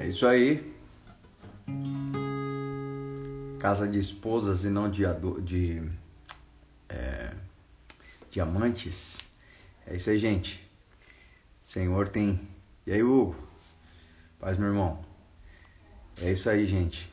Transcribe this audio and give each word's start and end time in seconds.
É 0.00 0.08
isso 0.08 0.26
aí. 0.26 0.74
Casa 3.60 3.86
de 3.86 3.98
esposas 3.98 4.64
e 4.64 4.70
não 4.70 4.90
de, 4.90 5.02
de 5.44 5.86
é, 6.88 7.34
diamantes. 8.30 9.18
É 9.86 9.94
isso 9.94 10.08
aí, 10.08 10.16
gente. 10.16 10.66
Senhor 11.62 12.08
tem. 12.08 12.48
E 12.86 12.92
aí, 12.92 13.02
Hugo? 13.02 13.36
Paz, 14.38 14.56
meu 14.56 14.68
irmão. 14.68 15.04
É 16.22 16.32
isso 16.32 16.48
aí, 16.48 16.66
gente. 16.66 17.12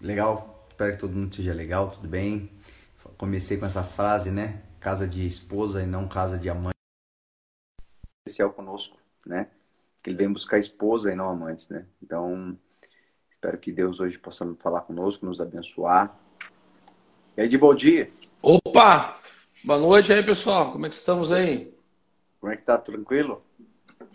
Legal. 0.00 0.64
Espero 0.68 0.92
que 0.92 0.98
todo 1.00 1.12
mundo 1.12 1.34
seja 1.34 1.52
legal, 1.52 1.90
tudo 1.90 2.06
bem. 2.06 2.52
Comecei 3.18 3.58
com 3.58 3.66
essa 3.66 3.82
frase, 3.82 4.30
né? 4.30 4.62
Casa 4.78 5.08
de 5.08 5.26
esposa 5.26 5.82
e 5.82 5.86
não 5.86 6.06
casa 6.06 6.38
de 6.38 6.48
amante. 6.48 6.76
Especial 8.24 8.52
conosco, 8.52 8.96
né? 9.26 9.48
Que 10.02 10.10
ele 10.10 10.16
vem 10.16 10.32
buscar 10.32 10.58
esposa 10.58 11.12
e 11.12 11.14
não 11.14 11.28
amantes, 11.28 11.68
né? 11.68 11.84
Então, 12.02 12.58
espero 13.30 13.58
que 13.58 13.70
Deus 13.70 14.00
hoje 14.00 14.18
possa 14.18 14.46
falar 14.58 14.80
conosco, 14.82 15.26
nos 15.26 15.40
abençoar. 15.40 16.16
E 17.36 17.42
aí, 17.42 17.48
de 17.48 17.58
bom 17.58 17.74
dia. 17.74 18.10
Opa! 18.42 19.18
Boa 19.62 19.78
noite 19.78 20.12
aí, 20.12 20.22
pessoal. 20.22 20.72
Como 20.72 20.86
é 20.86 20.88
que 20.88 20.94
estamos 20.94 21.30
aí? 21.30 21.74
Como 22.40 22.50
é 22.50 22.56
que 22.56 22.62
tá? 22.62 22.78
Tranquilo? 22.78 23.42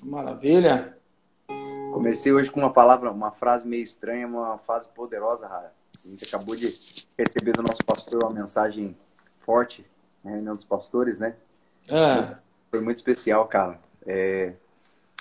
Maravilha. 0.03 0.97
Comecei 1.93 2.33
hoje 2.33 2.49
com 2.49 2.59
uma 2.59 2.73
palavra, 2.73 3.11
uma 3.11 3.31
frase 3.31 3.67
meio 3.67 3.83
estranha, 3.83 4.27
uma 4.27 4.57
frase 4.57 4.89
poderosa, 4.89 5.47
Rara. 5.47 5.71
A 6.03 6.07
gente 6.07 6.25
acabou 6.25 6.55
de 6.55 6.65
receber 7.17 7.53
do 7.53 7.61
nosso 7.61 7.85
pastor 7.85 8.23
uma 8.23 8.33
mensagem 8.33 8.97
forte 9.39 9.85
na 10.23 10.31
reunião 10.31 10.53
dos 10.55 10.65
pastores, 10.65 11.19
né? 11.19 11.35
É. 11.87 12.35
Foi 12.71 12.81
muito 12.81 12.97
especial, 12.97 13.47
cara. 13.47 13.79
É, 14.05 14.53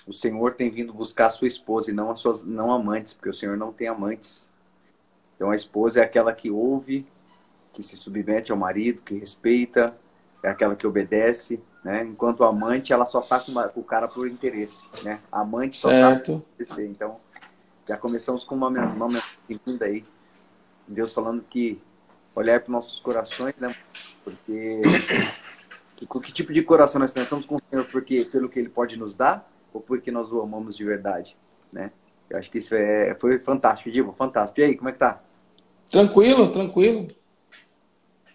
o 0.06 0.12
Senhor 0.12 0.54
tem 0.54 0.70
vindo 0.70 0.92
buscar 0.92 1.26
a 1.26 1.30
sua 1.30 1.48
esposa 1.48 1.90
e 1.90 1.94
não 1.94 2.10
as 2.10 2.18
suas 2.18 2.42
não 2.42 2.72
amantes, 2.72 3.14
porque 3.14 3.30
o 3.30 3.34
Senhor 3.34 3.56
não 3.56 3.72
tem 3.72 3.88
amantes. 3.88 4.50
Então 5.34 5.50
a 5.50 5.56
esposa 5.56 6.00
é 6.00 6.04
aquela 6.04 6.32
que 6.32 6.50
ouve, 6.50 7.06
que 7.72 7.82
se 7.82 7.96
submete 7.96 8.52
ao 8.52 8.58
marido, 8.58 9.02
que 9.02 9.18
respeita, 9.18 9.98
é 10.42 10.48
aquela 10.48 10.76
que 10.76 10.86
obedece, 10.86 11.60
né? 11.82 12.04
Enquanto 12.04 12.44
a 12.44 12.48
amante, 12.48 12.92
ela 12.92 13.06
só 13.06 13.20
tá 13.20 13.40
com, 13.40 13.54
com 13.54 13.80
o 13.80 13.84
cara 13.84 14.06
por 14.06 14.28
interesse, 14.28 14.86
né? 15.02 15.20
A 15.32 15.40
amante 15.40 15.78
só 15.78 15.88
certo. 15.88 16.38
tá 16.38 16.38
por 16.38 16.62
interesse. 16.62 16.82
Então, 16.82 17.16
já 17.88 17.96
começamos 17.96 18.44
com 18.44 18.54
uma, 18.54 18.68
uma 18.68 19.08
mensagem 19.08 19.78
aí. 19.80 20.04
Deus 20.86 21.12
falando 21.12 21.42
que 21.42 21.80
olhar 22.34 22.60
para 22.60 22.72
nossos 22.72 23.00
corações, 23.00 23.54
né? 23.56 23.74
Porque 24.22 24.82
que, 25.96 26.06
que 26.06 26.32
tipo 26.32 26.52
de 26.52 26.62
coração 26.62 26.98
nós 26.98 27.14
estamos 27.14 27.46
com 27.46 27.56
o 27.56 27.60
Senhor? 27.70 27.86
Porque 27.86 28.24
pelo 28.24 28.48
que 28.48 28.58
Ele 28.58 28.68
pode 28.68 28.98
nos 28.98 29.14
dar 29.14 29.48
ou 29.74 29.80
porque 29.80 30.12
nós 30.12 30.32
o 30.32 30.40
amamos 30.40 30.76
de 30.76 30.84
verdade, 30.84 31.36
né? 31.72 31.90
Eu 32.30 32.38
acho 32.38 32.50
que 32.50 32.58
isso 32.58 32.74
é, 32.74 33.14
foi 33.16 33.38
fantástico, 33.38 33.90
Divo, 33.90 34.12
fantástico. 34.12 34.60
E 34.60 34.64
aí, 34.64 34.76
como 34.76 34.88
é 34.88 34.92
que 34.92 34.98
tá? 34.98 35.20
Tranquilo, 35.90 36.52
tranquilo. 36.52 37.08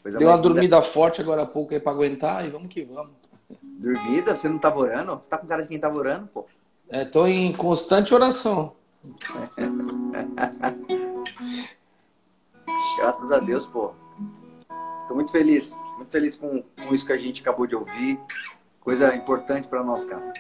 Coisa 0.04 0.20
Deu 0.20 0.28
uma 0.28 0.38
dormida 0.38 0.82
forte 0.82 1.22
agora 1.22 1.44
há 1.44 1.46
pouco 1.46 1.74
aí 1.74 1.80
para 1.80 1.92
aguentar 1.92 2.46
e 2.46 2.50
vamos 2.50 2.70
que 2.70 2.84
vamos. 2.84 3.14
Dormida? 3.64 4.36
Você 4.36 4.48
não 4.48 4.60
tá 4.60 4.76
orando? 4.76 5.16
Você 5.16 5.30
tá 5.30 5.38
com 5.38 5.48
cara 5.48 5.64
de 5.64 5.70
quem 5.70 5.80
tá 5.80 5.92
orando, 5.92 6.28
pô? 6.28 6.46
É, 6.88 7.06
tô 7.06 7.26
em 7.26 7.52
constante 7.54 8.14
oração. 8.14 8.76
Graças 13.00 13.32
a 13.32 13.40
Deus, 13.40 13.66
pô. 13.66 13.94
Tô 15.08 15.16
muito 15.16 15.32
feliz. 15.32 15.76
Muito 15.98 16.12
feliz 16.12 16.36
com, 16.36 16.62
com 16.62 16.94
isso 16.94 17.06
que 17.06 17.14
a 17.14 17.18
gente 17.18 17.42
acabou 17.42 17.66
de 17.66 17.76
ouvir. 17.76 18.20
Coisa 18.80 19.16
importante 19.16 19.68
para 19.68 19.84
nós, 19.84 20.06
cara. 20.06 20.34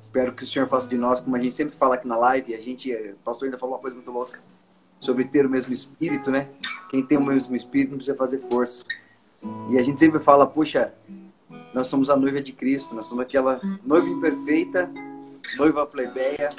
Espero 0.00 0.32
que 0.32 0.44
o 0.44 0.46
Senhor 0.46 0.68
faça 0.68 0.88
de 0.88 0.96
nós, 0.96 1.20
como 1.20 1.34
a 1.34 1.40
gente 1.40 1.54
sempre 1.54 1.76
fala 1.76 1.96
aqui 1.96 2.06
na 2.06 2.16
live, 2.16 2.54
a 2.54 2.60
gente, 2.60 2.92
o 2.92 3.16
pastor 3.24 3.46
ainda 3.46 3.58
falou 3.58 3.74
uma 3.74 3.80
coisa 3.80 3.96
muito 3.96 4.10
louca 4.10 4.40
sobre 5.00 5.24
ter 5.24 5.44
o 5.44 5.50
mesmo 5.50 5.72
espírito, 5.74 6.30
né? 6.30 6.48
Quem 6.88 7.04
tem 7.04 7.18
o 7.18 7.24
mesmo 7.24 7.54
espírito 7.54 7.90
não 7.90 7.98
precisa 7.98 8.16
fazer 8.16 8.38
força. 8.48 8.84
E 9.70 9.78
a 9.78 9.82
gente 9.82 9.98
sempre 9.98 10.20
fala, 10.20 10.46
puxa, 10.46 10.92
nós 11.74 11.88
somos 11.88 12.10
a 12.10 12.16
noiva 12.16 12.40
de 12.40 12.52
Cristo, 12.52 12.94
nós 12.94 13.06
somos 13.06 13.22
aquela 13.22 13.60
noiva 13.84 14.08
imperfeita, 14.08 14.90
noiva 15.56 15.86
plebeia, 15.86 16.50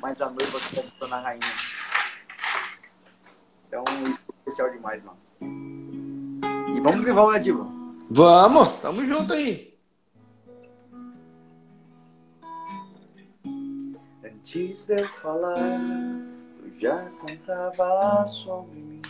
mas 0.00 0.20
a 0.20 0.26
noiva 0.26 0.58
que 0.58 0.66
está 0.66 0.82
se 0.82 0.94
tornar 0.94 1.20
rainha. 1.20 1.40
Então, 3.68 3.84
isso 4.04 4.18
é 4.18 4.32
especial 4.38 4.70
demais, 4.70 5.02
mano. 5.04 5.18
E 6.76 6.80
vamos 6.80 7.04
que 7.04 7.12
vamos, 7.12 7.32
né, 7.32 7.38
Diva? 7.38 7.66
Vamos, 8.08 8.68
tamo 8.80 9.04
junto 9.04 9.32
aí. 9.32 9.69
Antes 14.52 14.86
de 14.86 15.00
eu 15.00 15.08
falar 15.08 15.80
já 16.76 17.08
cantava 17.24 18.26
sobre 18.26 18.80
mim. 18.80 19.02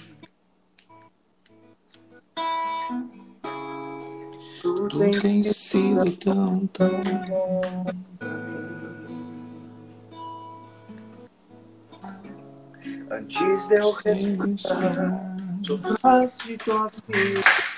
Tudo, 4.61 4.89
Tudo 4.91 5.21
tem 5.23 5.43
sido 5.43 6.13
tão, 6.19 6.67
tão 6.67 6.91
bom. 7.27 7.87
Antes 13.11 13.69
de 13.69 13.77
eu 13.77 13.93
respirar 13.93 15.37
sobre 15.63 15.95
as 16.03 16.37
de 16.37 16.59
tua 16.59 16.87
vida. 17.09 17.70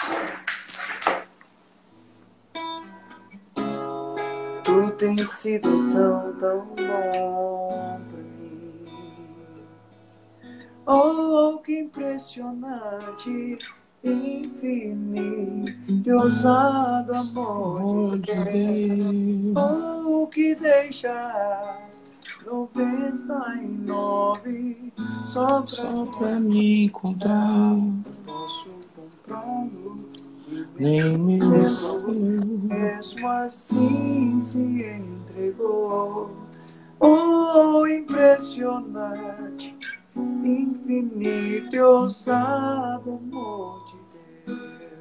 Tem 5.16 5.26
sido 5.26 5.92
tão, 5.92 6.32
tão 6.34 6.66
bom. 6.76 8.00
Oh, 10.84 11.58
que 11.58 11.80
impressionante, 11.80 13.58
infinito, 14.02 15.70
ousado 16.10 17.14
amor 17.14 18.18
de 18.18 18.34
Deus. 18.34 19.06
Oh, 19.56 20.26
que 20.26 20.56
deixas 20.56 22.02
noventa 22.44 23.60
e 23.62 23.68
nove 23.68 24.92
só 25.26 25.46
pra, 25.46 25.66
só 25.68 26.06
pra 26.06 26.40
me 26.40 26.86
encontrar. 26.86 27.76
Posso 28.26 28.70
comprá-lo. 28.96 30.11
Nem 30.78 31.18
mereceu. 31.18 32.08
Mesmo 32.08 33.28
assim 33.28 34.38
se 34.40 34.58
entregou. 34.58 36.30
Oh, 37.00 37.86
impressionante 37.86 39.76
infinito 40.44 41.74
e 41.74 41.80
ousado 41.80 43.20
amor 43.20 43.84
de 43.86 43.96
Deus. 44.46 44.92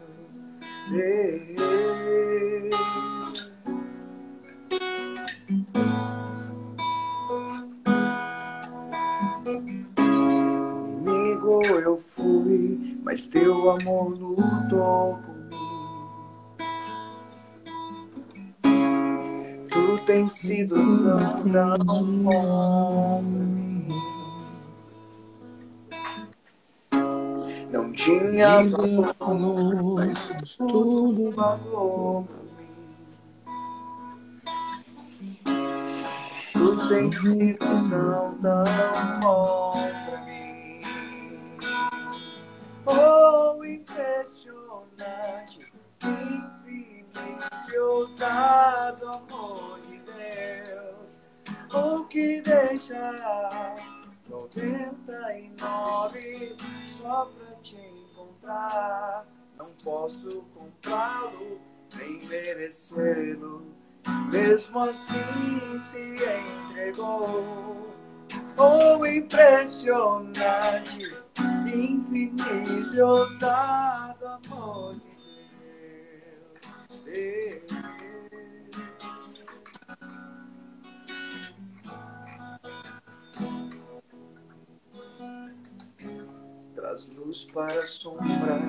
Inimigo 9.97 11.63
eu 11.63 11.97
fui, 11.97 12.99
mas 13.03 13.27
teu 13.27 13.71
amor 13.71 14.09
lutou 14.09 15.19
tens 20.11 20.33
sido 20.33 20.75
tão, 20.75 21.79
tão 21.85 22.05
bom 22.23 23.23
Não 27.71 27.93
tinha 27.93 28.61
valor, 28.67 29.95
mas 29.95 30.29
tudo 30.57 31.31
valor. 31.31 32.25
Tu 36.51 36.87
tem 36.89 37.09
sido 37.13 37.89
tão, 37.89 38.37
tão 38.41 38.65
bom 39.21 39.71
pra 40.05 40.21
mim. 40.25 40.81
Oh, 42.85 43.63
impressionante, 43.63 45.71
infinito 46.03 47.21
ousado 47.79 49.07
amor 49.07 49.60
que 52.11 52.41
deixa 52.41 53.01
noventa 54.29 55.33
e 55.33 55.49
nove 55.61 56.57
só 56.85 57.25
pra 57.25 57.55
te 57.63 57.77
encontrar. 57.77 59.25
Não 59.57 59.67
posso 59.81 60.43
comprá-lo, 60.53 61.61
nem 61.95 62.25
merecê-lo. 62.25 63.65
Mesmo 64.29 64.79
assim 64.79 65.79
se 65.85 66.17
entregou. 66.69 67.89
Oh, 68.57 69.05
impressionante, 69.05 71.15
infinito 71.65 73.01
ousado 73.01 74.27
amor 74.27 74.95
de 76.89 76.97
Deus. 77.05 78.00
Traz 86.91 87.07
luz 87.07 87.45
para 87.45 87.79
a 87.79 87.87
sombra, 87.87 88.59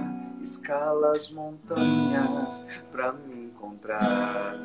escala 0.40 1.10
as 1.10 1.28
montanhas 1.32 2.64
para 2.92 3.14
me 3.14 3.46
encontrar. 3.46 4.60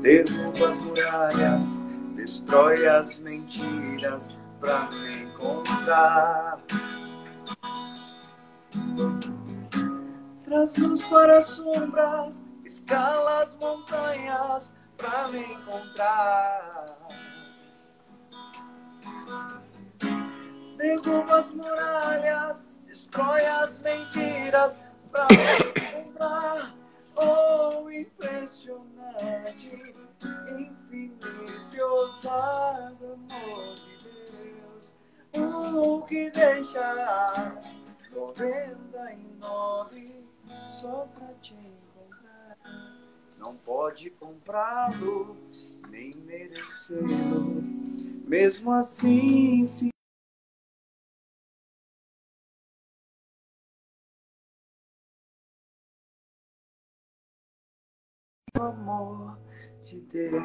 Derruba 0.00 0.68
as 0.70 0.76
muralhas, 0.76 1.82
destrói 2.14 2.86
as 2.86 3.18
mentiras 3.18 4.34
para 4.58 4.90
me 4.92 5.24
encontrar. 5.24 6.58
Traz 10.42 10.74
luz 10.78 11.04
para 11.04 11.36
as 11.36 11.44
sombras, 11.44 12.42
escala 12.64 13.42
as 13.42 13.54
montanhas 13.56 14.72
para 14.96 15.28
me 15.28 15.40
encontrar. 15.40 17.03
Derruba 20.76 21.40
as 21.40 21.50
muralhas, 21.50 22.66
destrói 22.86 23.44
as 23.46 23.82
mentiras 23.82 24.76
para 25.10 25.26
me 25.28 25.36
encontrar. 26.02 26.74
Oh, 27.16 27.90
impressionante, 27.90 29.94
infinito 30.58 31.80
ousado 31.80 33.14
amor 33.14 33.74
de 34.02 34.10
Deus. 34.32 34.92
O 35.74 36.02
que 36.02 36.30
deixa 36.30 37.54
99 38.12 40.24
só 40.68 41.08
pra 41.14 41.28
te 41.40 41.54
encontrar. 41.54 42.58
Não 43.38 43.56
pode 43.58 44.10
comprá-lo, 44.10 45.36
nem 45.88 46.14
merecê-lo. 46.14 47.63
Mesmo 48.26 48.72
assim, 48.72 49.66
se 49.66 49.90
o 58.58 58.62
amor 58.62 59.38
de 59.84 60.00
Deus. 60.00 60.42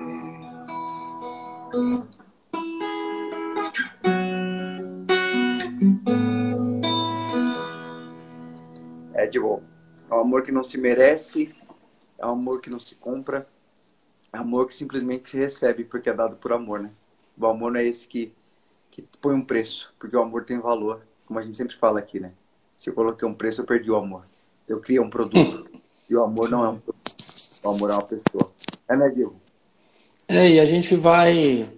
É 9.13 9.25
tipo, 9.25 9.63
é 10.09 10.13
um 10.13 10.19
amor 10.19 10.43
que 10.43 10.51
não 10.51 10.65
se 10.65 10.77
merece, 10.77 11.55
é 12.17 12.25
um 12.25 12.31
amor 12.31 12.59
que 12.59 12.69
não 12.69 12.79
se 12.79 12.93
compra, 12.95 13.47
é 14.33 14.37
um 14.37 14.41
amor 14.41 14.67
que 14.67 14.75
simplesmente 14.75 15.29
se 15.29 15.37
recebe 15.37 15.85
porque 15.85 16.09
é 16.09 16.13
dado 16.13 16.35
por 16.35 16.51
amor, 16.51 16.81
né? 16.81 16.91
O 17.39 17.45
amor 17.47 17.71
não 17.71 17.79
é 17.79 17.85
esse 17.85 18.05
que, 18.07 18.33
que 18.91 19.01
põe 19.21 19.33
um 19.33 19.43
preço, 19.43 19.93
porque 19.97 20.15
o 20.15 20.21
amor 20.21 20.43
tem 20.43 20.59
valor, 20.59 21.01
como 21.25 21.39
a 21.39 21.43
gente 21.43 21.55
sempre 21.55 21.75
fala 21.77 21.99
aqui, 21.99 22.19
né? 22.19 22.33
Se 22.75 22.89
eu 22.89 22.93
coloquei 22.93 23.27
um 23.27 23.33
preço, 23.33 23.61
eu 23.61 23.65
perdi 23.65 23.89
o 23.89 23.95
amor. 23.95 24.23
Eu 24.67 24.79
criei 24.79 24.99
um 24.99 25.09
produto 25.09 25.69
e 26.09 26.15
o 26.15 26.23
amor 26.23 26.49
não 26.49 26.65
é 26.65 26.69
um 26.69 26.79
produto, 26.79 27.15
o 27.63 27.69
amor 27.69 27.89
é 27.89 27.93
uma 27.93 28.03
pessoa. 28.03 28.51
É, 28.87 28.95
né, 28.95 29.09
Diego? 29.09 29.35
É, 30.27 30.49
e 30.49 30.59
a 30.59 30.65
gente 30.65 30.95
vai 30.95 31.69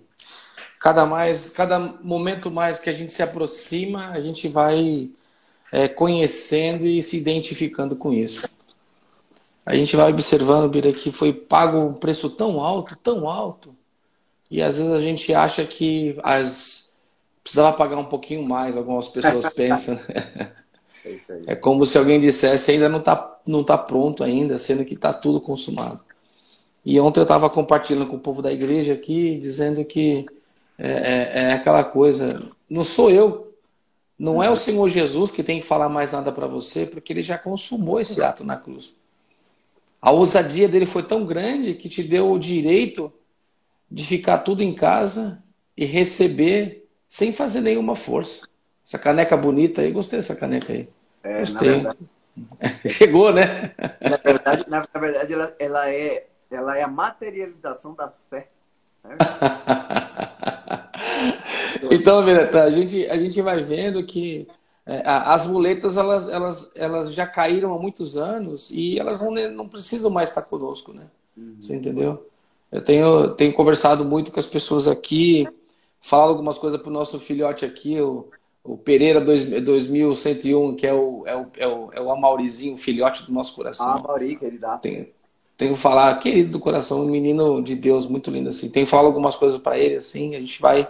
cada 0.80 1.06
mais, 1.06 1.52
cada 1.52 1.78
momento 1.80 2.50
mais 2.50 2.80
que 2.80 2.90
a 2.90 2.94
gente 2.94 3.14
se 3.14 3.22
aproxima, 3.22 4.10
a 4.10 4.20
gente 4.20 4.48
vai 4.48 5.12
é, 5.72 5.88
conhecendo 5.88 6.88
e 6.88 7.04
se 7.04 7.18
identificando 7.18 7.96
com 7.96 8.12
isso. 8.12 8.50
A 9.64 9.76
gente 9.76 9.96
vai 9.96 10.12
observando, 10.12 10.72
Bira, 10.72 10.92
que 10.92 11.12
foi 11.12 11.32
pago 11.32 11.78
um 11.78 11.94
preço 11.94 12.30
tão 12.32 12.60
alto, 12.60 12.96
tão 12.96 13.30
alto, 13.30 13.76
e 14.52 14.62
às 14.62 14.78
vezes 14.78 14.92
a 14.92 15.00
gente 15.00 15.34
acha 15.34 15.66
que 15.66 16.18
as 16.22 16.96
precisava 17.42 17.76
pagar 17.76 17.98
um 17.98 18.06
pouquinho 18.06 18.44
mais, 18.44 18.78
algumas 18.78 19.08
pessoas 19.08 19.48
pensam. 19.54 20.00
É, 21.04 21.54
é, 21.54 21.56
como 21.56 21.86
se 21.86 21.98
alguém 21.98 22.20
dissesse 22.20 22.72
ainda 22.72 22.88
não 22.88 23.00
está 23.00 23.40
não 23.48 23.64
tá 23.64 23.78
pronto 23.78 24.24
ainda, 24.24 24.60
sendo 24.60 24.86
que 24.86 24.94
está 24.94 25.12
tudo 25.12 25.42
consumado. 25.42 26.04
E 26.86 27.00
ontem 27.00 27.20
eu 27.20 27.24
estava 27.24 27.50
compartilhando 27.50 28.08
com 28.08 28.18
o 28.18 28.20
povo 28.20 28.42
da 28.42 28.52
igreja 28.52 28.94
aqui, 28.94 29.40
dizendo 29.40 29.84
que 29.86 30.26
é, 30.78 30.92
é, 30.92 31.32
é 31.44 31.54
aquela 31.54 31.84
coisa, 31.84 32.44
não 32.70 32.84
sou 32.84 33.10
eu 33.10 33.52
não 34.22 34.44
é 34.44 34.52
o 34.52 34.56
Senhor 34.56 34.88
Jesus 34.88 35.32
que 35.32 35.42
tem 35.42 35.60
que 35.60 35.66
falar 35.66 35.90
mais 35.90 36.12
nada 36.12 36.32
para 36.32 36.46
você, 36.46 36.86
porque 36.86 37.12
ele 37.12 37.24
já 37.24 37.40
consumou 37.40 38.00
esse 38.00 38.22
ato 38.22 38.44
na 38.44 38.56
cruz. 38.56 38.94
A 40.00 40.12
ousadia 40.12 40.68
dele 40.68 40.86
foi 40.86 41.02
tão 41.02 41.26
grande 41.26 41.74
que 41.74 41.90
te 41.90 42.04
deu 42.04 42.32
o 42.32 42.38
direito 42.38 43.12
de 43.92 44.06
ficar 44.06 44.40
tudo 44.40 44.64
em 44.64 44.74
casa 44.74 45.44
e 45.76 45.86
receber 45.86 46.88
sem 47.08 47.34
fazer 47.34 47.60
nenhuma 47.60 47.96
força. 47.96 48.48
Essa 48.86 48.98
caneca 48.98 49.36
bonita 49.36 49.82
aí, 49.82 49.92
gostei 49.92 50.20
dessa 50.20 50.36
caneca 50.36 50.72
aí. 50.72 50.88
É, 51.24 51.40
gostei. 51.40 51.70
Verdade... 51.70 52.00
Chegou, 52.88 53.34
né? 53.34 53.76
Na 54.00 54.18
verdade, 54.18 54.66
na 54.70 54.82
verdade 55.00 55.34
ela, 55.34 55.56
ela, 55.60 55.90
é, 55.90 56.28
ela 56.50 56.78
é 56.78 56.84
a 56.84 56.88
materialização 56.88 57.94
da 57.94 58.10
fé. 58.10 58.50
Né? 59.04 59.18
Então, 61.92 62.24
Vireta, 62.24 62.64
a 62.64 62.70
gente, 62.70 63.06
a 63.08 63.18
gente 63.18 63.42
vai 63.42 63.62
vendo 63.62 64.04
que 64.06 64.48
é, 64.86 65.02
as 65.06 65.46
muletas 65.46 65.98
elas, 65.98 66.30
elas, 66.30 66.72
elas 66.76 67.14
já 67.14 67.26
caíram 67.28 67.74
há 67.74 67.80
muitos 67.80 68.18
anos 68.18 68.70
e 68.72 69.00
elas 69.00 69.22
não, 69.22 69.32
não 69.52 69.68
precisam 69.68 70.10
mais 70.10 70.30
estar 70.30 70.42
conosco, 70.44 70.94
né? 70.94 71.08
Uhum. 71.36 71.56
Você 71.60 71.76
entendeu? 71.76 72.31
Eu 72.72 72.82
tenho, 72.82 73.30
tenho 73.36 73.54
conversado 73.54 74.06
muito 74.06 74.32
com 74.32 74.40
as 74.40 74.46
pessoas 74.46 74.88
aqui, 74.88 75.48
falo 76.00 76.30
algumas 76.30 76.58
coisas 76.58 76.80
para 76.80 76.90
o 76.90 76.94
nosso 76.94 77.20
filhote 77.20 77.66
aqui, 77.66 78.00
o, 78.00 78.30
o 78.64 78.78
Pereira 78.78 79.20
2101, 79.20 80.76
que 80.76 80.88
é 80.88 80.94
o, 80.94 81.24
é 81.28 81.36
o, 81.36 81.48
é 81.58 81.68
o, 81.68 81.90
é 81.94 82.02
o 82.02 82.12
Amaurizinho, 82.12 82.78
filhote 82.78 83.26
do 83.26 83.34
nosso 83.34 83.54
coração. 83.56 83.88
Ah, 83.88 83.96
Amauri, 83.96 84.38
dá. 84.58 84.78
Tenho, 84.78 85.08
tenho 85.58 85.74
que 85.74 85.80
falar, 85.80 86.18
querido 86.20 86.54
do 86.54 86.60
coração, 86.60 87.02
um 87.02 87.10
menino 87.10 87.62
de 87.62 87.76
Deus 87.76 88.08
muito 88.08 88.32
lindo 88.32 88.50
assim. 88.50 88.70
Tenho 88.70 88.88
falar 88.88 89.08
algumas 89.08 89.36
coisas 89.36 89.60
para 89.60 89.78
ele 89.78 89.96
assim, 89.96 90.36
a 90.36 90.40
gente 90.40 90.62
vai 90.62 90.88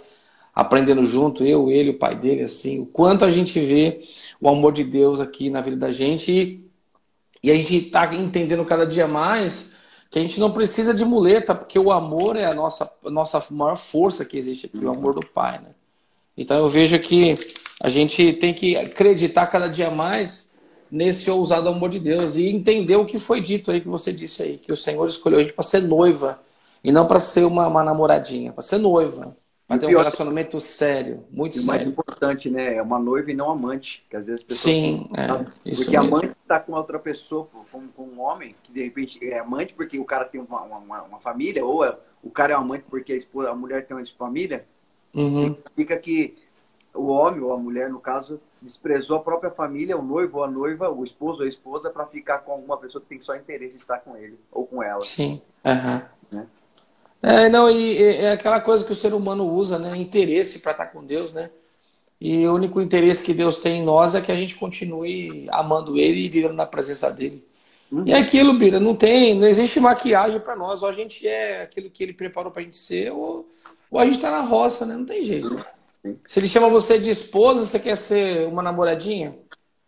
aprendendo 0.54 1.04
junto, 1.04 1.44
eu, 1.44 1.70
ele, 1.70 1.90
o 1.90 1.98
pai 1.98 2.14
dele, 2.14 2.42
assim, 2.42 2.78
o 2.80 2.86
quanto 2.86 3.24
a 3.24 3.30
gente 3.30 3.58
vê 3.58 4.00
o 4.40 4.48
amor 4.48 4.72
de 4.72 4.84
Deus 4.84 5.18
aqui 5.18 5.50
na 5.50 5.60
vida 5.60 5.76
da 5.76 5.90
gente 5.90 6.30
e, 6.30 6.70
e 7.42 7.50
a 7.50 7.54
gente 7.54 7.74
está 7.86 8.14
entendendo 8.14 8.64
cada 8.64 8.86
dia 8.86 9.08
mais 9.08 9.71
que 10.12 10.18
a 10.18 10.22
gente 10.22 10.38
não 10.38 10.52
precisa 10.52 10.92
de 10.92 11.06
muleta, 11.06 11.54
porque 11.54 11.78
o 11.78 11.90
amor 11.90 12.36
é 12.36 12.44
a 12.44 12.52
nossa, 12.52 12.92
a 13.02 13.10
nossa 13.10 13.42
maior 13.50 13.78
força 13.78 14.26
que 14.26 14.36
existe 14.36 14.66
aqui, 14.66 14.84
o 14.84 14.90
amor 14.90 15.14
do 15.14 15.26
Pai, 15.26 15.58
né? 15.58 15.70
Então 16.36 16.58
eu 16.58 16.68
vejo 16.68 16.98
que 16.98 17.38
a 17.80 17.88
gente 17.88 18.34
tem 18.34 18.52
que 18.52 18.76
acreditar 18.76 19.46
cada 19.46 19.68
dia 19.68 19.90
mais 19.90 20.50
nesse 20.90 21.30
ousado 21.30 21.66
amor 21.66 21.88
de 21.88 21.98
Deus 21.98 22.36
e 22.36 22.46
entender 22.46 22.96
o 22.96 23.06
que 23.06 23.18
foi 23.18 23.40
dito 23.40 23.70
aí, 23.70 23.80
que 23.80 23.88
você 23.88 24.12
disse 24.12 24.42
aí, 24.42 24.58
que 24.58 24.70
o 24.70 24.76
Senhor 24.76 25.08
escolheu 25.08 25.38
a 25.38 25.42
gente 25.42 25.54
para 25.54 25.64
ser 25.64 25.80
noiva 25.80 26.38
e 26.84 26.92
não 26.92 27.06
para 27.06 27.18
ser 27.18 27.46
uma, 27.46 27.66
uma 27.66 27.82
namoradinha, 27.82 28.52
para 28.52 28.62
ser 28.62 28.76
noiva. 28.76 29.34
Mas 29.72 29.80
tem 29.80 29.94
um 29.94 29.98
relacionamento 29.98 30.60
sério, 30.60 31.24
muito 31.30 31.54
sério. 31.54 31.64
O 31.64 31.66
mais 31.66 31.86
importante, 31.86 32.50
né? 32.50 32.74
É 32.76 32.82
uma 32.82 32.98
noiva 32.98 33.30
e 33.30 33.34
não 33.34 33.50
amante. 33.50 34.04
Que 34.08 34.16
às 34.16 34.26
vezes 34.26 34.40
as 34.40 34.46
pessoas. 34.46 34.74
Sim, 34.74 35.08
é, 35.14 35.26
Porque 35.74 35.90
mesmo. 35.90 35.98
amante 35.98 36.36
está 36.40 36.60
com 36.60 36.72
outra 36.72 36.98
pessoa, 36.98 37.48
com, 37.70 37.88
com, 37.88 38.02
um 38.02 38.20
homem, 38.20 38.54
que 38.62 38.70
de 38.70 38.82
repente 38.82 39.18
é 39.26 39.38
amante 39.38 39.72
porque 39.74 39.98
o 39.98 40.04
cara 40.04 40.24
tem 40.24 40.40
uma, 40.40 40.62
uma, 40.62 41.02
uma 41.02 41.20
família, 41.20 41.64
ou 41.64 41.84
é, 41.84 41.96
o 42.22 42.30
cara 42.30 42.52
é 42.52 42.56
amante 42.56 42.84
porque 42.88 43.12
a, 43.12 43.16
esposa, 43.16 43.50
a 43.50 43.54
mulher 43.54 43.86
tem 43.86 43.96
uma 43.96 44.04
família. 44.06 44.66
Uhum. 45.14 45.54
Significa 45.54 45.96
que 45.96 46.36
o 46.94 47.06
homem, 47.06 47.40
ou 47.40 47.52
a 47.52 47.58
mulher, 47.58 47.88
no 47.88 47.98
caso, 47.98 48.40
desprezou 48.60 49.16
a 49.16 49.20
própria 49.20 49.50
família, 49.50 49.96
o 49.96 50.02
noivo 50.02 50.38
ou 50.38 50.44
a 50.44 50.50
noiva, 50.50 50.90
o 50.90 51.02
esposo 51.02 51.40
ou 51.40 51.46
a 51.46 51.48
esposa, 51.48 51.90
para 51.90 52.06
ficar 52.06 52.38
com 52.38 52.52
alguma 52.52 52.76
pessoa 52.76 53.00
que 53.00 53.08
tem 53.08 53.20
só 53.20 53.34
interesse 53.34 53.76
em 53.76 53.78
estar 53.78 53.98
com 53.98 54.16
ele 54.16 54.38
ou 54.50 54.66
com 54.66 54.82
ela. 54.82 55.00
Sim. 55.00 55.40
Uhum. 55.64 56.02
É, 57.22 57.48
não, 57.48 57.70
e, 57.70 58.02
é 58.02 58.32
aquela 58.32 58.60
coisa 58.60 58.84
que 58.84 58.90
o 58.90 58.96
ser 58.96 59.14
humano 59.14 59.48
usa, 59.48 59.78
né? 59.78 59.96
Interesse 59.96 60.58
para 60.58 60.72
estar 60.72 60.86
tá 60.86 60.90
com 60.90 61.04
Deus, 61.04 61.32
né? 61.32 61.50
E 62.20 62.46
o 62.46 62.54
único 62.54 62.80
interesse 62.80 63.24
que 63.24 63.32
Deus 63.32 63.58
tem 63.58 63.80
em 63.80 63.84
nós 63.84 64.14
é 64.14 64.20
que 64.20 64.30
a 64.30 64.36
gente 64.36 64.56
continue 64.56 65.46
amando 65.50 65.98
Ele 65.98 66.20
e 66.20 66.28
vivendo 66.28 66.54
na 66.54 66.66
presença 66.66 67.10
dele. 67.10 67.44
Uhum. 67.90 68.06
E 68.06 68.12
é 68.12 68.18
aquilo, 68.18 68.54
Bira, 68.54 68.80
não 68.80 68.94
tem, 68.94 69.34
não 69.34 69.46
existe 69.46 69.78
maquiagem 69.78 70.40
para 70.40 70.56
nós. 70.56 70.82
Ou 70.82 70.88
a 70.88 70.92
gente 70.92 71.26
é 71.26 71.62
aquilo 71.62 71.90
que 71.90 72.02
Ele 72.02 72.12
preparou 72.12 72.50
para 72.50 72.62
a 72.62 72.64
gente 72.64 72.76
ser, 72.76 73.12
ou, 73.12 73.48
ou 73.90 74.00
a 74.00 74.04
gente 74.04 74.16
está 74.16 74.30
na 74.30 74.40
roça, 74.40 74.84
né? 74.84 74.96
Não 74.96 75.04
tem 75.04 75.22
jeito. 75.22 75.64
Se 76.26 76.40
Ele 76.40 76.48
chama 76.48 76.68
você 76.68 76.98
de 76.98 77.10
esposa, 77.10 77.64
você 77.64 77.78
quer 77.78 77.96
ser 77.96 78.46
uma 78.48 78.62
namoradinha? 78.62 79.36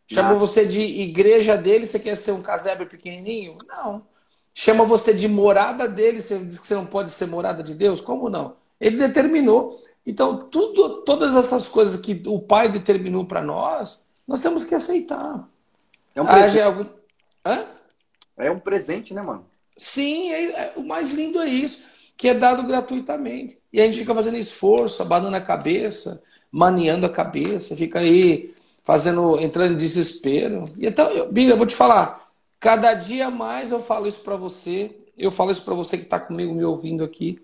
Chamou 0.07 0.38
você 0.38 0.67
de 0.67 0.81
igreja 0.81 1.57
dele, 1.57 1.87
você 1.87 1.99
quer 1.99 2.14
ser 2.17 2.33
um 2.33 2.43
casebre 2.43 2.87
pequenininho? 2.87 3.59
Não. 3.67 4.07
Chama 4.54 4.84
você 4.84 5.12
de 5.12 5.26
morada 5.26 5.88
dele, 5.88 6.23
você 6.23 6.38
diz 6.38 6.61
que 6.61 6.68
você 6.68 6.76
não 6.76 6.87
pode 6.87 7.11
ser 7.11 7.26
morada 7.26 7.62
de 7.62 7.75
Deus? 7.75 8.00
Como 8.00 8.30
não? 8.30 8.56
Ele 8.80 8.96
determinou. 8.96 9.82
Então, 10.06 10.49
tudo, 10.49 11.02
todas 11.02 11.34
essas 11.34 11.68
coisas 11.68 12.00
que 12.00 12.23
o 12.26 12.38
Pai 12.38 12.68
determinou 12.68 13.25
para 13.25 13.42
nós, 13.42 14.04
nós 14.26 14.40
temos 14.40 14.64
que 14.64 14.75
aceitar. 14.75 15.49
É 16.14 16.23
um 16.23 16.26
presente. 16.26 16.61
Algum... 16.61 16.84
Hã? 17.44 17.64
É 18.37 18.50
um 18.50 18.61
presente, 18.61 19.12
né, 19.12 19.23
mano? 19.23 19.44
Sim, 19.76 20.30
é, 20.30 20.44
é, 20.44 20.73
o 20.76 20.84
mais 20.84 21.11
lindo 21.11 21.40
é 21.40 21.46
isso, 21.46 21.82
que 22.16 22.28
é 22.28 22.34
dado 22.34 22.62
gratuitamente. 22.64 23.58
E 23.73 23.80
a 23.80 23.87
gente 23.87 23.99
fica 23.99 24.14
fazendo 24.14 24.37
esforço, 24.37 25.02
abanando 25.02 25.37
a 25.37 25.40
cabeça, 25.40 26.23
maniando 26.50 27.06
a 27.06 27.11
cabeça, 27.11 27.75
fica 27.75 27.99
aí 27.99 28.54
fazendo, 28.84 29.40
entrando 29.40 29.73
em 29.73 29.76
desespero. 29.76 30.64
E 30.78 30.87
então, 30.87 31.26
Bíblia, 31.26 31.54
eu 31.54 31.56
vou 31.56 31.66
te 31.66 31.75
falar, 31.75 32.24
cada 32.64 32.94
dia 32.94 33.28
mais 33.28 33.71
eu 33.71 33.78
falo 33.78 34.09
isso 34.09 34.21
para 34.21 34.37
você, 34.37 34.90
eu 35.18 35.30
falo 35.30 35.50
isso 35.50 35.62
para 35.62 35.75
você 35.75 35.99
que 35.99 36.04
está 36.04 36.18
comigo 36.18 36.54
me 36.54 36.64
ouvindo 36.64 37.04
aqui, 37.04 37.38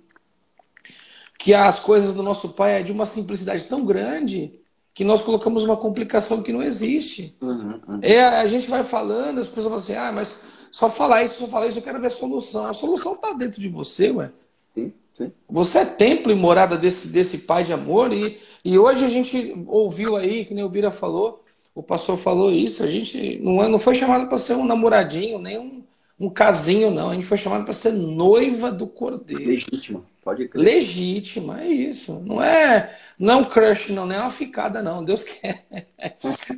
que 1.38 1.52
as 1.52 1.78
coisas 1.78 2.14
do 2.14 2.22
nosso 2.22 2.48
Pai 2.48 2.80
é 2.80 2.82
de 2.82 2.90
uma 2.90 3.04
simplicidade 3.04 3.66
tão 3.66 3.84
grande 3.84 4.58
que 4.94 5.04
nós 5.04 5.20
colocamos 5.20 5.62
uma 5.62 5.76
complicação 5.76 6.42
que 6.42 6.50
não 6.50 6.62
existe. 6.62 7.36
Uhum, 7.38 7.80
uhum. 7.86 7.98
É, 8.00 8.24
a 8.24 8.46
gente 8.48 8.66
vai 8.66 8.82
falando, 8.82 9.40
as 9.40 9.48
pessoas 9.48 9.64
falam 9.66 9.78
assim, 9.78 9.94
ah, 9.94 10.10
mas 10.10 10.34
só 10.70 10.88
falar 10.88 11.22
isso, 11.22 11.38
só 11.38 11.46
falar 11.46 11.66
isso, 11.66 11.78
eu 11.78 11.82
quero 11.82 12.00
ver 12.00 12.10
solução. 12.10 12.64
A 12.64 12.72
solução 12.72 13.12
está 13.12 13.34
dentro 13.34 13.60
de 13.60 13.68
você, 13.68 14.10
ué. 14.10 14.30
Sim, 14.74 14.90
sim. 15.12 15.30
Você 15.50 15.80
é 15.80 15.84
templo 15.84 16.32
e 16.32 16.34
morada 16.34 16.78
desse, 16.78 17.08
desse 17.08 17.36
Pai 17.36 17.62
de 17.62 17.74
amor 17.74 18.10
e, 18.10 18.40
e 18.64 18.78
hoje 18.78 19.04
a 19.04 19.08
gente 19.10 19.54
ouviu 19.66 20.16
aí, 20.16 20.46
que 20.46 20.54
nem 20.54 20.64
o 20.64 20.68
Bira 20.70 20.90
falou, 20.90 21.39
o 21.80 21.82
pastor 21.82 22.18
falou 22.18 22.52
isso, 22.52 22.84
a 22.84 22.86
gente 22.86 23.38
não, 23.38 23.64
é, 23.64 23.66
não 23.66 23.78
foi 23.78 23.94
chamado 23.94 24.28
para 24.28 24.36
ser 24.36 24.52
um 24.52 24.66
namoradinho, 24.66 25.38
nem 25.38 25.58
um, 25.58 25.82
um 26.18 26.28
casinho, 26.28 26.90
não. 26.90 27.08
A 27.08 27.14
gente 27.14 27.26
foi 27.26 27.38
chamado 27.38 27.64
para 27.64 27.72
ser 27.72 27.92
noiva 27.92 28.70
do 28.70 28.86
Cordeiro. 28.86 29.46
Legítima, 29.46 30.04
pode 30.22 30.46
crer. 30.46 30.62
Legítima, 30.62 31.62
é 31.62 31.68
isso. 31.68 32.20
Não 32.22 32.42
é, 32.42 32.94
não 33.18 33.32
é 33.32 33.36
um 33.36 33.44
crush, 33.46 33.92
não, 33.92 34.04
não 34.04 34.14
é 34.14 34.20
uma 34.20 34.28
ficada, 34.28 34.82
não. 34.82 35.02
Deus 35.02 35.24
quer, 35.24 35.64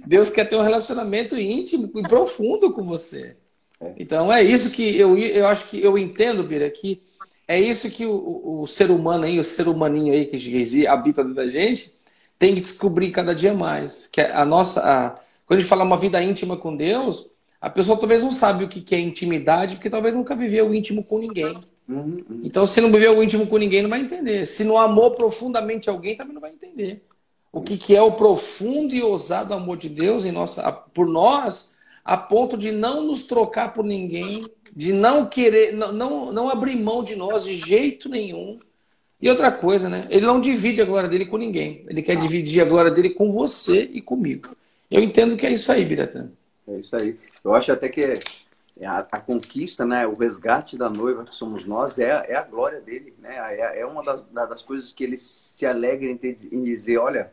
Deus 0.05 0.29
quer 0.29 0.49
ter 0.49 0.57
um 0.57 0.62
relacionamento 0.62 1.38
íntimo 1.38 1.88
e 1.95 2.02
profundo 2.02 2.73
com 2.73 2.83
você. 2.83 3.37
É. 3.81 3.95
Então 3.97 4.33
é 4.33 4.43
isso 4.43 4.73
que 4.73 4.99
eu, 4.99 5.17
eu 5.17 5.47
acho 5.47 5.69
que 5.69 5.81
eu 5.81 5.97
entendo, 5.97 6.43
Bira, 6.43 6.69
que 6.69 7.00
é 7.47 7.61
isso 7.61 7.88
que 7.88 8.05
o, 8.05 8.62
o 8.62 8.67
ser 8.67 8.91
humano 8.91 9.25
aí, 9.25 9.38
o 9.38 9.45
ser 9.45 9.69
humaninho 9.69 10.12
aí 10.12 10.26
que 10.26 10.85
habita 10.85 11.23
dentro 11.23 11.37
da 11.37 11.47
gente, 11.47 11.95
tem 12.43 12.57
que 12.57 12.61
descobrir 12.61 13.13
cada 13.13 13.37
dia 13.37 13.55
mais. 13.55 14.09
Que 14.09 14.21
a 14.21 14.45
nossa, 14.45 14.81
a, 14.81 15.11
quando 15.47 15.59
a 15.59 15.61
gente 15.61 15.69
fala 15.69 15.85
uma 15.85 15.97
vida 15.97 16.21
íntima 16.21 16.57
com 16.57 16.77
Deus, 16.77 17.31
a 17.61 17.71
pessoa 17.71 17.97
talvez 17.97 18.21
não 18.21 18.33
sabe 18.33 18.65
o 18.65 18.69
que 18.69 18.93
é 18.97 18.99
intimidade, 18.99 19.77
porque 19.77 19.89
talvez 19.89 20.13
nunca 20.13 20.35
viveu 20.35 20.69
o 20.69 20.75
íntimo 20.75 21.05
com 21.05 21.21
ninguém. 21.21 21.57
Uhum, 21.89 22.21
uhum. 22.29 22.41
Então, 22.43 22.67
se 22.67 22.81
não 22.81 22.91
viveu 22.91 23.17
o 23.17 23.23
íntimo 23.23 23.47
com 23.47 23.59
ninguém, 23.59 23.81
não 23.81 23.89
vai 23.89 24.01
entender. 24.01 24.45
Se 24.47 24.65
não 24.65 24.77
amou 24.77 25.13
profundamente 25.13 25.89
alguém, 25.89 26.17
também 26.17 26.35
não 26.35 26.41
vai 26.41 26.51
entender. 26.51 27.05
O 27.53 27.61
que, 27.61 27.77
que 27.77 27.95
é 27.95 28.03
o 28.03 28.11
profundo 28.11 28.93
e 28.93 29.01
ousado 29.01 29.55
amor 29.55 29.77
de 29.77 29.89
Deus 29.89 30.25
em 30.25 30.33
nossa, 30.33 30.73
por 30.73 31.07
nós, 31.07 31.71
a 32.05 32.17
ponto 32.17 32.57
de 32.57 32.73
não 32.73 33.05
nos 33.05 33.23
trocar 33.23 33.73
por 33.73 33.85
ninguém, 33.85 34.45
de 34.75 34.93
não 34.93 35.27
querer, 35.27 35.75
não, 35.75 35.93
não, 35.93 36.33
não 36.33 36.49
abrir 36.49 36.75
mão 36.75 37.05
de 37.05 37.15
nós 37.15 37.45
de 37.45 37.55
jeito 37.55 38.09
nenhum. 38.09 38.59
E 39.23 39.31
outra 39.31 39.52
coisa, 39.52 39.88
né? 39.88 40.09
Ele 40.11 40.26
não 40.26 40.41
divide 40.41 40.83
a 40.83 40.85
glória 40.85 41.09
dele 41.09 41.25
com 41.25 41.37
ninguém. 41.37 41.85
Ele 41.88 42.02
quer 42.02 42.17
dividir 42.17 42.61
a 42.61 42.64
glória 42.64 42.91
dele 42.91 43.11
com 43.11 43.31
você 43.31 43.88
e 43.93 44.02
comigo. 44.02 44.49
Eu 44.91 45.00
entendo 45.00 45.37
que 45.37 45.47
é 45.47 45.52
isso 45.52 45.71
aí, 45.71 45.85
Biratã. 45.85 46.29
É 46.67 46.79
isso 46.81 46.97
aí. 46.97 47.17
Eu 47.45 47.55
acho 47.55 47.71
até 47.71 47.88
que 47.88 48.02
é 48.02 48.19
a, 48.85 48.99
a, 49.12 49.21
conquista, 49.21 49.87
né, 49.87 50.05
o 50.07 50.14
resgate 50.14 50.76
da 50.76 50.91
noiva 50.91 51.25
que 51.25 51.37
somos 51.37 51.64
nós 51.64 52.00
é, 52.00 52.09
é 52.29 52.35
a 52.35 52.43
glória 52.43 52.81
dele, 52.81 53.14
né? 53.21 53.37
É, 53.57 53.81
é 53.81 53.87
uma 53.87 54.02
das, 54.02 54.23
das, 54.33 54.62
coisas 54.62 54.93
que 54.93 55.05
ele 55.05 55.17
se 55.17 55.64
alegra 55.64 56.09
em, 56.09 56.17
ter, 56.17 56.37
em, 56.50 56.62
dizer, 56.64 56.99
olha, 56.99 57.33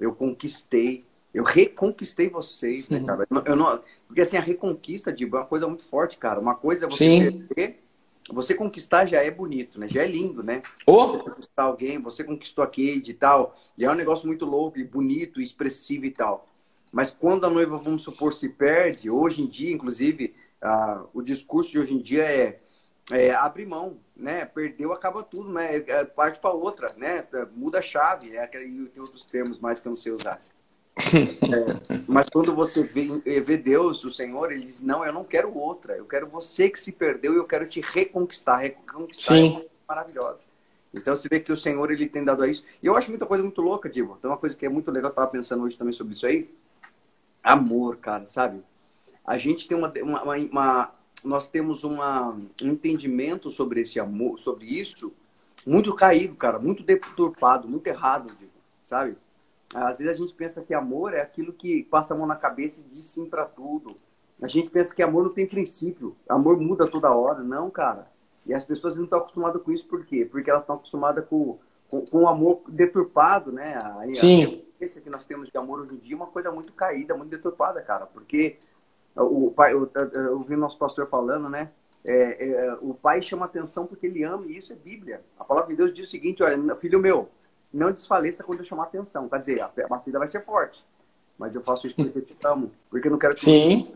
eu 0.00 0.12
conquistei, 0.12 1.04
eu 1.32 1.44
reconquistei 1.44 2.28
vocês, 2.28 2.88
né, 2.88 2.98
uhum. 2.98 3.06
cara? 3.06 3.26
Eu 3.44 3.54
não, 3.54 3.80
porque 4.08 4.22
assim 4.22 4.36
a 4.36 4.40
reconquista 4.40 5.12
de 5.12 5.24
é 5.24 5.26
uma 5.28 5.44
coisa 5.44 5.68
muito 5.68 5.84
forte, 5.84 6.18
cara. 6.18 6.40
Uma 6.40 6.56
coisa 6.56 6.86
é 6.86 6.88
você 6.88 7.04
Sim. 7.04 7.46
perder, 7.46 7.80
você 8.30 8.54
conquistar 8.54 9.06
já 9.06 9.22
é 9.22 9.30
bonito, 9.30 9.78
né? 9.78 9.86
Já 9.88 10.02
é 10.02 10.06
lindo, 10.06 10.42
né? 10.42 10.62
Oh. 10.86 11.06
Você 11.06 11.18
conquistar 11.18 11.62
alguém, 11.62 11.98
você 11.98 12.24
conquistou 12.24 12.62
a 12.62 12.66
Kate 12.66 13.10
e 13.10 13.14
tal, 13.14 13.54
e 13.76 13.84
é 13.84 13.90
um 13.90 13.94
negócio 13.94 14.26
muito 14.26 14.44
louco 14.44 14.78
e 14.78 14.84
bonito, 14.84 15.40
e 15.40 15.44
expressivo 15.44 16.04
e 16.04 16.10
tal. 16.10 16.46
Mas 16.92 17.10
quando 17.10 17.44
a 17.44 17.50
noiva, 17.50 17.78
vamos 17.78 18.02
supor, 18.02 18.32
se 18.32 18.48
perde, 18.48 19.10
hoje 19.10 19.42
em 19.42 19.46
dia, 19.46 19.72
inclusive, 19.72 20.34
ah, 20.60 21.04
o 21.12 21.22
discurso 21.22 21.70
de 21.70 21.78
hoje 21.78 21.94
em 21.94 21.98
dia 21.98 22.24
é, 22.24 22.60
é 23.10 23.34
abrir 23.34 23.66
mão, 23.66 23.98
né? 24.16 24.44
Perdeu, 24.44 24.92
acaba 24.92 25.22
tudo, 25.22 25.52
né? 25.52 25.80
Parte 26.16 26.38
para 26.38 26.50
outra, 26.50 26.92
né? 26.96 27.26
Muda 27.54 27.78
a 27.78 27.82
chave, 27.82 28.36
é 28.36 28.42
aquele, 28.42 28.88
tem 28.88 29.02
outros 29.02 29.24
termos 29.24 29.58
mais 29.58 29.80
que 29.80 29.88
eu 29.88 29.90
não 29.90 29.96
sei 29.96 30.12
usar. 30.12 30.40
É, 30.98 32.00
mas 32.06 32.28
quando 32.28 32.54
você 32.54 32.82
vê, 32.82 33.40
vê, 33.40 33.56
Deus, 33.56 34.02
o 34.04 34.12
Senhor, 34.12 34.50
ele 34.50 34.64
diz: 34.64 34.80
Não, 34.80 35.04
eu 35.04 35.12
não 35.12 35.24
quero 35.24 35.56
outra, 35.56 35.96
eu 35.96 36.04
quero 36.04 36.26
você 36.28 36.68
que 36.68 36.78
se 36.78 36.92
perdeu 36.92 37.34
e 37.34 37.36
eu 37.36 37.44
quero 37.44 37.68
te 37.68 37.80
reconquistar. 37.80 38.58
Reconquistar 38.58 39.34
Sim. 39.34 39.58
é 39.58 39.66
maravilhosa. 39.88 40.44
Então 40.92 41.14
você 41.14 41.28
vê 41.28 41.38
que 41.38 41.52
o 41.52 41.56
Senhor 41.56 41.90
ele 41.90 42.08
tem 42.08 42.24
dado 42.24 42.42
a 42.42 42.48
isso. 42.48 42.64
E 42.82 42.86
eu 42.86 42.96
acho 42.96 43.10
muita 43.10 43.26
coisa 43.26 43.42
muito 43.42 43.60
louca, 43.60 43.88
Divo. 43.88 44.18
Tem 44.20 44.30
uma 44.30 44.36
coisa 44.36 44.56
que 44.56 44.66
é 44.66 44.68
muito 44.68 44.90
legal, 44.90 45.10
eu 45.10 45.14
tava 45.14 45.28
pensando 45.28 45.62
hoje 45.62 45.76
também 45.76 45.92
sobre 45.92 46.14
isso 46.14 46.26
aí 46.26 46.48
amor, 47.42 47.96
cara, 47.96 48.26
sabe? 48.26 48.62
A 49.24 49.38
gente 49.38 49.66
tem 49.66 49.76
uma, 49.76 49.92
uma, 50.02 50.36
uma 50.36 50.94
nós 51.24 51.48
temos 51.48 51.82
uma, 51.82 52.30
um 52.30 52.68
entendimento 52.68 53.50
sobre 53.50 53.80
esse 53.80 53.98
amor, 53.98 54.38
sobre 54.38 54.66
isso, 54.66 55.12
muito 55.66 55.94
caído, 55.94 56.34
cara, 56.36 56.58
muito 56.58 56.82
deturpado, 56.82 57.68
muito 57.68 57.86
errado, 57.86 58.32
sabe? 58.82 59.16
Às 59.74 59.98
vezes 59.98 60.14
a 60.14 60.16
gente 60.16 60.34
pensa 60.34 60.62
que 60.62 60.72
amor 60.72 61.12
é 61.14 61.20
aquilo 61.20 61.52
que 61.52 61.84
passa 61.84 62.14
a 62.14 62.16
mão 62.16 62.26
na 62.26 62.36
cabeça 62.36 62.80
e 62.80 62.94
diz 62.94 63.04
sim 63.06 63.26
para 63.26 63.44
tudo. 63.44 63.96
A 64.40 64.48
gente 64.48 64.70
pensa 64.70 64.94
que 64.94 65.02
amor 65.02 65.24
não 65.24 65.32
tem 65.32 65.46
princípio, 65.46 66.16
amor 66.28 66.58
muda 66.58 66.90
toda 66.90 67.12
hora. 67.12 67.42
Não, 67.42 67.70
cara. 67.70 68.10
E 68.46 68.54
as 68.54 68.64
pessoas 68.64 68.96
não 68.96 69.04
estão 69.04 69.18
acostumadas 69.18 69.60
com 69.62 69.72
isso, 69.72 69.86
por 69.86 70.04
quê? 70.06 70.24
Porque 70.24 70.48
elas 70.48 70.62
estão 70.62 70.76
acostumadas 70.76 71.26
com, 71.26 71.58
com, 71.90 72.04
com 72.06 72.22
o 72.22 72.28
amor 72.28 72.62
deturpado, 72.68 73.52
né? 73.52 73.76
A, 73.76 74.14
Sim 74.14 74.64
esse 74.80 75.00
que 75.00 75.10
nós 75.10 75.24
temos 75.24 75.48
de 75.48 75.58
amor 75.58 75.80
hoje 75.80 75.94
em 75.94 75.98
dia 75.98 76.14
é 76.14 76.16
uma 76.16 76.26
coisa 76.26 76.50
muito 76.50 76.72
caída, 76.72 77.16
muito 77.16 77.30
deturpada, 77.30 77.80
cara. 77.82 78.06
Porque 78.06 78.56
o 79.16 79.50
pai, 79.50 79.72
eu, 79.72 79.90
eu 80.14 80.40
vi 80.42 80.56
nosso 80.56 80.78
pastor 80.78 81.08
falando, 81.08 81.48
né? 81.48 81.70
É, 82.06 82.48
é, 82.48 82.78
o 82.80 82.94
pai 82.94 83.20
chama 83.20 83.46
atenção 83.46 83.86
porque 83.86 84.06
ele 84.06 84.22
ama, 84.22 84.46
e 84.46 84.56
isso 84.56 84.72
é 84.72 84.76
Bíblia. 84.76 85.20
A 85.38 85.44
palavra 85.44 85.70
de 85.70 85.76
Deus 85.76 85.92
diz 85.92 86.08
o 86.08 86.10
seguinte: 86.10 86.42
olha, 86.42 86.76
filho 86.76 87.00
meu, 87.00 87.28
não 87.72 87.92
desfaleça 87.92 88.42
quando 88.42 88.60
eu 88.60 88.64
chamar 88.64 88.84
atenção. 88.84 89.28
Quer 89.28 89.40
dizer, 89.40 89.60
a, 89.60 89.70
a 89.90 89.96
vida 89.98 90.18
vai 90.18 90.28
ser 90.28 90.44
forte, 90.44 90.84
mas 91.38 91.54
eu 91.54 91.62
faço 91.62 91.86
isso 91.86 91.96
porque 91.96 92.18
eu 92.18 92.24
te 92.24 92.36
amo, 92.44 92.72
porque 92.90 93.08
eu 93.08 93.12
não 93.12 93.18
quero 93.18 93.34
que 93.34 93.40
Sim. 93.40 93.94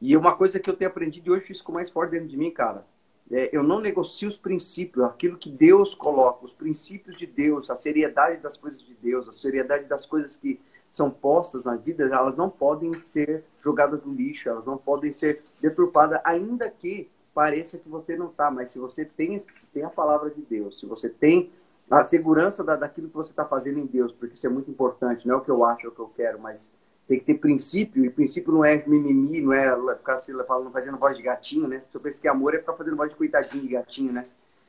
E 0.00 0.16
uma 0.16 0.36
coisa 0.36 0.60
que 0.60 0.68
eu 0.68 0.76
tenho 0.76 0.90
aprendido 0.90 1.28
e 1.28 1.30
hoje 1.30 1.52
isso 1.52 1.60
ficou 1.60 1.74
mais 1.74 1.88
forte 1.88 2.10
dentro 2.10 2.28
de 2.28 2.36
mim, 2.36 2.50
cara 2.50 2.84
é, 3.30 3.50
eu 3.52 3.62
não 3.62 3.80
negocio 3.80 4.28
os 4.28 4.38
princípios, 4.38 5.04
aquilo 5.04 5.36
que 5.36 5.50
Deus 5.50 5.94
coloca, 5.94 6.44
os 6.44 6.54
princípios 6.54 7.16
de 7.16 7.26
Deus, 7.26 7.70
a 7.70 7.76
seriedade 7.76 8.40
das 8.40 8.56
coisas 8.56 8.80
de 8.80 8.94
Deus, 8.94 9.28
a 9.28 9.32
seriedade 9.32 9.84
das 9.84 10.06
coisas 10.06 10.36
que 10.36 10.60
são 10.90 11.10
postas 11.10 11.64
na 11.64 11.76
vida, 11.76 12.04
elas 12.04 12.36
não 12.36 12.48
podem 12.48 12.94
ser 12.98 13.44
jogadas 13.60 14.04
no 14.04 14.14
lixo, 14.14 14.48
elas 14.48 14.64
não 14.64 14.78
podem 14.78 15.12
ser 15.12 15.42
deturpadas, 15.60 16.20
ainda 16.24 16.70
que 16.70 17.08
pareça 17.34 17.78
que 17.78 17.88
você 17.88 18.16
não 18.16 18.28
está, 18.28 18.50
mas 18.50 18.70
se 18.70 18.78
você 18.78 19.04
tem, 19.04 19.44
tem 19.74 19.82
a 19.82 19.90
palavra 19.90 20.30
de 20.30 20.40
Deus, 20.40 20.80
se 20.80 20.86
você 20.86 21.08
tem 21.08 21.50
a 21.90 22.04
segurança 22.04 22.64
da, 22.64 22.76
daquilo 22.76 23.08
que 23.08 23.14
você 23.14 23.30
está 23.30 23.44
fazendo 23.44 23.78
em 23.78 23.86
Deus, 23.86 24.12
porque 24.12 24.34
isso 24.34 24.46
é 24.46 24.50
muito 24.50 24.70
importante, 24.70 25.26
não 25.26 25.36
é 25.36 25.38
o 25.38 25.40
que 25.40 25.50
eu 25.50 25.64
acho, 25.64 25.86
é 25.86 25.88
o 25.88 25.92
que 25.92 26.00
eu 26.00 26.10
quero, 26.16 26.40
mas 26.40 26.70
tem 27.06 27.18
que 27.18 27.24
ter 27.24 27.34
princípio, 27.34 28.04
e 28.04 28.10
princípio 28.10 28.52
não 28.52 28.64
é 28.64 28.82
mimimi, 28.86 29.40
não 29.40 29.52
é 29.52 29.96
ficar 29.96 30.18
se 30.18 30.32
falando, 30.44 30.72
fazendo 30.72 30.98
voz 30.98 31.16
de 31.16 31.22
gatinho, 31.22 31.68
né? 31.68 31.80
Se 31.80 31.96
eu 31.96 32.00
penso 32.00 32.20
que 32.20 32.26
amor 32.26 32.54
é 32.54 32.58
ficar 32.58 32.72
fazendo 32.72 32.96
voz 32.96 33.10
de 33.10 33.16
coitadinho 33.16 33.62
de 33.62 33.68
gatinho, 33.68 34.12
né? 34.12 34.24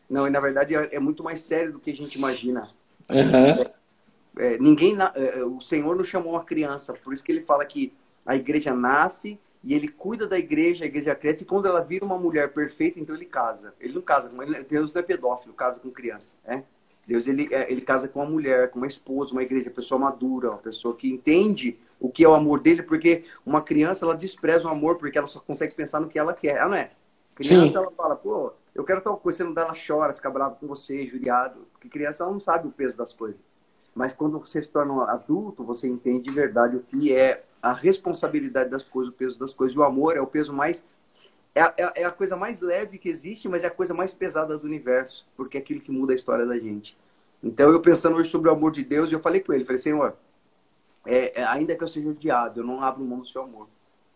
Não, 0.07 0.27
e 0.27 0.29
na 0.29 0.39
verdade 0.39 0.75
é, 0.75 0.95
é 0.95 0.99
muito 0.99 1.23
mais 1.23 1.41
sério 1.41 1.73
do 1.73 1.79
que 1.79 1.89
a 1.89 1.95
gente 1.95 2.15
imagina. 2.15 2.67
Uhum. 3.09 3.73
É, 4.37 4.53
é, 4.53 4.57
ninguém, 4.59 4.95
é, 5.15 5.39
é, 5.39 5.43
o 5.43 5.59
Senhor 5.59 5.95
não 5.95 6.03
chamou 6.03 6.33
uma 6.33 6.43
criança, 6.43 6.93
por 6.93 7.11
isso 7.11 7.23
que 7.23 7.31
ele 7.31 7.41
fala 7.41 7.65
que 7.65 7.91
a 8.23 8.35
igreja 8.35 8.73
nasce 8.73 9.39
e 9.63 9.73
ele 9.73 9.87
cuida 9.87 10.27
da 10.27 10.37
igreja, 10.37 10.83
a 10.83 10.87
igreja 10.87 11.15
cresce, 11.15 11.43
e 11.43 11.47
quando 11.47 11.67
ela 11.67 11.81
vira 11.81 12.05
uma 12.05 12.19
mulher 12.19 12.53
perfeita, 12.53 12.99
então 12.99 13.15
ele 13.15 13.25
casa. 13.25 13.73
Ele 13.79 13.95
não 13.95 14.01
casa 14.01 14.29
Deus 14.69 14.93
não 14.93 14.99
é 14.99 15.03
pedófilo, 15.03 15.55
casa 15.55 15.79
com 15.79 15.89
criança, 15.89 16.35
né? 16.45 16.63
Deus 17.07 17.25
ele, 17.27 17.47
ele 17.67 17.81
casa 17.81 18.07
com 18.07 18.19
uma 18.19 18.29
mulher, 18.29 18.69
com 18.69 18.79
uma 18.79 18.87
esposa, 18.87 19.31
uma 19.31 19.43
igreja, 19.43 19.69
uma 19.69 19.75
pessoa 19.75 19.99
madura, 19.99 20.49
uma 20.49 20.57
pessoa 20.57 20.95
que 20.95 21.09
entende 21.09 21.79
o 21.99 22.09
que 22.09 22.23
é 22.23 22.27
o 22.27 22.33
amor 22.33 22.59
dele, 22.59 22.83
porque 22.83 23.23
uma 23.45 23.61
criança 23.61 24.05
ela 24.05 24.15
despreza 24.15 24.67
o 24.67 24.69
amor 24.69 24.97
porque 24.97 25.17
ela 25.17 25.27
só 25.27 25.39
consegue 25.39 25.73
pensar 25.73 25.99
no 25.99 26.09
que 26.09 26.19
ela 26.19 26.33
quer, 26.33 26.57
ela 26.57 26.69
não 26.69 26.75
é? 26.75 26.91
Criança 27.33 27.71
Sim. 27.71 27.77
ela 27.77 27.91
fala, 27.91 28.15
pô, 28.15 28.53
eu 28.75 28.83
quero 28.83 29.01
tal 29.01 29.17
coisa, 29.17 29.37
você 29.37 29.43
não 29.43 29.53
dá, 29.53 29.61
ela 29.63 29.73
chora, 29.75 30.13
fica 30.13 30.29
brava 30.29 30.55
com 30.55 30.67
você, 30.67 31.07
judiado, 31.07 31.67
porque 31.71 31.87
criança 31.87 32.23
ela 32.23 32.33
não 32.33 32.39
sabe 32.39 32.67
o 32.67 32.71
peso 32.71 32.97
das 32.97 33.13
coisas. 33.13 33.39
Mas 33.95 34.13
quando 34.13 34.39
você 34.39 34.61
se 34.61 34.71
torna 34.71 34.93
um 34.93 35.01
adulto, 35.01 35.63
você 35.63 35.87
entende 35.87 36.29
de 36.29 36.31
verdade 36.31 36.75
o 36.75 36.81
que 36.81 37.11
é 37.11 37.43
a 37.61 37.73
responsabilidade 37.73 38.69
das 38.69 38.83
coisas, 38.83 39.11
o 39.11 39.15
peso 39.15 39.39
das 39.39 39.53
coisas. 39.53 39.75
E 39.75 39.79
o 39.79 39.83
amor 39.83 40.15
é 40.15 40.21
o 40.21 40.27
peso 40.27 40.53
mais. 40.53 40.85
É 41.57 41.61
a, 41.61 41.93
é 41.95 42.03
a 42.05 42.11
coisa 42.11 42.35
mais 42.35 42.61
leve 42.61 42.99
que 42.99 43.09
existe, 43.09 43.49
mas 43.49 43.63
é 43.63 43.67
a 43.67 43.71
coisa 43.71 43.91
mais 43.91 44.13
pesada 44.13 44.55
do 44.55 44.67
universo, 44.67 45.27
porque 45.35 45.57
é 45.57 45.59
aquilo 45.59 45.81
que 45.81 45.89
muda 45.89 46.13
a 46.13 46.15
história 46.15 46.45
da 46.45 46.59
gente. 46.59 46.95
Então, 47.43 47.71
eu 47.71 47.81
pensando 47.81 48.15
hoje 48.15 48.29
sobre 48.29 48.47
o 48.47 48.53
amor 48.53 48.71
de 48.71 48.83
Deus, 48.83 49.11
eu 49.11 49.19
falei 49.19 49.41
com 49.41 49.51
ele, 49.51 49.65
falei, 49.65 49.81
Senhor, 49.81 50.15
é, 51.03 51.41
é, 51.41 51.43
ainda 51.45 51.75
que 51.75 51.83
eu 51.83 51.87
seja 51.87 52.09
odiado, 52.09 52.59
eu 52.59 52.63
não 52.63 52.83
abro 52.83 53.03
mão 53.03 53.21
do 53.21 53.25
seu 53.25 53.41
amor. 53.41 53.67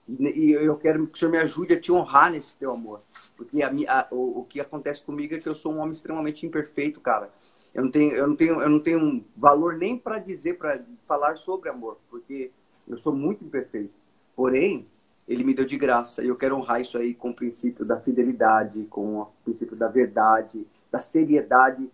E, 0.08 0.24
e, 0.24 0.52
eu 0.52 0.78
quero 0.78 1.08
que 1.08 1.16
o 1.16 1.18
Senhor 1.18 1.32
me 1.32 1.40
ajude 1.40 1.74
a 1.74 1.82
te 1.82 1.92
honrar 1.92 2.32
nesse 2.32 2.54
teu 2.54 2.72
amor. 2.72 3.02
Porque 3.36 3.64
a, 3.64 3.70
a, 3.88 4.08
o, 4.12 4.42
o, 4.42 4.46
que 4.46 4.60
acontece 4.60 5.02
comigo 5.02 5.34
é 5.34 5.40
que 5.40 5.50
eu 5.50 5.56
sou 5.56 5.74
um 5.74 5.80
homem 5.80 5.94
extremamente 5.94 6.46
imperfeito, 6.46 7.00
cara. 7.00 7.32
eu 7.74 7.84
não 7.84 7.90
tenho, 7.90 8.12
eu 8.14 8.28
não 8.28 8.36
tenho, 8.36 8.62
eu 8.62 8.70
não 8.70 8.80
tenho 8.80 9.26
valor 9.36 9.78
nem 9.78 9.98
para 9.98 10.20
dizer, 10.20 10.60
para 10.60 10.80
falar 11.08 11.38
sobre 11.38 11.70
amor, 11.70 11.98
porque 12.08 12.52
eu 12.88 13.00
sou 13.00 13.16
muito 13.16 13.44
imperfeito. 13.44 13.94
Porém, 14.36 14.86
ele 15.32 15.44
me 15.44 15.54
deu 15.54 15.66
de 15.66 15.78
graça 15.78 16.24
e 16.24 16.28
eu 16.28 16.36
quero 16.36 16.58
honrar 16.58 16.82
isso 16.82 16.98
aí 16.98 17.14
com 17.14 17.30
o 17.30 17.34
princípio 17.34 17.86
da 17.86 18.00
fidelidade, 18.00 18.86
com 18.90 19.22
o 19.22 19.28
princípio 19.44 19.76
da 19.76 19.88
verdade, 19.88 20.68
da 20.92 21.00
seriedade, 21.00 21.90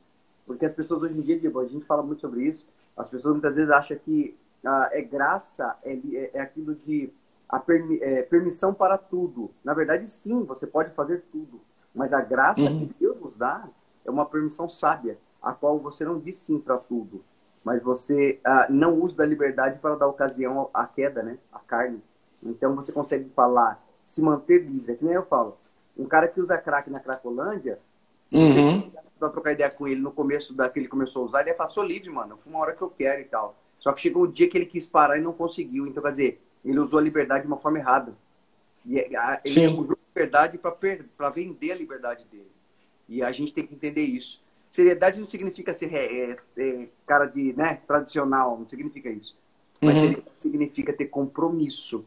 porque 0.46 0.66
as 0.66 0.74
pessoas 0.74 1.04
hoje 1.04 1.18
em 1.18 1.22
dia, 1.22 1.36
a 1.38 1.66
gente 1.66 1.86
fala 1.86 2.02
muito 2.02 2.22
sobre 2.22 2.44
isso, 2.44 2.66
as 2.96 3.08
pessoas 3.08 3.34
muitas 3.34 3.56
vezes 3.56 3.70
acham 3.70 3.98
que 3.98 4.36
ah, 4.66 4.90
é 4.92 5.02
graça, 5.02 5.78
é, 5.84 5.94
é, 5.94 6.32
é 6.34 6.40
aquilo 6.40 6.74
de 6.76 7.12
a 7.48 7.60
permi, 7.60 8.00
é, 8.02 8.24
permissão 8.24 8.74
para 8.74 8.98
tudo. 8.98 9.52
Na 9.64 9.74
verdade, 9.74 10.10
sim, 10.10 10.44
você 10.44 10.66
pode 10.66 10.92
fazer 10.92 11.24
tudo, 11.32 11.62
mas 11.94 12.12
a 12.14 12.22
graça 12.22 12.62
uhum. 12.62 12.80
que 12.80 12.96
Deus 13.00 13.22
nos 13.22 13.36
dá 13.36 13.68
é 14.04 14.10
uma 14.10 14.26
permissão 14.26 14.70
sábia 14.70 15.18
a 15.42 15.54
qual 15.54 15.78
você 15.80 16.04
não 16.04 16.20
diz 16.20 16.36
sim 16.38 16.60
para 16.60 16.78
tudo, 16.78 17.24
mas 17.64 17.82
você 17.82 18.40
ah, 18.44 18.68
não 18.70 19.00
usa 19.00 19.18
da 19.18 19.26
liberdade 19.26 19.80
para 19.80 19.96
dar 19.96 20.08
ocasião 20.08 20.70
à 20.74 20.86
queda, 20.86 21.22
né? 21.22 21.38
À 21.54 21.60
carne. 21.60 22.02
Então 22.44 22.76
você 22.76 22.92
consegue 22.92 23.30
falar, 23.36 23.84
se 24.04 24.22
manter 24.22 24.60
livre. 24.60 24.94
É 24.94 24.96
que 24.96 25.04
nem 25.04 25.14
eu 25.14 25.26
falo. 25.26 25.58
Um 25.98 26.06
cara 26.06 26.28
que 26.28 26.40
usa 26.40 26.58
crack 26.58 26.90
na 26.90 27.00
Cracolândia, 27.00 27.80
se 28.30 28.36
uhum. 28.36 28.92
você 29.04 29.14
trocar 29.18 29.54
ideia 29.54 29.72
com 29.72 29.88
ele 29.88 30.02
no 30.02 30.12
começo 30.12 30.54
daquele 30.54 30.86
que 30.86 30.92
começou 30.92 31.24
a 31.24 31.26
usar, 31.26 31.42
ele 31.42 31.50
ia 31.50 31.56
falar, 31.56 31.70
sou 31.70 31.84
livre, 31.84 32.10
mano, 32.10 32.34
eu 32.34 32.38
fumo 32.38 32.58
a 32.58 32.62
hora 32.62 32.76
que 32.76 32.82
eu 32.82 32.90
quero 32.90 33.22
e 33.22 33.26
tal. 33.26 33.58
Só 33.80 33.94
que 33.94 34.02
chegou 34.02 34.24
o 34.24 34.28
dia 34.28 34.50
que 34.50 34.58
ele 34.58 34.66
quis 34.66 34.86
parar 34.86 35.18
e 35.18 35.22
não 35.22 35.34
conseguiu. 35.34 35.88
Então, 35.88 36.04
quer 36.04 36.12
dizer, 36.12 36.42
ele 36.64 36.80
usou 36.80 37.00
a 37.00 37.02
liberdade 37.02 37.42
de 37.42 37.48
uma 37.48 37.58
forma 37.58 37.80
errada. 37.80 38.14
E 38.86 39.00
é, 39.00 39.10
ele 39.46 39.68
usou 39.68 39.96
a 39.96 40.08
liberdade 40.10 40.58
para 40.58 41.30
vender 41.30 41.72
a 41.72 41.76
liberdade 41.76 42.26
dele. 42.26 42.52
E 43.08 43.24
a 43.24 43.32
gente 43.32 43.54
tem 43.54 43.66
que 43.66 43.74
entender 43.74 44.04
isso. 44.04 44.42
Seriedade 44.70 45.20
não 45.20 45.26
significa 45.26 45.74
ser 45.74 45.94
é, 45.94 46.38
é, 46.58 46.88
cara 47.06 47.26
de 47.26 47.54
né, 47.54 47.82
tradicional, 47.88 48.58
não 48.60 48.68
significa 48.68 49.10
isso. 49.10 49.36
Mas 49.82 50.02
uhum. 50.02 50.22
significa 50.38 50.92
ter 50.92 51.06
compromisso 51.06 52.06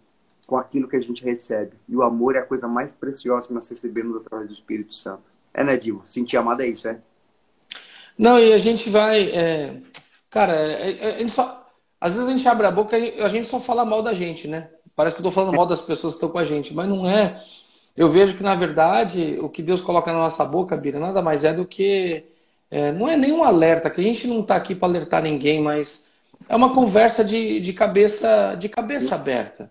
com 0.50 0.58
aquilo 0.58 0.88
que 0.88 0.96
a 0.96 1.00
gente 1.00 1.22
recebe. 1.22 1.76
E 1.88 1.94
o 1.94 2.02
amor 2.02 2.34
é 2.34 2.40
a 2.40 2.44
coisa 2.44 2.66
mais 2.66 2.92
preciosa 2.92 3.46
que 3.46 3.54
nós 3.54 3.68
recebemos 3.68 4.16
através 4.16 4.48
do 4.48 4.52
Espírito 4.52 4.92
Santo. 4.92 5.22
É, 5.54 5.62
né, 5.62 5.76
Dilma? 5.76 6.04
Sentir 6.04 6.36
amado 6.36 6.60
é 6.62 6.66
isso, 6.66 6.88
é? 6.88 6.98
Não, 8.18 8.36
e 8.36 8.52
a 8.52 8.58
gente 8.58 8.90
vai. 8.90 9.30
É... 9.30 9.76
Cara, 10.28 10.52
é, 10.52 10.90
é, 10.90 11.14
a 11.14 11.18
gente 11.18 11.30
só... 11.30 11.64
às 12.00 12.14
vezes 12.14 12.28
a 12.28 12.32
gente 12.32 12.48
abre 12.48 12.66
a 12.66 12.70
boca 12.72 12.98
e 12.98 13.20
a 13.20 13.28
gente 13.28 13.46
só 13.46 13.60
fala 13.60 13.84
mal 13.84 14.02
da 14.02 14.12
gente, 14.12 14.48
né? 14.48 14.70
Parece 14.96 15.14
que 15.14 15.20
eu 15.20 15.24
tô 15.24 15.30
falando 15.30 15.54
mal 15.54 15.66
das 15.66 15.80
pessoas 15.80 16.14
que 16.14 16.16
estão 16.16 16.28
com 16.28 16.38
a 16.38 16.44
gente, 16.44 16.74
mas 16.74 16.88
não 16.88 17.08
é. 17.08 17.40
Eu 17.96 18.08
vejo 18.08 18.36
que, 18.36 18.42
na 18.42 18.56
verdade, 18.56 19.38
o 19.40 19.48
que 19.48 19.62
Deus 19.62 19.80
coloca 19.80 20.12
na 20.12 20.18
nossa 20.18 20.44
boca, 20.44 20.76
Bira, 20.76 20.98
nada 20.98 21.22
mais 21.22 21.44
é 21.44 21.54
do 21.54 21.64
que 21.64 22.24
é, 22.68 22.90
não 22.90 23.08
é 23.08 23.16
nenhum 23.16 23.44
alerta, 23.44 23.88
que 23.88 24.00
a 24.00 24.04
gente 24.04 24.26
não 24.26 24.40
está 24.40 24.56
aqui 24.56 24.74
para 24.74 24.88
alertar 24.88 25.22
ninguém, 25.22 25.60
mas 25.62 26.04
é 26.48 26.56
uma 26.56 26.74
conversa 26.74 27.24
de, 27.24 27.60
de 27.60 27.72
cabeça 27.72 28.56
de 28.56 28.68
cabeça 28.68 29.14
aberta. 29.14 29.70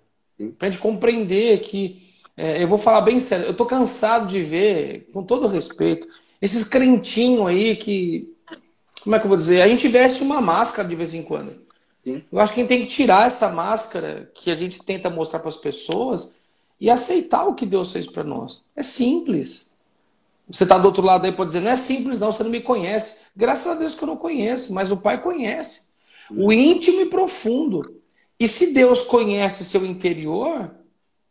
Para 0.57 0.67
a 0.67 0.71
gente 0.71 0.81
compreender 0.81 1.59
que, 1.59 2.13
é, 2.37 2.63
eu 2.63 2.67
vou 2.67 2.77
falar 2.77 3.01
bem 3.01 3.19
sério, 3.19 3.45
eu 3.45 3.51
estou 3.51 3.65
cansado 3.65 4.27
de 4.27 4.41
ver, 4.41 5.09
com 5.13 5.23
todo 5.23 5.47
respeito, 5.47 6.07
esses 6.41 6.63
crentinhos 6.63 7.45
aí 7.47 7.75
que, 7.75 8.33
como 9.03 9.15
é 9.15 9.19
que 9.19 9.25
eu 9.25 9.29
vou 9.29 9.37
dizer? 9.37 9.61
A 9.61 9.67
gente 9.67 9.87
veste 9.87 10.23
uma 10.23 10.39
máscara 10.39 10.87
de 10.87 10.95
vez 10.95 11.13
em 11.13 11.21
quando. 11.21 11.55
Sim. 12.03 12.23
Eu 12.31 12.39
acho 12.39 12.53
que 12.53 12.59
a 12.59 12.63
gente 12.63 12.69
tem 12.69 12.81
que 12.81 12.91
tirar 12.91 13.27
essa 13.27 13.49
máscara 13.49 14.31
que 14.33 14.49
a 14.49 14.55
gente 14.55 14.81
tenta 14.83 15.09
mostrar 15.09 15.39
para 15.39 15.49
as 15.49 15.57
pessoas 15.57 16.29
e 16.79 16.89
aceitar 16.89 17.45
o 17.45 17.53
que 17.53 17.65
Deus 17.65 17.91
fez 17.91 18.07
para 18.07 18.23
nós. 18.23 18.63
É 18.75 18.83
simples. 18.83 19.67
Você 20.49 20.63
está 20.63 20.77
do 20.77 20.85
outro 20.85 21.03
lado 21.03 21.25
aí 21.25 21.31
pode 21.31 21.49
dizer, 21.49 21.59
não 21.59 21.71
é 21.71 21.75
simples 21.75 22.19
não, 22.19 22.31
você 22.31 22.43
não 22.43 22.49
me 22.49 22.61
conhece. 22.61 23.17
Graças 23.35 23.67
a 23.67 23.75
Deus 23.75 23.95
que 23.95 24.03
eu 24.03 24.07
não 24.07 24.17
conheço, 24.17 24.73
mas 24.73 24.91
o 24.91 24.97
Pai 24.97 25.21
conhece. 25.21 25.83
O 26.31 26.51
íntimo 26.51 27.01
e 27.01 27.05
profundo. 27.05 27.98
E 28.39 28.47
se 28.47 28.73
Deus 28.73 29.01
conhece 29.01 29.65
seu 29.65 29.85
interior, 29.85 30.71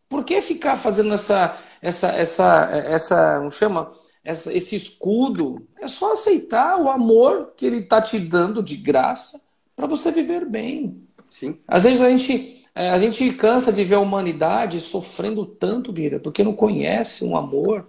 por 0.09 0.25
que 0.25 0.41
ficar 0.41 0.77
fazendo 0.77 1.15
essa, 1.15 1.59
essa, 1.81 2.09
essa, 2.09 2.71
essa, 2.87 3.39
como 3.39 3.51
chama? 3.51 3.93
Essa, 4.23 4.53
esse 4.53 4.77
escudo? 4.77 5.67
É 5.81 5.89
só 5.89 6.13
aceitar 6.13 6.81
o 6.81 6.89
amor 6.89 7.55
que 7.57 7.65
Ele 7.65 7.79
está 7.79 8.03
te 8.03 8.19
dando 8.19 8.63
de 8.63 8.77
graça 8.77 9.41
para 9.75 9.87
você 9.87 10.11
viver 10.11 10.45
bem. 10.45 11.03
Sim. 11.31 11.59
Às 11.67 11.85
vezes 11.85 12.03
a 12.03 12.11
gente, 12.11 12.67
é, 12.75 12.91
a 12.91 12.99
gente 12.99 13.33
cansa 13.33 13.73
de 13.73 13.85
ver 13.85 13.95
a 13.95 14.01
humanidade 14.01 14.81
sofrendo 14.81 15.47
tanto, 15.47 15.93
Bira, 15.93 16.21
porque 16.21 16.45
não 16.45 16.53
conhece 16.53 17.25
um 17.25 17.37
amor 17.37 17.87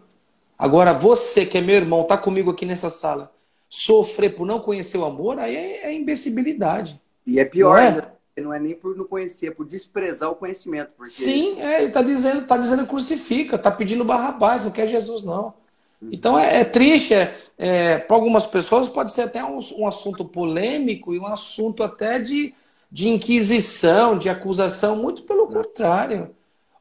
Agora, 0.59 0.91
você 0.93 1.45
que 1.45 1.57
é 1.57 1.61
meu 1.61 1.75
irmão, 1.75 2.01
está 2.01 2.17
comigo 2.17 2.51
aqui 2.51 2.65
nessa 2.65 2.89
sala, 2.89 3.31
sofrer 3.69 4.35
por 4.35 4.45
não 4.45 4.59
conhecer 4.59 4.97
o 4.97 5.05
amor, 5.05 5.39
aí 5.39 5.55
é, 5.55 5.85
é 5.85 5.93
imbecilidade. 5.93 6.99
E 7.25 7.39
é 7.39 7.45
pior, 7.45 7.77
não 7.77 7.81
é? 7.81 7.91
Né? 7.91 8.01
Não 8.39 8.53
é 8.53 8.59
nem 8.59 8.75
por 8.75 8.95
não 8.95 9.05
conhecer, 9.05 9.47
é 9.47 9.51
por 9.51 9.65
desprezar 9.65 10.31
o 10.31 10.35
conhecimento. 10.35 10.91
Porque... 10.97 11.11
Sim, 11.11 11.59
é, 11.59 11.79
ele 11.79 11.87
está 11.87 12.01
dizendo, 12.01 12.45
tá 12.45 12.57
dizendo 12.57 12.85
crucifica, 12.85 13.55
está 13.55 13.71
pedindo 13.71 14.05
barrabás, 14.05 14.63
não 14.63 14.71
quer 14.71 14.87
Jesus, 14.87 15.23
não. 15.23 15.53
Uhum. 16.01 16.09
Então 16.11 16.39
é, 16.39 16.61
é 16.61 16.63
triste, 16.63 17.13
é, 17.13 17.35
é 17.57 17.97
para 17.97 18.15
algumas 18.15 18.45
pessoas 18.45 18.87
pode 18.87 19.11
ser 19.11 19.23
até 19.23 19.43
um, 19.43 19.59
um, 19.77 19.87
assunto 19.87 20.23
polêmico 20.23 21.13
e 21.13 21.19
um 21.19 21.27
assunto 21.27 21.83
até 21.83 22.19
de, 22.19 22.53
de 22.91 23.09
inquisição, 23.09 24.17
de 24.17 24.29
acusação, 24.29 24.95
muito 24.95 25.23
pelo 25.23 25.47
contrário. 25.47 26.35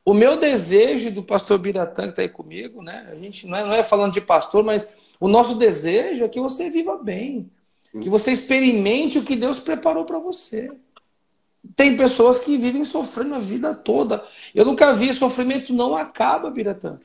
O 0.05 0.15
meu 0.15 0.39
desejo 0.39 1.11
do 1.11 1.23
pastor 1.23 1.59
Biratã, 1.59 2.05
que 2.05 2.09
está 2.11 2.23
aí 2.23 2.31
comigo, 2.31 2.83
né? 2.83 3.09
A 3.13 3.15
gente 3.15 3.47
não 3.47 3.59
é, 3.59 3.63
não 3.63 3.73
é, 3.73 3.85
falando 3.85 4.15
de 4.15 4.23
pastor, 4.23 4.65
mas 4.65 4.91
o 5.21 5.29
nosso 5.29 5.55
desejo 5.55 6.25
é 6.25 6.29
que 6.29 6.41
você 6.41 6.71
viva 6.71 6.97
bem. 6.97 7.51
Que 8.01 8.09
você 8.09 8.33
experimente 8.33 9.19
o 9.19 9.25
que 9.25 9.35
Deus 9.35 9.59
preparou 9.59 10.05
para 10.05 10.19
você. 10.19 10.71
Tem 11.79 11.97
pessoas 11.97 12.39
que 12.39 12.59
vivem 12.59 12.85
sofrendo 12.85 13.37
a 13.37 13.39
vida 13.39 13.73
toda. 13.73 14.23
Eu 14.53 14.67
nunca 14.67 14.93
vi 14.93 15.15
sofrimento 15.15 15.73
não 15.73 15.95
acaba, 15.95 16.51
Biratã. 16.51 16.99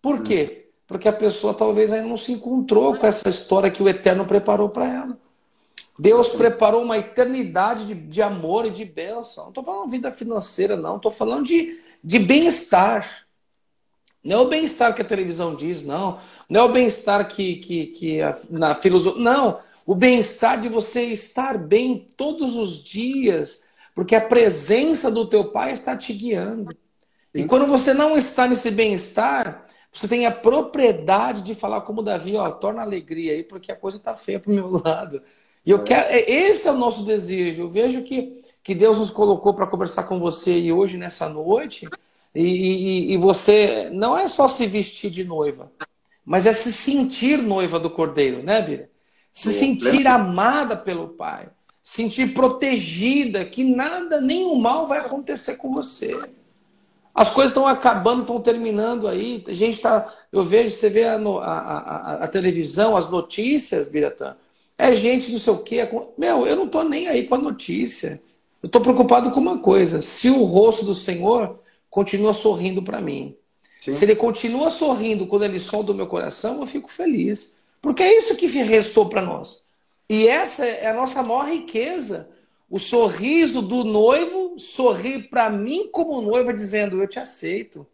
Por 0.00 0.22
quê? 0.22 0.68
Porque 0.86 1.08
a 1.08 1.12
pessoa 1.12 1.52
talvez 1.54 1.92
ainda 1.92 2.06
não 2.06 2.16
se 2.16 2.32
encontrou 2.32 2.96
com 2.96 3.06
essa 3.06 3.28
história 3.28 3.70
que 3.70 3.82
o 3.82 3.88
Eterno 3.88 4.26
preparou 4.26 4.68
para 4.68 4.86
ela. 4.86 5.18
Deus 5.98 6.28
preparou 6.28 6.82
uma 6.82 6.98
eternidade 6.98 7.86
de, 7.86 7.94
de 7.94 8.22
amor 8.22 8.66
e 8.66 8.70
de 8.70 8.84
bênção. 8.84 9.44
Não 9.44 9.50
estou 9.50 9.64
falando 9.64 9.90
vida 9.90 10.12
financeira, 10.12 10.76
não. 10.76 10.96
Estou 10.96 11.10
falando 11.10 11.46
de 11.46 11.80
de 12.02 12.18
bem-estar. 12.18 13.26
Não 14.22 14.38
é 14.38 14.40
o 14.40 14.48
bem-estar 14.48 14.94
que 14.94 15.02
a 15.02 15.04
televisão 15.04 15.54
diz, 15.54 15.82
não. 15.82 16.20
Não 16.48 16.60
é 16.60 16.64
o 16.64 16.72
bem-estar 16.72 17.26
que, 17.28 17.56
que, 17.56 17.86
que 17.86 18.20
a, 18.20 18.36
na 18.50 18.74
filosofia. 18.74 19.22
Não. 19.22 19.60
O 19.86 19.94
bem-estar 19.94 20.60
de 20.60 20.68
você 20.68 21.04
estar 21.04 21.56
bem 21.56 22.06
todos 22.16 22.56
os 22.56 22.82
dias, 22.82 23.62
porque 23.98 24.14
a 24.14 24.20
presença 24.20 25.10
do 25.10 25.26
teu 25.26 25.50
pai 25.50 25.72
está 25.72 25.96
te 25.96 26.12
guiando. 26.12 26.72
E 27.34 27.42
quando 27.42 27.66
você 27.66 27.92
não 27.92 28.16
está 28.16 28.46
nesse 28.46 28.70
bem-estar, 28.70 29.66
você 29.90 30.06
tem 30.06 30.24
a 30.24 30.30
propriedade 30.30 31.42
de 31.42 31.52
falar 31.52 31.80
como 31.80 32.00
Davi, 32.00 32.36
ó, 32.36 32.48
torna 32.48 32.82
alegria 32.82 33.32
aí, 33.32 33.42
porque 33.42 33.72
a 33.72 33.76
coisa 33.76 33.96
está 33.96 34.14
feia 34.14 34.38
para 34.38 34.52
o 34.52 34.54
meu 34.54 34.70
lado. 34.84 35.20
E 35.66 35.72
eu 35.72 35.82
quero, 35.82 36.06
é, 36.10 36.30
esse 36.30 36.68
é 36.68 36.70
o 36.70 36.76
nosso 36.76 37.02
desejo. 37.02 37.62
Eu 37.62 37.68
vejo 37.68 38.04
que 38.04 38.40
que 38.62 38.72
Deus 38.72 38.98
nos 38.98 39.10
colocou 39.10 39.52
para 39.52 39.66
conversar 39.66 40.04
com 40.04 40.20
você 40.20 40.56
e 40.56 40.70
hoje 40.70 40.96
nessa 40.96 41.28
noite. 41.28 41.88
E, 42.32 42.42
e, 42.42 43.12
e, 43.14 43.16
você 43.16 43.90
não 43.90 44.16
é 44.16 44.28
só 44.28 44.46
se 44.46 44.64
vestir 44.64 45.10
de 45.10 45.24
noiva, 45.24 45.72
mas 46.22 46.46
é 46.46 46.52
se 46.52 46.72
sentir 46.72 47.38
noiva 47.38 47.80
do 47.80 47.90
Cordeiro, 47.90 48.44
né, 48.44 48.62
Bira? 48.62 48.90
Se 49.32 49.52
sentir 49.52 50.06
amada 50.06 50.76
pelo 50.76 51.08
Pai, 51.08 51.48
sentir 51.88 52.34
protegida, 52.34 53.46
que 53.46 53.64
nada, 53.64 54.20
nenhum 54.20 54.56
mal 54.56 54.86
vai 54.86 54.98
acontecer 54.98 55.56
com 55.56 55.72
você. 55.72 56.14
As 57.14 57.30
coisas 57.30 57.50
estão 57.50 57.66
acabando, 57.66 58.20
estão 58.20 58.38
terminando 58.42 59.08
aí. 59.08 59.42
A 59.48 59.54
gente 59.54 59.76
está, 59.76 60.14
eu 60.30 60.44
vejo, 60.44 60.76
você 60.76 60.90
vê 60.90 61.04
a, 61.04 61.16
a, 61.16 61.18
a, 61.18 62.14
a 62.24 62.28
televisão, 62.28 62.94
as 62.94 63.08
notícias, 63.08 63.88
Biratã. 63.88 64.36
É 64.76 64.94
gente 64.94 65.32
não 65.32 65.38
sei 65.38 65.50
o 65.50 65.60
quê. 65.60 65.88
Meu, 66.18 66.46
eu 66.46 66.56
não 66.56 66.66
estou 66.66 66.84
nem 66.84 67.08
aí 67.08 67.26
com 67.26 67.36
a 67.36 67.38
notícia. 67.38 68.20
Eu 68.62 68.66
estou 68.66 68.82
preocupado 68.82 69.30
com 69.30 69.40
uma 69.40 69.58
coisa: 69.58 70.02
se 70.02 70.28
o 70.28 70.44
rosto 70.44 70.84
do 70.84 70.94
Senhor 70.94 71.58
continua 71.88 72.34
sorrindo 72.34 72.82
para 72.82 73.00
mim, 73.00 73.34
Sim. 73.80 73.92
se 73.92 74.04
ele 74.04 74.14
continua 74.14 74.68
sorrindo 74.68 75.26
quando 75.26 75.46
ele 75.46 75.58
solta 75.58 75.92
o 75.92 75.94
meu 75.94 76.06
coração, 76.06 76.60
eu 76.60 76.66
fico 76.66 76.92
feliz. 76.92 77.54
Porque 77.80 78.02
é 78.02 78.18
isso 78.18 78.36
que 78.36 78.46
restou 78.46 79.08
para 79.08 79.22
nós. 79.22 79.66
E 80.08 80.26
essa 80.26 80.64
é 80.64 80.88
a 80.88 80.94
nossa 80.94 81.22
maior 81.22 81.48
riqueza. 81.48 82.30
O 82.70 82.78
sorriso 82.78 83.62
do 83.62 83.84
noivo 83.84 84.58
sorrir 84.58 85.28
para 85.28 85.50
mim 85.50 85.88
como 85.90 86.20
noiva, 86.20 86.52
dizendo: 86.52 87.00
Eu 87.00 87.08
te 87.08 87.18
aceito. 87.18 87.86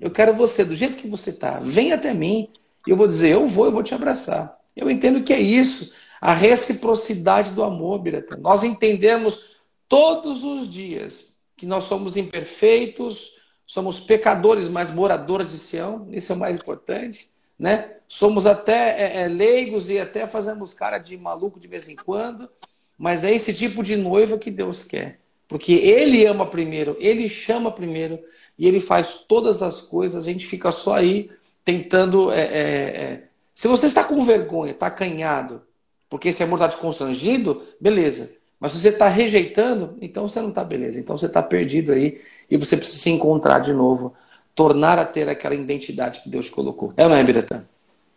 Eu 0.00 0.10
quero 0.10 0.34
você 0.34 0.64
do 0.64 0.76
jeito 0.76 0.98
que 0.98 1.08
você 1.08 1.30
está. 1.30 1.60
Vem 1.60 1.92
até 1.92 2.12
mim. 2.12 2.50
E 2.86 2.90
eu 2.90 2.96
vou 2.96 3.06
dizer: 3.06 3.30
Eu 3.30 3.46
vou, 3.46 3.66
eu 3.66 3.72
vou 3.72 3.82
te 3.82 3.94
abraçar. 3.94 4.58
Eu 4.76 4.90
entendo 4.90 5.22
que 5.22 5.32
é 5.32 5.40
isso. 5.40 5.92
A 6.20 6.32
reciprocidade 6.32 7.52
do 7.52 7.62
amor, 7.62 8.00
Birata. 8.00 8.36
Nós 8.36 8.64
entendemos 8.64 9.50
todos 9.88 10.44
os 10.44 10.68
dias 10.68 11.34
que 11.56 11.66
nós 11.66 11.84
somos 11.84 12.16
imperfeitos, 12.16 13.32
somos 13.66 14.00
pecadores, 14.00 14.68
mas 14.68 14.90
moradores 14.90 15.50
de 15.50 15.58
Sião, 15.58 16.06
isso 16.10 16.32
é 16.32 16.34
o 16.34 16.38
mais 16.38 16.56
importante. 16.56 17.30
Né? 17.58 17.96
Somos 18.06 18.46
até 18.46 19.00
é, 19.00 19.22
é, 19.22 19.28
leigos 19.28 19.90
e 19.90 19.98
até 19.98 20.26
fazemos 20.26 20.72
cara 20.72 20.98
de 20.98 21.16
maluco 21.16 21.60
de 21.60 21.68
vez 21.68 21.88
em 21.88 21.96
quando, 21.96 22.48
mas 22.96 23.24
é 23.24 23.32
esse 23.34 23.52
tipo 23.52 23.82
de 23.82 23.96
noiva 23.96 24.38
que 24.38 24.50
Deus 24.50 24.84
quer. 24.84 25.20
Porque 25.46 25.72
Ele 25.72 26.24
ama 26.26 26.46
primeiro, 26.46 26.96
Ele 27.00 27.28
chama 27.28 27.70
primeiro 27.70 28.18
e 28.58 28.66
Ele 28.66 28.80
faz 28.80 29.24
todas 29.28 29.62
as 29.62 29.80
coisas, 29.80 30.22
a 30.22 30.30
gente 30.30 30.46
fica 30.46 30.72
só 30.72 30.94
aí 30.94 31.30
tentando. 31.64 32.30
É, 32.30 32.40
é, 32.40 32.62
é. 32.62 33.22
Se 33.54 33.68
você 33.68 33.86
está 33.86 34.04
com 34.04 34.22
vergonha, 34.22 34.72
está 34.72 34.86
acanhado, 34.86 35.62
porque 36.08 36.28
esse 36.28 36.42
amor 36.42 36.56
está 36.56 36.68
te 36.68 36.76
constrangido, 36.76 37.62
beleza. 37.80 38.30
Mas 38.60 38.72
se 38.72 38.80
você 38.80 38.88
está 38.88 39.08
rejeitando, 39.08 39.96
então 40.00 40.28
você 40.28 40.40
não 40.40 40.48
está 40.48 40.64
beleza. 40.64 40.98
Então 40.98 41.16
você 41.16 41.26
está 41.26 41.42
perdido 41.42 41.92
aí 41.92 42.20
e 42.50 42.56
você 42.56 42.76
precisa 42.76 42.98
se 42.98 43.10
encontrar 43.10 43.60
de 43.60 43.72
novo, 43.72 44.14
tornar 44.58 44.98
a 44.98 45.04
ter 45.04 45.28
aquela 45.28 45.54
identidade 45.54 46.20
que 46.20 46.28
Deus 46.28 46.50
colocou. 46.50 46.92
É 46.96 47.06
não 47.06 47.14
é, 47.14 47.22
Biratã? 47.22 47.64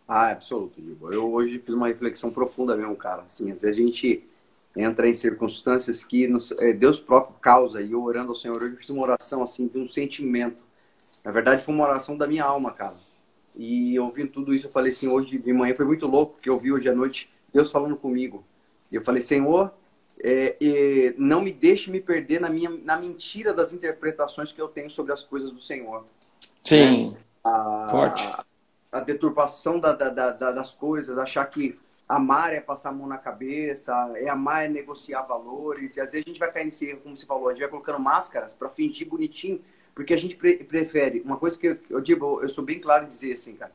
Ah, 0.08 0.30
é 0.30 0.32
absoluto, 0.32 0.82
Diego. 0.82 1.12
Eu 1.12 1.32
hoje 1.32 1.60
fiz 1.60 1.72
uma 1.72 1.86
reflexão 1.86 2.32
profunda 2.32 2.76
mesmo, 2.76 2.96
cara. 2.96 3.22
Assim, 3.22 3.52
às 3.52 3.62
vezes 3.62 3.78
a 3.78 3.80
gente 3.80 4.24
entra 4.76 5.08
em 5.08 5.14
circunstâncias 5.14 6.02
que 6.02 6.26
nos, 6.26 6.50
é, 6.58 6.72
Deus 6.72 6.98
próprio 6.98 7.36
causa. 7.40 7.80
E 7.80 7.92
eu 7.92 8.02
orando 8.02 8.30
ao 8.30 8.34
Senhor, 8.34 8.60
hoje 8.60 8.74
eu 8.74 8.76
fiz 8.76 8.90
uma 8.90 9.04
oração 9.04 9.40
assim, 9.40 9.68
de 9.68 9.78
um 9.78 9.86
sentimento. 9.86 10.60
Na 11.24 11.30
verdade, 11.30 11.62
foi 11.62 11.72
uma 11.72 11.84
oração 11.84 12.16
da 12.16 12.26
minha 12.26 12.42
alma, 12.42 12.72
cara. 12.72 12.96
E 13.54 13.96
ouvindo 14.00 14.32
tudo 14.32 14.52
isso, 14.52 14.66
eu 14.66 14.72
falei 14.72 14.90
assim, 14.90 15.06
hoje 15.06 15.38
de 15.38 15.52
manhã 15.52 15.76
foi 15.76 15.84
muito 15.84 16.08
louco, 16.08 16.34
porque 16.34 16.50
eu 16.50 16.58
vi 16.58 16.72
hoje 16.72 16.88
à 16.88 16.94
noite 16.94 17.32
Deus 17.54 17.70
falando 17.70 17.94
comigo. 17.94 18.44
E 18.90 18.96
eu 18.96 19.02
falei, 19.02 19.20
Senhor, 19.20 19.72
é, 20.20 20.56
é, 20.60 21.14
não 21.16 21.40
me 21.40 21.52
deixe 21.52 21.88
me 21.88 22.00
perder 22.00 22.40
na, 22.40 22.50
minha, 22.50 22.68
na 22.68 22.96
mentira 22.96 23.54
das 23.54 23.72
interpretações 23.72 24.50
que 24.50 24.60
eu 24.60 24.66
tenho 24.66 24.90
sobre 24.90 25.12
as 25.12 25.22
coisas 25.22 25.52
do 25.52 25.60
Senhor. 25.60 26.04
Sim. 26.62 27.10
Né? 27.10 27.18
A, 27.44 27.88
Forte. 27.90 28.26
A, 28.26 28.44
a 28.92 29.00
deturpação 29.00 29.80
da, 29.80 29.92
da, 29.92 30.10
da, 30.10 30.52
das 30.52 30.72
coisas, 30.72 31.16
achar 31.18 31.44
que 31.46 31.78
amar 32.08 32.52
é 32.52 32.60
passar 32.60 32.90
a 32.90 32.92
mão 32.92 33.06
na 33.06 33.18
cabeça, 33.18 33.92
é 34.16 34.28
amar 34.28 34.64
é 34.64 34.68
negociar 34.68 35.22
valores. 35.22 35.96
E 35.96 36.00
às 36.00 36.12
vezes 36.12 36.26
a 36.26 36.28
gente 36.28 36.40
vai 36.40 36.52
cair 36.52 36.64
nesse 36.64 36.86
erro, 36.86 37.00
como 37.00 37.16
você 37.16 37.26
falou, 37.26 37.48
a 37.48 37.52
gente 37.52 37.60
vai 37.60 37.70
colocando 37.70 37.98
máscaras 37.98 38.54
para 38.54 38.68
fingir 38.68 39.08
bonitinho, 39.08 39.60
porque 39.94 40.14
a 40.14 40.18
gente 40.18 40.36
pre 40.36 40.62
prefere. 40.64 41.20
Uma 41.20 41.36
coisa 41.36 41.58
que 41.58 41.66
eu, 41.66 41.78
eu 41.90 42.00
digo, 42.00 42.40
eu 42.40 42.48
sou 42.48 42.64
bem 42.64 42.80
claro 42.80 43.04
em 43.04 43.08
dizer 43.08 43.32
assim, 43.32 43.56
cara. 43.56 43.72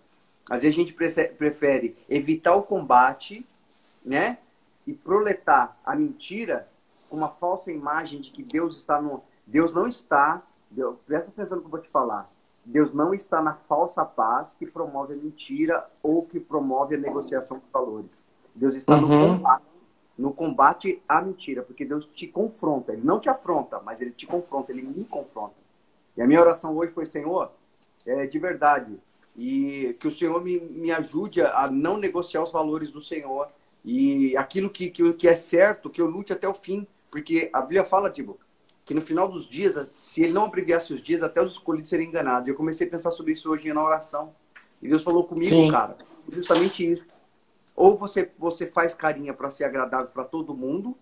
Às 0.50 0.62
vezes 0.62 0.78
a 0.78 0.80
gente 0.80 0.94
prefere 0.94 1.96
evitar 2.08 2.56
o 2.56 2.64
combate, 2.64 3.46
né? 4.04 4.38
e 4.88 4.94
proletar 4.94 5.78
a 5.86 5.94
mentira 5.94 6.70
com 7.10 7.18
uma 7.18 7.30
falsa 7.30 7.70
imagem 7.72 8.22
de 8.22 8.32
que 8.32 8.42
Deus 8.42 8.78
está 8.78 9.02
no. 9.02 9.22
Deus 9.46 9.74
não 9.74 9.86
está. 9.86 10.42
Deus, 10.72 10.98
presta 11.06 11.30
atenção 11.30 11.58
no 11.58 11.64
que 11.64 11.68
eu 11.68 11.72
vou 11.72 11.82
te 11.82 11.90
falar. 11.90 12.32
Deus 12.68 12.94
não 12.94 13.14
está 13.14 13.42
na 13.42 13.54
falsa 13.54 14.04
paz 14.04 14.54
que 14.54 14.66
promove 14.66 15.14
a 15.14 15.18
mentira 15.18 15.90
ou 16.04 16.28
que 16.28 16.38
promove 16.38 16.96
a 16.96 16.98
negociação 16.98 17.60
de 17.60 17.64
valores. 17.72 18.26
Deus 18.54 18.76
está 18.76 18.96
uhum. 18.96 19.08
no 19.08 19.38
combate, 19.38 19.64
no 20.18 20.34
combate 20.34 21.02
à 21.08 21.22
mentira, 21.22 21.64
porque 21.64 21.86
Deus 21.86 22.06
te 22.06 22.28
confronta. 22.28 22.92
Ele 22.92 23.04
não 23.06 23.22
te 23.22 23.30
afronta, 23.30 23.80
mas 23.86 24.02
ele 24.02 24.12
te 24.12 24.28
confronta, 24.28 24.74
ele 24.74 24.82
me 24.82 25.06
confronta. 25.06 25.56
E 26.18 26.22
a 26.22 26.28
minha 26.28 26.42
oração 26.42 26.76
hoje 26.76 26.92
foi, 26.92 27.06
Senhor, 27.06 27.54
é, 28.06 28.28
de 28.28 28.38
verdade, 28.38 29.00
e 29.34 29.96
que 29.98 30.08
o 30.08 30.12
Senhor 30.12 30.44
me, 30.44 30.60
me 30.60 30.92
ajude 30.92 31.42
a 31.42 31.72
não 31.72 31.96
negociar 31.96 32.44
os 32.44 32.52
valores 32.52 32.92
do 32.92 33.00
Senhor 33.00 33.48
e 33.86 34.36
aquilo 34.36 34.70
que, 34.70 34.90
que, 34.90 35.14
que 35.14 35.28
é 35.30 35.38
certo, 35.38 35.90
que 35.90 36.02
eu 36.02 36.08
lute 36.08 36.34
até 36.34 36.50
o 36.50 36.54
fim. 36.54 36.86
Porque 37.10 37.50
a 37.54 37.62
Bíblia 37.62 37.86
fala, 37.86 38.10
tipo, 38.10 38.38
que 38.88 38.94
no 38.94 39.02
final 39.02 39.28
dos 39.28 39.46
dias, 39.46 39.78
se 39.92 40.24
ele 40.24 40.32
não 40.32 40.46
abreviasse 40.46 40.94
os 40.94 41.04
dias, 41.04 41.22
até 41.22 41.42
os 41.42 41.52
escolhidos 41.52 41.90
seriam 41.90 42.08
enganados. 42.08 42.48
E 42.48 42.52
eu 42.52 42.56
comecei 42.56 42.88
a 42.88 42.90
pensar 42.90 43.12
sobre 43.12 43.34
isso 43.34 43.52
hoje 43.52 43.72
na 43.74 43.84
oração. 43.84 44.34
E 44.82 44.88
Deus 44.88 45.04
falou 45.04 45.26
comigo, 45.26 45.50
Sim. 45.50 45.70
cara, 45.70 45.98
justamente 46.32 46.90
isso. 46.90 47.10
Ou 47.76 47.98
você, 47.98 48.32
você 48.40 48.66
faz 48.66 48.94
carinha 48.94 49.34
para 49.34 49.50
ser 49.50 49.66
agradável 49.66 50.08
para 50.08 50.24
todo 50.24 50.56
mundo, 50.56 50.98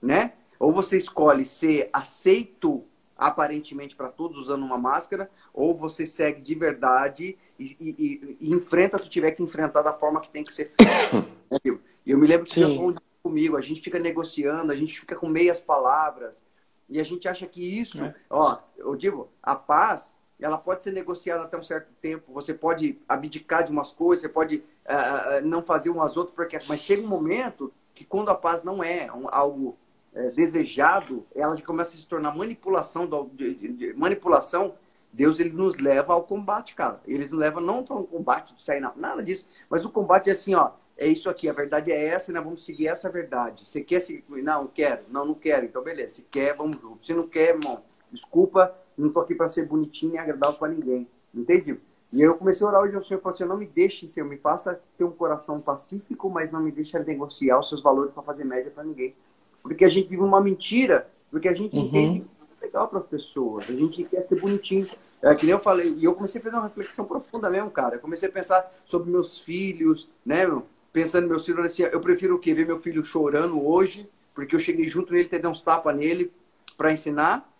né? 0.00 0.34
Ou 0.60 0.70
você 0.70 0.96
escolhe 0.96 1.44
ser 1.44 1.90
aceito 1.92 2.84
aparentemente 3.16 3.96
para 3.96 4.10
todos 4.10 4.38
usando 4.38 4.64
uma 4.64 4.78
máscara, 4.78 5.28
ou 5.52 5.76
você 5.76 6.06
segue 6.06 6.40
de 6.40 6.54
verdade 6.54 7.36
e, 7.58 7.76
e, 7.80 8.36
e, 8.40 8.54
enfrenta 8.54 8.96
o 8.96 9.00
que 9.00 9.08
tiver 9.08 9.32
que 9.32 9.42
enfrentar 9.42 9.82
da 9.82 9.92
forma 9.92 10.20
que 10.20 10.30
tem 10.30 10.44
que 10.44 10.52
ser 10.52 10.66
feito. 10.66 11.34
E 12.06 12.10
eu 12.10 12.18
me 12.18 12.26
lembro 12.26 12.44
que 12.44 12.60
Deus 12.60 12.74
falou 12.74 12.94
comigo, 13.22 13.56
a 13.56 13.62
gente 13.62 13.80
fica 13.80 13.98
negociando, 13.98 14.70
a 14.70 14.76
gente 14.76 15.00
fica 15.00 15.16
com 15.16 15.26
meias 15.26 15.58
palavras, 15.58 16.44
e 16.88 17.00
a 17.00 17.02
gente 17.02 17.26
acha 17.28 17.46
que 17.46 17.62
isso, 17.80 18.02
é. 18.02 18.14
ó, 18.28 18.58
eu 18.76 18.94
digo, 18.94 19.28
a 19.42 19.56
paz, 19.56 20.16
ela 20.38 20.58
pode 20.58 20.82
ser 20.82 20.92
negociada 20.92 21.44
até 21.44 21.56
um 21.56 21.62
certo 21.62 21.90
tempo, 22.00 22.32
você 22.32 22.52
pode 22.52 23.00
abdicar 23.08 23.64
de 23.64 23.72
umas 23.72 23.90
coisas, 23.90 24.22
você 24.22 24.28
pode 24.28 24.56
uh, 24.56 25.44
não 25.44 25.62
fazer 25.62 25.90
umas 25.90 26.16
outras, 26.16 26.34
porque, 26.34 26.58
mas 26.68 26.80
chega 26.80 27.02
um 27.02 27.08
momento 27.08 27.72
que 27.94 28.04
quando 28.04 28.28
a 28.28 28.34
paz 28.34 28.62
não 28.62 28.82
é 28.82 29.10
um, 29.12 29.26
algo 29.30 29.78
é, 30.14 30.30
desejado, 30.30 31.26
ela 31.34 31.60
começa 31.62 31.96
a 31.96 31.98
se 31.98 32.06
tornar 32.06 32.36
manipulação, 32.36 33.06
do, 33.06 33.30
de, 33.32 33.54
de, 33.54 33.72
de, 33.72 33.92
manipulação, 33.94 34.74
Deus 35.12 35.38
ele 35.38 35.50
nos 35.50 35.76
leva 35.76 36.12
ao 36.12 36.22
combate, 36.22 36.74
cara. 36.74 37.00
Ele 37.06 37.28
nos 37.28 37.38
leva 37.38 37.60
não 37.60 37.84
para 37.84 37.96
um 37.96 38.04
combate 38.04 38.54
de 38.54 38.64
sair 38.64 38.80
na, 38.80 38.92
nada 38.96 39.22
disso, 39.22 39.46
mas 39.70 39.84
o 39.84 39.90
combate 39.90 40.28
é 40.28 40.32
assim, 40.32 40.54
ó, 40.54 40.72
é 40.96 41.08
isso 41.08 41.28
aqui, 41.28 41.48
a 41.48 41.52
verdade 41.52 41.90
é 41.90 42.06
essa, 42.06 42.30
e 42.30 42.34
nós 42.34 42.44
vamos 42.44 42.64
seguir 42.64 42.86
essa 42.86 43.10
verdade. 43.10 43.68
Você 43.68 43.80
quer 43.80 44.00
seguir? 44.00 44.24
Não, 44.28 44.62
não 44.62 44.66
quero. 44.68 45.02
Não, 45.10 45.24
não 45.24 45.34
quero. 45.34 45.64
Então, 45.64 45.82
beleza. 45.82 46.16
Se 46.16 46.22
quer, 46.22 46.54
vamos 46.54 46.80
junto. 46.80 47.04
Se 47.04 47.12
não 47.12 47.26
quer, 47.26 47.56
irmão, 47.56 47.82
desculpa, 48.12 48.74
não 48.96 49.10
tô 49.10 49.20
aqui 49.20 49.34
para 49.34 49.48
ser 49.48 49.66
bonitinho 49.66 50.14
e 50.14 50.18
agradável 50.18 50.56
para 50.56 50.72
ninguém. 50.72 51.08
Entendi? 51.34 51.76
E 52.12 52.22
eu 52.22 52.36
comecei 52.36 52.64
a 52.64 52.70
orar 52.70 52.82
hoje 52.82 52.94
ao 52.94 53.02
Senhor, 53.02 53.20
falei 53.20 53.34
assim, 53.34 53.44
não 53.44 53.56
me 53.56 53.66
deixe, 53.66 54.06
Senhor, 54.06 54.26
me 54.28 54.36
faça 54.36 54.80
ter 54.96 55.02
um 55.02 55.10
coração 55.10 55.60
pacífico, 55.60 56.30
mas 56.30 56.52
não 56.52 56.60
me 56.60 56.70
deixe 56.70 56.96
negociar 57.00 57.58
os 57.58 57.68
seus 57.68 57.82
valores 57.82 58.12
para 58.12 58.22
fazer 58.22 58.44
média 58.44 58.70
para 58.70 58.84
ninguém. 58.84 59.16
Porque 59.60 59.84
a 59.84 59.88
gente 59.88 60.08
vive 60.08 60.22
uma 60.22 60.40
mentira, 60.40 61.08
porque 61.28 61.48
a 61.48 61.54
gente 61.54 61.76
uhum. 61.76 61.86
entende 61.86 62.20
que 62.20 62.62
é 62.62 62.66
legal 62.66 62.86
para 62.86 63.00
as 63.00 63.06
pessoas, 63.06 63.68
a 63.68 63.72
gente 63.72 64.04
quer 64.04 64.22
ser 64.28 64.40
bonitinho. 64.40 64.88
É, 65.20 65.34
que 65.34 65.44
nem 65.44 65.54
eu 65.54 65.58
falei, 65.58 65.92
e 65.94 66.04
eu 66.04 66.14
comecei 66.14 66.38
a 66.38 66.44
fazer 66.44 66.54
uma 66.54 66.64
reflexão 66.64 67.04
profunda 67.04 67.50
mesmo, 67.50 67.70
cara. 67.70 67.96
Eu 67.96 68.00
comecei 68.00 68.28
a 68.28 68.32
pensar 68.32 68.72
sobre 68.84 69.10
meus 69.10 69.40
filhos, 69.40 70.08
né, 70.24 70.46
meu? 70.46 70.66
Pensando 70.94 71.26
meus 71.26 71.44
filhos, 71.44 71.66
assim, 71.66 71.82
eu 71.82 72.00
prefiro 72.00 72.36
o 72.36 72.38
quê? 72.38 72.54
Ver 72.54 72.66
meu 72.66 72.78
filho 72.78 73.04
chorando 73.04 73.66
hoje, 73.66 74.08
porque 74.32 74.54
eu 74.54 74.60
cheguei 74.60 74.86
junto 74.86 75.12
nele, 75.12 75.28
ter 75.28 75.44
uns 75.44 75.60
tapas 75.60 75.94
nele 75.94 76.30
para 76.78 76.92
ensinar, 76.92 77.52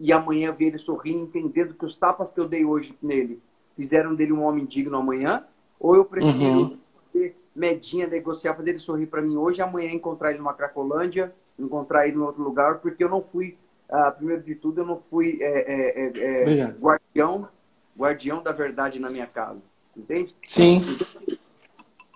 e 0.00 0.10
amanhã 0.10 0.52
ver 0.52 0.68
ele 0.68 0.78
sorrindo, 0.78 1.24
entendendo 1.24 1.74
que 1.74 1.84
os 1.84 1.94
tapas 1.94 2.30
que 2.30 2.40
eu 2.40 2.48
dei 2.48 2.64
hoje 2.64 2.96
nele 3.02 3.42
fizeram 3.76 4.14
dele 4.14 4.32
um 4.32 4.42
homem 4.42 4.64
digno 4.64 4.96
amanhã, 4.96 5.44
ou 5.78 5.94
eu 5.94 6.04
prefiro 6.06 6.38
uhum. 6.38 6.78
ter 7.12 7.36
medinha, 7.54 8.06
negociar, 8.06 8.54
fazer 8.54 8.70
ele 8.70 8.78
sorrir 8.78 9.06
para 9.06 9.20
mim 9.20 9.36
hoje, 9.36 9.60
amanhã 9.60 9.90
encontrar 9.90 10.30
ele 10.30 10.38
numa 10.38 10.54
Cracolândia, 10.54 11.34
encontrar 11.58 12.08
ele 12.08 12.16
em 12.16 12.20
outro 12.20 12.42
lugar, 12.42 12.78
porque 12.78 13.04
eu 13.04 13.10
não 13.10 13.20
fui, 13.20 13.58
uh, 13.90 14.16
primeiro 14.16 14.42
de 14.42 14.54
tudo, 14.54 14.80
eu 14.80 14.86
não 14.86 14.96
fui 14.96 15.38
é, 15.42 16.06
é, 16.06 16.52
é, 16.54 16.74
guardião, 16.80 17.48
guardião 17.94 18.42
da 18.42 18.52
verdade 18.52 18.98
na 18.98 19.10
minha 19.10 19.26
casa, 19.26 19.62
entende? 19.94 20.34
Sim. 20.42 20.76
Então, 20.76 21.35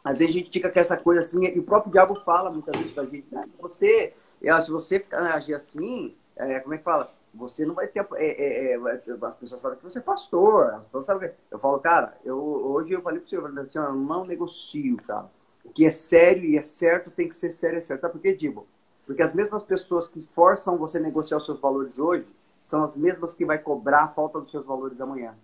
às 0.02 0.18
vezes 0.18 0.34
a 0.34 0.38
gente 0.38 0.50
fica 0.50 0.70
com 0.70 0.78
essa 0.78 0.96
coisa 0.96 1.20
assim, 1.20 1.44
e 1.44 1.58
o 1.58 1.62
próprio 1.62 1.92
diabo 1.92 2.14
fala 2.20 2.50
muitas 2.50 2.76
vezes 2.76 2.92
pra 2.92 3.04
gente, 3.04 3.26
né? 3.30 3.48
você, 3.58 4.14
se 4.40 4.70
você 4.70 5.04
agir 5.12 5.54
assim, 5.54 6.14
é, 6.36 6.60
como 6.60 6.74
é 6.74 6.78
que 6.78 6.84
fala? 6.84 7.12
Você 7.34 7.64
não 7.64 7.74
vai 7.74 7.86
ter. 7.86 8.04
É, 8.14 8.72
é, 8.72 8.74
é, 8.74 8.78
as 9.22 9.36
pessoas 9.36 9.60
sabem 9.60 9.78
que 9.78 9.84
você 9.84 9.98
é 9.98 10.02
pastor. 10.02 10.74
As 10.74 10.84
pessoas 10.86 11.06
sabem, 11.06 11.30
eu 11.50 11.58
falo, 11.58 11.78
cara, 11.78 12.18
eu, 12.24 12.36
hoje 12.36 12.92
eu 12.92 13.02
falei 13.02 13.20
pro 13.20 13.28
senhor, 13.28 13.58
assim, 13.58 13.78
eu 13.78 13.94
não 13.94 14.24
negocio, 14.24 14.96
cara. 15.06 15.30
O 15.64 15.70
que 15.70 15.84
é 15.84 15.90
sério 15.90 16.44
e 16.44 16.56
é 16.56 16.62
certo 16.62 17.10
tem 17.10 17.28
que 17.28 17.36
ser 17.36 17.52
sério 17.52 17.78
e 17.78 17.82
certo. 17.82 18.00
Sabe 18.00 18.14
por 18.14 18.20
quê, 18.20 18.34
Dibo? 18.34 18.66
Porque 19.06 19.22
as 19.22 19.32
mesmas 19.32 19.62
pessoas 19.62 20.08
que 20.08 20.26
forçam 20.30 20.76
você 20.76 20.98
a 20.98 21.00
negociar 21.00 21.36
os 21.36 21.44
seus 21.44 21.60
valores 21.60 21.98
hoje 21.98 22.26
são 22.64 22.82
as 22.82 22.96
mesmas 22.96 23.34
que 23.34 23.44
vai 23.44 23.58
cobrar 23.58 24.04
a 24.04 24.08
falta 24.08 24.40
dos 24.40 24.50
seus 24.50 24.64
valores 24.64 25.00
amanhã. 25.00 25.34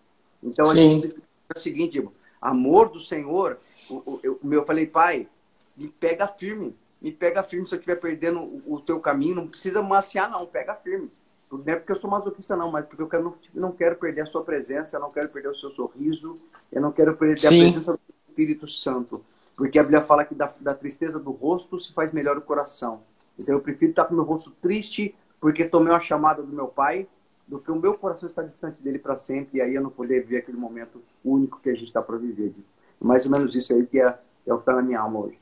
Então, 0.43 0.67
Sim. 0.67 0.73
a 0.73 0.75
gente 0.75 1.17
é 1.17 1.59
o 1.59 1.61
seguinte, 1.61 1.93
Dibo, 1.93 2.13
amor 2.41 2.89
do 2.89 2.99
Senhor 2.99 3.59
o, 3.91 4.21
eu, 4.23 4.39
eu 4.43 4.65
falei, 4.65 4.87
pai, 4.87 5.29
me 5.77 5.89
pega 5.89 6.27
firme. 6.27 6.77
Me 7.01 7.13
pega 7.13 7.43
firme 7.43 7.67
se 7.67 7.75
eu 7.75 7.79
estiver 7.79 7.97
perdendo 7.97 8.41
o, 8.41 8.75
o, 8.75 8.81
teu 8.81 8.99
caminho. 9.01 9.37
Não 9.37 9.49
precisa 9.49 9.83
maciar, 9.83 10.31
não. 10.31 10.47
Pega 10.47 10.75
firme. 10.75 11.11
Não 11.51 11.63
é 11.67 11.77
porque 11.77 11.93
eu 11.93 11.97
sou 11.97 12.11
masoquista, 12.11 12.57
não, 12.57 12.73
mas 12.73 12.85
porque 12.87 13.03
eu 13.03 13.09
quero, 13.09 13.23
não, 13.23 13.35
não 13.55 13.73
quero 13.73 13.97
perder 13.97 14.23
a 14.23 14.27
sua 14.27 14.43
presença, 14.43 14.97
eu 14.97 15.01
não 15.01 15.09
quero 15.09 15.29
perder 15.29 15.49
o 15.49 15.55
seu 15.55 15.71
sorriso, 15.71 16.35
eu 16.73 16.83
não 16.83 16.91
quero 16.91 17.17
perder 17.17 17.39
Sim. 17.39 17.47
a 17.47 17.51
presença 17.51 17.93
do 17.93 18.01
Espírito 18.29 18.67
Santo. 18.67 19.25
Porque 19.55 19.79
a 19.79 19.83
Bíblia 19.83 20.03
fala 20.03 20.25
que 20.25 20.35
da, 20.35 20.53
da 20.61 20.75
tristeza 20.75 21.21
do 21.21 21.31
rosto 21.31 21.79
se 21.79 21.93
faz 21.93 22.13
melhor 22.13 22.37
o 22.37 22.43
coração. 22.43 23.03
Então 23.39 23.55
eu 23.55 23.61
prefiro 23.61 23.91
estar 23.91 24.07
com 24.07 24.15
o 24.15 24.17
meu 24.17 24.25
rosto 24.25 24.51
triste 24.61 25.15
porque 25.41 25.65
tomei 25.65 25.93
uma 25.93 26.01
chamada 26.01 26.43
do 26.43 26.53
meu 26.53 26.67
pai 26.67 27.07
do 27.47 27.61
que 27.61 27.71
o 27.71 27.77
meu 27.77 27.95
coração 27.95 28.27
está 28.27 28.43
distante 28.43 28.83
dele 28.83 28.99
para 28.99 29.17
sempre 29.17 29.59
e 29.59 29.61
aí 29.61 29.75
eu 29.75 29.83
não 29.83 29.91
poder 29.91 30.25
ver 30.25 30.39
aquele 30.39 30.59
momento 30.59 31.01
único 31.25 31.61
que 31.61 31.71
a 31.71 31.75
gente 31.75 31.85
está 31.85 32.03
para 32.03 32.17
viver 32.17 32.53
mais 33.01 33.25
ou 33.25 33.33
menos 33.33 33.55
isso 33.55 33.73
aí 33.73 33.87
que 33.87 34.01
é, 34.01 34.19
é 34.47 34.53
o 34.53 34.57
que 34.57 34.63
está 34.63 34.75
na 34.75 34.83
minha 34.83 35.01
alma 35.01 35.21
hoje. 35.21 35.39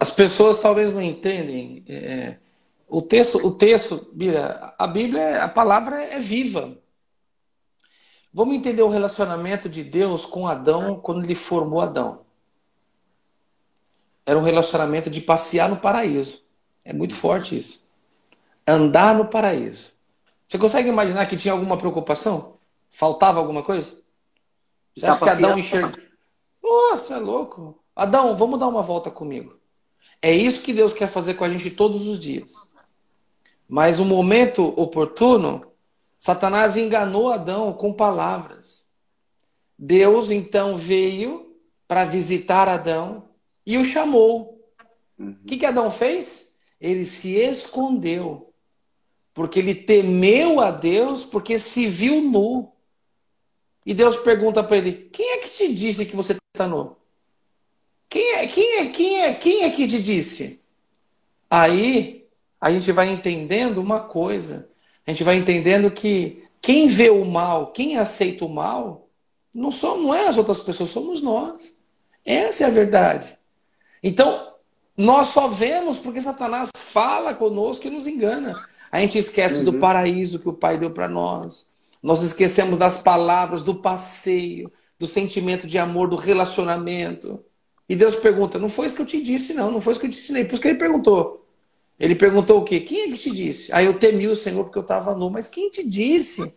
As 0.00 0.10
pessoas 0.10 0.60
talvez 0.60 0.94
não 0.94 1.02
entendem. 1.02 1.84
É, 1.88 2.36
o 2.88 3.02
texto, 3.02 3.44
o 3.44 3.50
texto, 3.50 4.08
Bira, 4.12 4.74
a 4.78 4.86
Bíblia, 4.86 5.42
a 5.42 5.48
palavra 5.48 6.02
é 6.02 6.18
viva. 6.18 6.78
Vamos 8.32 8.54
entender 8.54 8.82
o 8.82 8.88
relacionamento 8.88 9.68
de 9.68 9.82
Deus 9.82 10.24
com 10.24 10.46
Adão 10.46 11.00
quando 11.00 11.24
ele 11.24 11.34
formou 11.34 11.80
Adão. 11.80 12.20
Era 14.24 14.38
um 14.38 14.42
relacionamento 14.42 15.08
de 15.10 15.20
passear 15.20 15.68
no 15.68 15.78
paraíso. 15.78 16.42
É 16.84 16.92
muito 16.92 17.16
forte 17.16 17.56
isso. 17.56 17.82
Andar 18.66 19.14
no 19.14 19.26
paraíso. 19.26 19.92
Você 20.46 20.58
consegue 20.58 20.88
imaginar 20.88 21.26
que 21.26 21.36
tinha 21.36 21.52
alguma 21.52 21.76
preocupação? 21.76 22.56
Faltava 22.90 23.38
alguma 23.38 23.62
coisa? 23.62 23.98
Você 24.98 25.06
acha 25.06 25.18
que 25.18 25.30
Adão 25.30 25.58
enxerga? 25.58 26.02
Nossa, 26.62 27.14
é 27.14 27.18
louco. 27.18 27.82
Adão, 27.94 28.36
vamos 28.36 28.58
dar 28.58 28.68
uma 28.68 28.82
volta 28.82 29.10
comigo. 29.10 29.58
É 30.20 30.32
isso 30.32 30.62
que 30.62 30.72
Deus 30.72 30.92
quer 30.92 31.08
fazer 31.08 31.34
com 31.34 31.44
a 31.44 31.48
gente 31.48 31.70
todos 31.70 32.06
os 32.06 32.18
dias. 32.18 32.52
Mas 33.68 33.98
o 33.98 34.04
momento 34.04 34.64
oportuno, 34.80 35.64
Satanás 36.18 36.76
enganou 36.76 37.32
Adão 37.32 37.72
com 37.72 37.92
palavras. 37.92 38.88
Deus 39.78 40.30
então 40.30 40.76
veio 40.76 41.54
para 41.86 42.04
visitar 42.04 42.68
Adão 42.68 43.28
e 43.64 43.78
o 43.78 43.84
chamou. 43.84 44.60
O 45.18 45.22
uhum. 45.22 45.36
que, 45.46 45.56
que 45.56 45.66
Adão 45.66 45.90
fez? 45.90 46.52
Ele 46.80 47.04
se 47.04 47.34
escondeu. 47.36 48.52
Porque 49.32 49.60
ele 49.60 49.74
temeu 49.74 50.60
a 50.60 50.70
Deus, 50.70 51.24
porque 51.24 51.58
se 51.58 51.86
viu 51.86 52.20
nu. 52.20 52.72
E 53.88 53.94
Deus 53.94 54.18
pergunta 54.18 54.62
para 54.62 54.76
ele: 54.76 55.08
Quem 55.10 55.26
é 55.30 55.38
que 55.38 55.48
te 55.48 55.72
disse 55.72 56.04
que 56.04 56.14
você 56.14 56.36
está 56.54 56.68
nu? 56.68 56.94
Quem 58.10 58.32
é, 58.34 58.46
quem 58.46 58.76
é, 58.76 58.86
quem 58.90 59.20
é, 59.22 59.32
quem 59.32 59.62
é 59.64 59.70
que 59.70 59.88
te 59.88 60.02
disse? 60.02 60.60
Aí 61.48 62.26
a 62.60 62.70
gente 62.70 62.92
vai 62.92 63.08
entendendo 63.08 63.78
uma 63.78 64.00
coisa. 64.00 64.68
A 65.06 65.10
gente 65.10 65.24
vai 65.24 65.36
entendendo 65.36 65.90
que 65.90 66.44
quem 66.60 66.86
vê 66.86 67.08
o 67.08 67.24
mal, 67.24 67.72
quem 67.72 67.96
aceita 67.96 68.44
o 68.44 68.48
mal, 68.50 69.08
não, 69.54 69.72
são, 69.72 70.02
não 70.02 70.14
é 70.14 70.28
as 70.28 70.36
outras 70.36 70.60
pessoas, 70.60 70.90
somos 70.90 71.22
nós. 71.22 71.78
Essa 72.26 72.64
é 72.64 72.66
a 72.66 72.70
verdade. 72.70 73.38
Então, 74.02 74.52
nós 74.94 75.28
só 75.28 75.48
vemos 75.48 75.96
porque 75.96 76.20
Satanás 76.20 76.68
fala 76.76 77.32
conosco 77.32 77.86
e 77.86 77.90
nos 77.90 78.06
engana. 78.06 78.68
A 78.92 79.00
gente 79.00 79.16
esquece 79.16 79.60
uhum. 79.60 79.64
do 79.64 79.80
paraíso 79.80 80.38
que 80.38 80.48
o 80.50 80.52
Pai 80.52 80.76
deu 80.76 80.90
para 80.90 81.08
nós. 81.08 81.66
Nós 82.02 82.22
esquecemos 82.22 82.78
das 82.78 82.98
palavras, 82.98 83.62
do 83.62 83.74
passeio, 83.74 84.70
do 84.98 85.06
sentimento 85.06 85.66
de 85.66 85.78
amor, 85.78 86.08
do 86.08 86.16
relacionamento. 86.16 87.44
E 87.88 87.96
Deus 87.96 88.14
pergunta: 88.16 88.58
Não 88.58 88.68
foi 88.68 88.86
isso 88.86 88.96
que 88.96 89.02
eu 89.02 89.06
te 89.06 89.22
disse, 89.22 89.54
não, 89.54 89.70
não 89.70 89.80
foi 89.80 89.92
isso 89.92 90.00
que 90.00 90.06
eu 90.06 90.10
te 90.10 90.18
ensinei. 90.18 90.44
Por 90.44 90.54
isso 90.54 90.62
que 90.62 90.68
ele 90.68 90.78
perguntou. 90.78 91.44
Ele 91.98 92.14
perguntou 92.14 92.60
o 92.60 92.64
quê? 92.64 92.80
Quem 92.80 93.02
é 93.02 93.08
que 93.08 93.18
te 93.18 93.30
disse? 93.30 93.72
Aí 93.72 93.86
eu 93.86 93.98
temi 93.98 94.28
o 94.28 94.36
Senhor 94.36 94.64
porque 94.64 94.78
eu 94.78 94.82
estava 94.82 95.14
nu. 95.14 95.30
Mas 95.30 95.48
quem 95.48 95.68
te 95.70 95.82
disse 95.82 96.54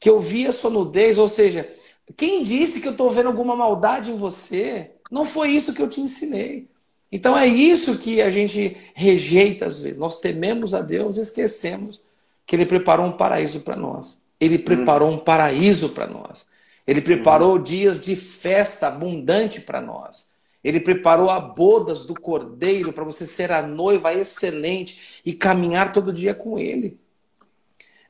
que 0.00 0.08
eu 0.08 0.20
via 0.20 0.50
sua 0.50 0.70
nudez? 0.70 1.16
Ou 1.16 1.28
seja, 1.28 1.72
quem 2.16 2.42
disse 2.42 2.80
que 2.80 2.88
eu 2.88 2.92
estou 2.92 3.10
vendo 3.10 3.26
alguma 3.26 3.54
maldade 3.54 4.10
em 4.10 4.16
você? 4.16 4.92
Não 5.10 5.24
foi 5.24 5.50
isso 5.50 5.72
que 5.72 5.80
eu 5.80 5.88
te 5.88 6.00
ensinei. 6.00 6.68
Então 7.12 7.36
é 7.36 7.46
isso 7.46 7.98
que 7.98 8.20
a 8.20 8.30
gente 8.30 8.76
rejeita 8.94 9.66
às 9.66 9.78
vezes. 9.78 9.98
Nós 9.98 10.18
tememos 10.18 10.74
a 10.74 10.80
Deus 10.80 11.16
e 11.16 11.20
esquecemos 11.20 12.00
que 12.46 12.56
Ele 12.56 12.66
preparou 12.66 13.06
um 13.06 13.12
paraíso 13.12 13.60
para 13.60 13.76
nós. 13.76 14.18
Ele 14.40 14.58
preparou 14.58 15.10
um 15.10 15.18
paraíso 15.18 15.90
para 15.90 16.06
nós. 16.06 16.46
Ele 16.86 17.00
preparou 17.00 17.58
dias 17.58 18.00
de 18.00 18.16
festa 18.16 18.88
abundante 18.88 19.60
para 19.60 19.80
nós. 19.80 20.30
Ele 20.64 20.80
preparou 20.80 21.30
a 21.30 21.38
bodas 21.38 22.04
do 22.04 22.18
cordeiro 22.18 22.92
para 22.92 23.04
você 23.04 23.26
ser 23.26 23.52
a 23.52 23.62
noiva 23.62 24.12
excelente 24.12 25.20
e 25.24 25.32
caminhar 25.32 25.92
todo 25.92 26.12
dia 26.12 26.34
com 26.34 26.58
ele. 26.58 26.98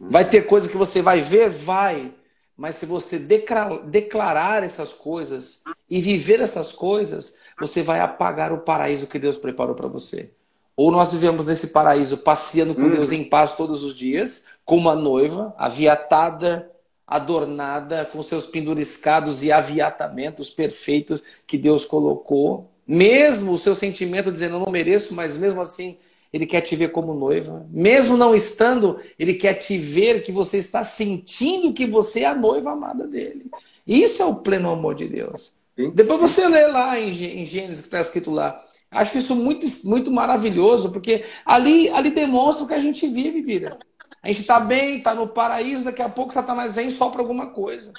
Vai 0.00 0.28
ter 0.28 0.46
coisa 0.46 0.68
que 0.68 0.76
você 0.76 1.02
vai 1.02 1.20
ver? 1.20 1.50
Vai. 1.50 2.14
Mas 2.56 2.76
se 2.76 2.86
você 2.86 3.18
declarar 3.18 4.62
essas 4.62 4.92
coisas 4.92 5.62
e 5.88 6.00
viver 6.00 6.40
essas 6.40 6.72
coisas, 6.72 7.38
você 7.58 7.82
vai 7.82 8.00
apagar 8.00 8.52
o 8.52 8.58
paraíso 8.58 9.06
que 9.06 9.18
Deus 9.18 9.36
preparou 9.36 9.74
para 9.74 9.88
você. 9.88 10.30
Ou 10.76 10.90
nós 10.90 11.12
vivemos 11.12 11.44
nesse 11.44 11.68
paraíso 11.68 12.16
passeando 12.16 12.74
com 12.74 12.88
Deus 12.88 13.12
em 13.12 13.22
paz 13.22 13.52
todos 13.52 13.84
os 13.84 13.94
dias, 13.94 14.44
como 14.64 14.82
uma 14.82 14.94
noiva, 14.94 15.54
aviatada, 15.58 16.70
adornada 17.06 18.04
com 18.04 18.22
seus 18.22 18.46
penduriscados 18.46 19.42
e 19.42 19.50
aviatamentos 19.50 20.48
perfeitos 20.48 21.22
que 21.46 21.58
Deus 21.58 21.84
colocou. 21.84 22.70
Mesmo 22.86 23.52
o 23.52 23.58
seu 23.58 23.74
sentimento 23.74 24.30
dizendo 24.30 24.56
eu 24.56 24.60
não 24.60 24.70
mereço, 24.70 25.12
mas 25.12 25.36
mesmo 25.36 25.60
assim 25.60 25.98
ele 26.32 26.46
quer 26.46 26.60
te 26.60 26.76
ver 26.76 26.92
como 26.92 27.12
noiva. 27.12 27.66
Mesmo 27.70 28.16
não 28.16 28.34
estando, 28.34 29.00
ele 29.18 29.34
quer 29.34 29.54
te 29.54 29.76
ver 29.76 30.22
que 30.22 30.30
você 30.30 30.58
está 30.58 30.84
sentindo 30.84 31.72
que 31.72 31.86
você 31.86 32.20
é 32.20 32.26
a 32.26 32.34
noiva 32.34 32.70
amada 32.70 33.06
dele. 33.06 33.46
Isso 33.86 34.22
é 34.22 34.24
o 34.24 34.36
pleno 34.36 34.70
amor 34.70 34.94
de 34.94 35.08
Deus. 35.08 35.52
Sim. 35.76 35.90
Depois 35.90 36.20
você 36.20 36.46
lê 36.46 36.66
lá 36.68 36.98
em 36.98 37.44
Gênesis 37.44 37.80
que 37.80 37.88
está 37.88 38.00
escrito 38.00 38.30
lá. 38.30 38.64
Acho 38.90 39.18
isso 39.18 39.34
muito, 39.34 39.66
muito 39.84 40.10
maravilhoso, 40.10 40.90
porque 40.90 41.24
ali, 41.44 41.88
ali 41.90 42.10
demonstra 42.10 42.64
o 42.64 42.68
que 42.68 42.74
a 42.74 42.80
gente 42.80 43.06
vive, 43.08 43.42
Bira. 43.42 43.78
A 44.22 44.28
gente 44.28 44.42
está 44.42 44.60
bem, 44.60 44.98
está 44.98 45.14
no 45.14 45.26
paraíso, 45.26 45.84
daqui 45.84 46.02
a 46.02 46.08
pouco 46.08 46.34
Satanás 46.34 46.74
vem 46.74 46.88
e 46.88 46.90
sopra 46.90 47.22
alguma 47.22 47.48
coisa. 47.50 47.92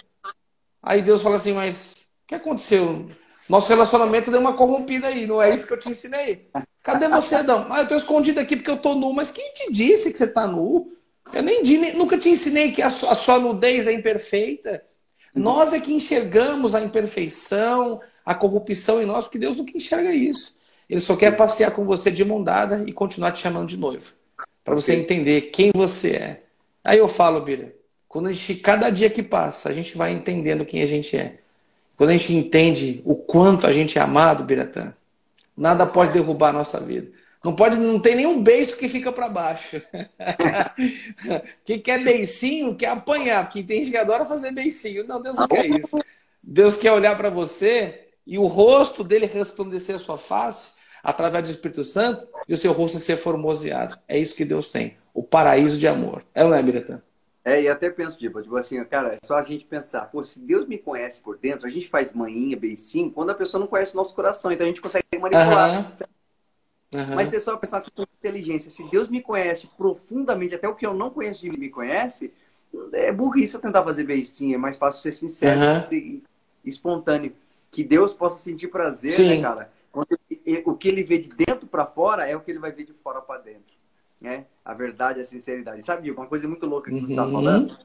Aí 0.81 1.01
Deus 1.01 1.21
fala 1.21 1.35
assim, 1.35 1.53
mas 1.53 1.93
o 1.93 2.27
que 2.27 2.35
aconteceu? 2.35 3.09
Nosso 3.49 3.69
relacionamento 3.69 4.29
deu 4.29 4.39
uma 4.39 4.53
corrompida 4.53 5.07
aí, 5.07 5.25
não 5.25 5.41
é 5.41 5.49
isso 5.49 5.65
que 5.65 5.73
eu 5.73 5.79
te 5.79 5.89
ensinei? 5.89 6.49
Cadê 6.83 7.07
você, 7.07 7.35
Adão? 7.35 7.67
Ah, 7.69 7.79
eu 7.79 7.83
estou 7.83 7.97
escondido 7.97 8.39
aqui 8.39 8.55
porque 8.55 8.69
eu 8.69 8.75
estou 8.75 8.95
nu. 8.95 9.13
Mas 9.13 9.31
quem 9.31 9.53
te 9.53 9.71
disse 9.71 10.11
que 10.11 10.17
você 10.17 10.25
está 10.25 10.47
nu? 10.47 10.91
Eu 11.33 11.43
nem, 11.43 11.61
nem, 11.63 11.95
nunca 11.95 12.17
te 12.17 12.29
ensinei 12.29 12.71
que 12.71 12.81
a 12.81 12.89
sua, 12.89 13.11
a 13.11 13.15
sua 13.15 13.39
nudez 13.39 13.87
é 13.87 13.93
imperfeita. 13.93 14.83
Nós 15.33 15.73
é 15.73 15.79
que 15.79 15.93
enxergamos 15.93 16.75
a 16.75 16.81
imperfeição, 16.81 17.99
a 18.25 18.35
corrupção 18.35 19.01
em 19.01 19.05
nós, 19.05 19.25
porque 19.25 19.39
Deus 19.39 19.55
nunca 19.57 19.75
enxerga 19.75 20.13
isso. 20.13 20.55
Ele 20.89 20.99
só 20.99 21.15
quer 21.15 21.35
passear 21.35 21.71
com 21.71 21.85
você 21.85 22.11
de 22.11 22.25
mão 22.25 22.43
dada 22.43 22.83
e 22.85 22.91
continuar 22.91 23.31
te 23.31 23.39
chamando 23.39 23.67
de 23.67 23.77
noivo 23.77 24.13
para 24.63 24.75
você 24.75 24.95
entender 24.95 25.41
quem 25.41 25.71
você 25.73 26.11
é. 26.11 26.43
Aí 26.83 26.97
eu 26.97 27.07
falo, 27.07 27.41
Bira, 27.41 27.75
quando 28.07 28.27
a 28.27 28.33
gente, 28.33 28.55
cada 28.55 28.89
dia 28.89 29.09
que 29.09 29.23
passa, 29.23 29.69
a 29.69 29.71
gente 29.71 29.97
vai 29.97 30.11
entendendo 30.11 30.65
quem 30.65 30.81
a 30.81 30.85
gente 30.85 31.15
é. 31.15 31.39
Quando 31.95 32.09
a 32.09 32.13
gente 32.13 32.33
entende 32.33 33.01
o 33.05 33.15
quanto 33.15 33.67
a 33.67 33.71
gente 33.71 33.97
é 33.97 34.01
amado, 34.01 34.43
Biratã, 34.43 34.93
nada 35.55 35.85
pode 35.85 36.11
derrubar 36.11 36.49
a 36.49 36.53
nossa 36.53 36.79
vida. 36.79 37.11
Não 37.43 37.55
pode, 37.55 37.77
não 37.77 37.99
tem 37.99 38.15
nenhum 38.15 38.41
beijo 38.41 38.75
que 38.77 38.87
fica 38.87 39.11
para 39.11 39.27
baixo. 39.27 39.81
Quem 41.65 41.79
quer 41.79 42.03
beicinho 42.03 42.75
quer 42.75 42.89
apanhar, 42.89 43.45
porque 43.45 43.63
tem 43.63 43.83
gente 43.83 43.91
que 43.91 43.97
adora 43.97 44.25
fazer 44.25 44.51
beicinho. 44.51 45.07
Não, 45.07 45.21
Deus 45.21 45.35
não 45.35 45.47
quer 45.47 45.65
isso. 45.65 45.97
Deus 46.41 46.77
quer 46.77 46.91
olhar 46.91 47.17
para 47.17 47.29
você 47.29 48.07
e 48.25 48.37
o 48.37 48.45
rosto 48.45 49.03
dele 49.03 49.25
resplandecer 49.25 49.95
a 49.95 49.99
sua 49.99 50.17
face 50.17 50.73
através 51.03 51.43
do 51.45 51.51
Espírito 51.51 51.83
Santo 51.83 52.27
e 52.47 52.53
o 52.53 52.57
seu 52.57 52.71
rosto 52.71 52.99
ser 52.99 53.17
formoseado. 53.17 53.97
É 54.07 54.17
isso 54.17 54.35
que 54.35 54.45
Deus 54.45 54.69
tem. 54.69 54.97
O 55.13 55.23
paraíso 55.23 55.77
de 55.77 55.87
amor. 55.87 56.23
É 56.33 56.43
não 56.43 56.53
é, 56.53 56.61
Biratã? 56.61 57.01
É, 57.43 57.63
e 57.63 57.67
até 57.67 57.89
penso, 57.89 58.17
tipo, 58.17 58.41
tipo 58.41 58.55
assim, 58.55 58.83
cara, 58.85 59.15
é 59.15 59.17
só 59.23 59.35
a 59.35 59.41
gente 59.41 59.65
pensar, 59.65 60.05
pô, 60.05 60.23
se 60.23 60.39
Deus 60.39 60.67
me 60.67 60.77
conhece 60.77 61.21
por 61.23 61.37
dentro, 61.37 61.65
a 61.65 61.69
gente 61.71 61.89
faz 61.89 62.13
manhinha, 62.13 62.55
beicinho, 62.55 63.11
quando 63.11 63.31
a 63.31 63.35
pessoa 63.35 63.59
não 63.59 63.67
conhece 63.67 63.93
o 63.93 63.97
nosso 63.97 64.13
coração, 64.13 64.51
então 64.51 64.63
a 64.63 64.67
gente 64.67 64.79
consegue 64.79 65.05
manipular. 65.19 65.91
Uhum. 66.93 66.99
Uhum. 66.99 67.15
Mas 67.15 67.33
é 67.33 67.39
só 67.39 67.57
pensar 67.57 67.81
com 67.81 68.03
inteligência. 68.19 68.69
Se 68.69 68.83
Deus 68.91 69.07
me 69.07 69.21
conhece 69.21 69.67
profundamente, 69.75 70.53
até 70.53 70.67
o 70.67 70.75
que 70.75 70.85
eu 70.85 70.93
não 70.93 71.09
conheço 71.09 71.41
de 71.41 71.49
mim 71.49 71.57
me 71.57 71.69
conhece, 71.69 72.31
é 72.93 73.11
burrice 73.11 73.55
eu 73.55 73.61
tentar 73.61 73.83
fazer 73.83 74.03
beicinho, 74.03 74.55
é 74.55 74.57
mais 74.57 74.77
fácil 74.77 75.01
ser 75.01 75.11
sincero 75.11 75.59
uhum. 75.59 75.97
e 75.97 76.23
espontâneo. 76.63 77.33
Que 77.71 77.83
Deus 77.83 78.13
possa 78.13 78.37
sentir 78.37 78.67
prazer, 78.67 79.11
né, 79.11 79.17
Sim. 79.17 79.27
né, 79.29 79.41
cara? 79.41 79.71
O 80.65 80.75
que 80.75 80.87
ele 80.87 81.03
vê 81.03 81.17
de 81.17 81.29
dentro 81.29 81.67
para 81.67 81.85
fora 81.85 82.27
é 82.27 82.35
o 82.35 82.41
que 82.41 82.51
ele 82.51 82.59
vai 82.59 82.71
ver 82.71 82.85
de 82.85 82.93
fora 82.93 83.21
para 83.21 83.41
dentro. 83.41 83.73
Né? 84.19 84.45
A 84.63 84.73
verdade, 84.73 85.19
a 85.19 85.23
sinceridade. 85.23 85.81
Sabe, 85.81 86.11
uma 86.11 86.27
coisa 86.27 86.47
muito 86.47 86.65
louca 86.65 86.91
que 86.91 86.99
você 86.99 87.13
está 87.13 87.25
uhum. 87.25 87.31
falando? 87.31 87.77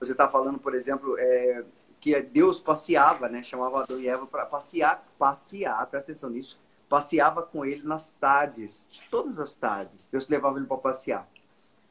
Você 0.00 0.12
está 0.12 0.28
falando, 0.28 0.58
por 0.58 0.74
exemplo, 0.74 1.16
é, 1.18 1.64
que 2.00 2.20
Deus 2.22 2.60
passeava, 2.60 3.28
né? 3.28 3.42
Chamava 3.42 3.82
Adão 3.82 3.98
e 3.98 4.08
Eva 4.08 4.26
para 4.26 4.46
passear, 4.46 5.04
passear, 5.18 5.86
presta 5.86 6.12
atenção 6.12 6.30
nisso, 6.30 6.58
passeava 6.88 7.42
com 7.42 7.64
ele 7.64 7.82
nas 7.82 8.12
tardes, 8.12 8.88
todas 9.10 9.40
as 9.40 9.54
tardes. 9.54 10.08
Deus 10.10 10.28
levava 10.28 10.58
ele 10.58 10.66
para 10.66 10.76
passear. 10.76 11.28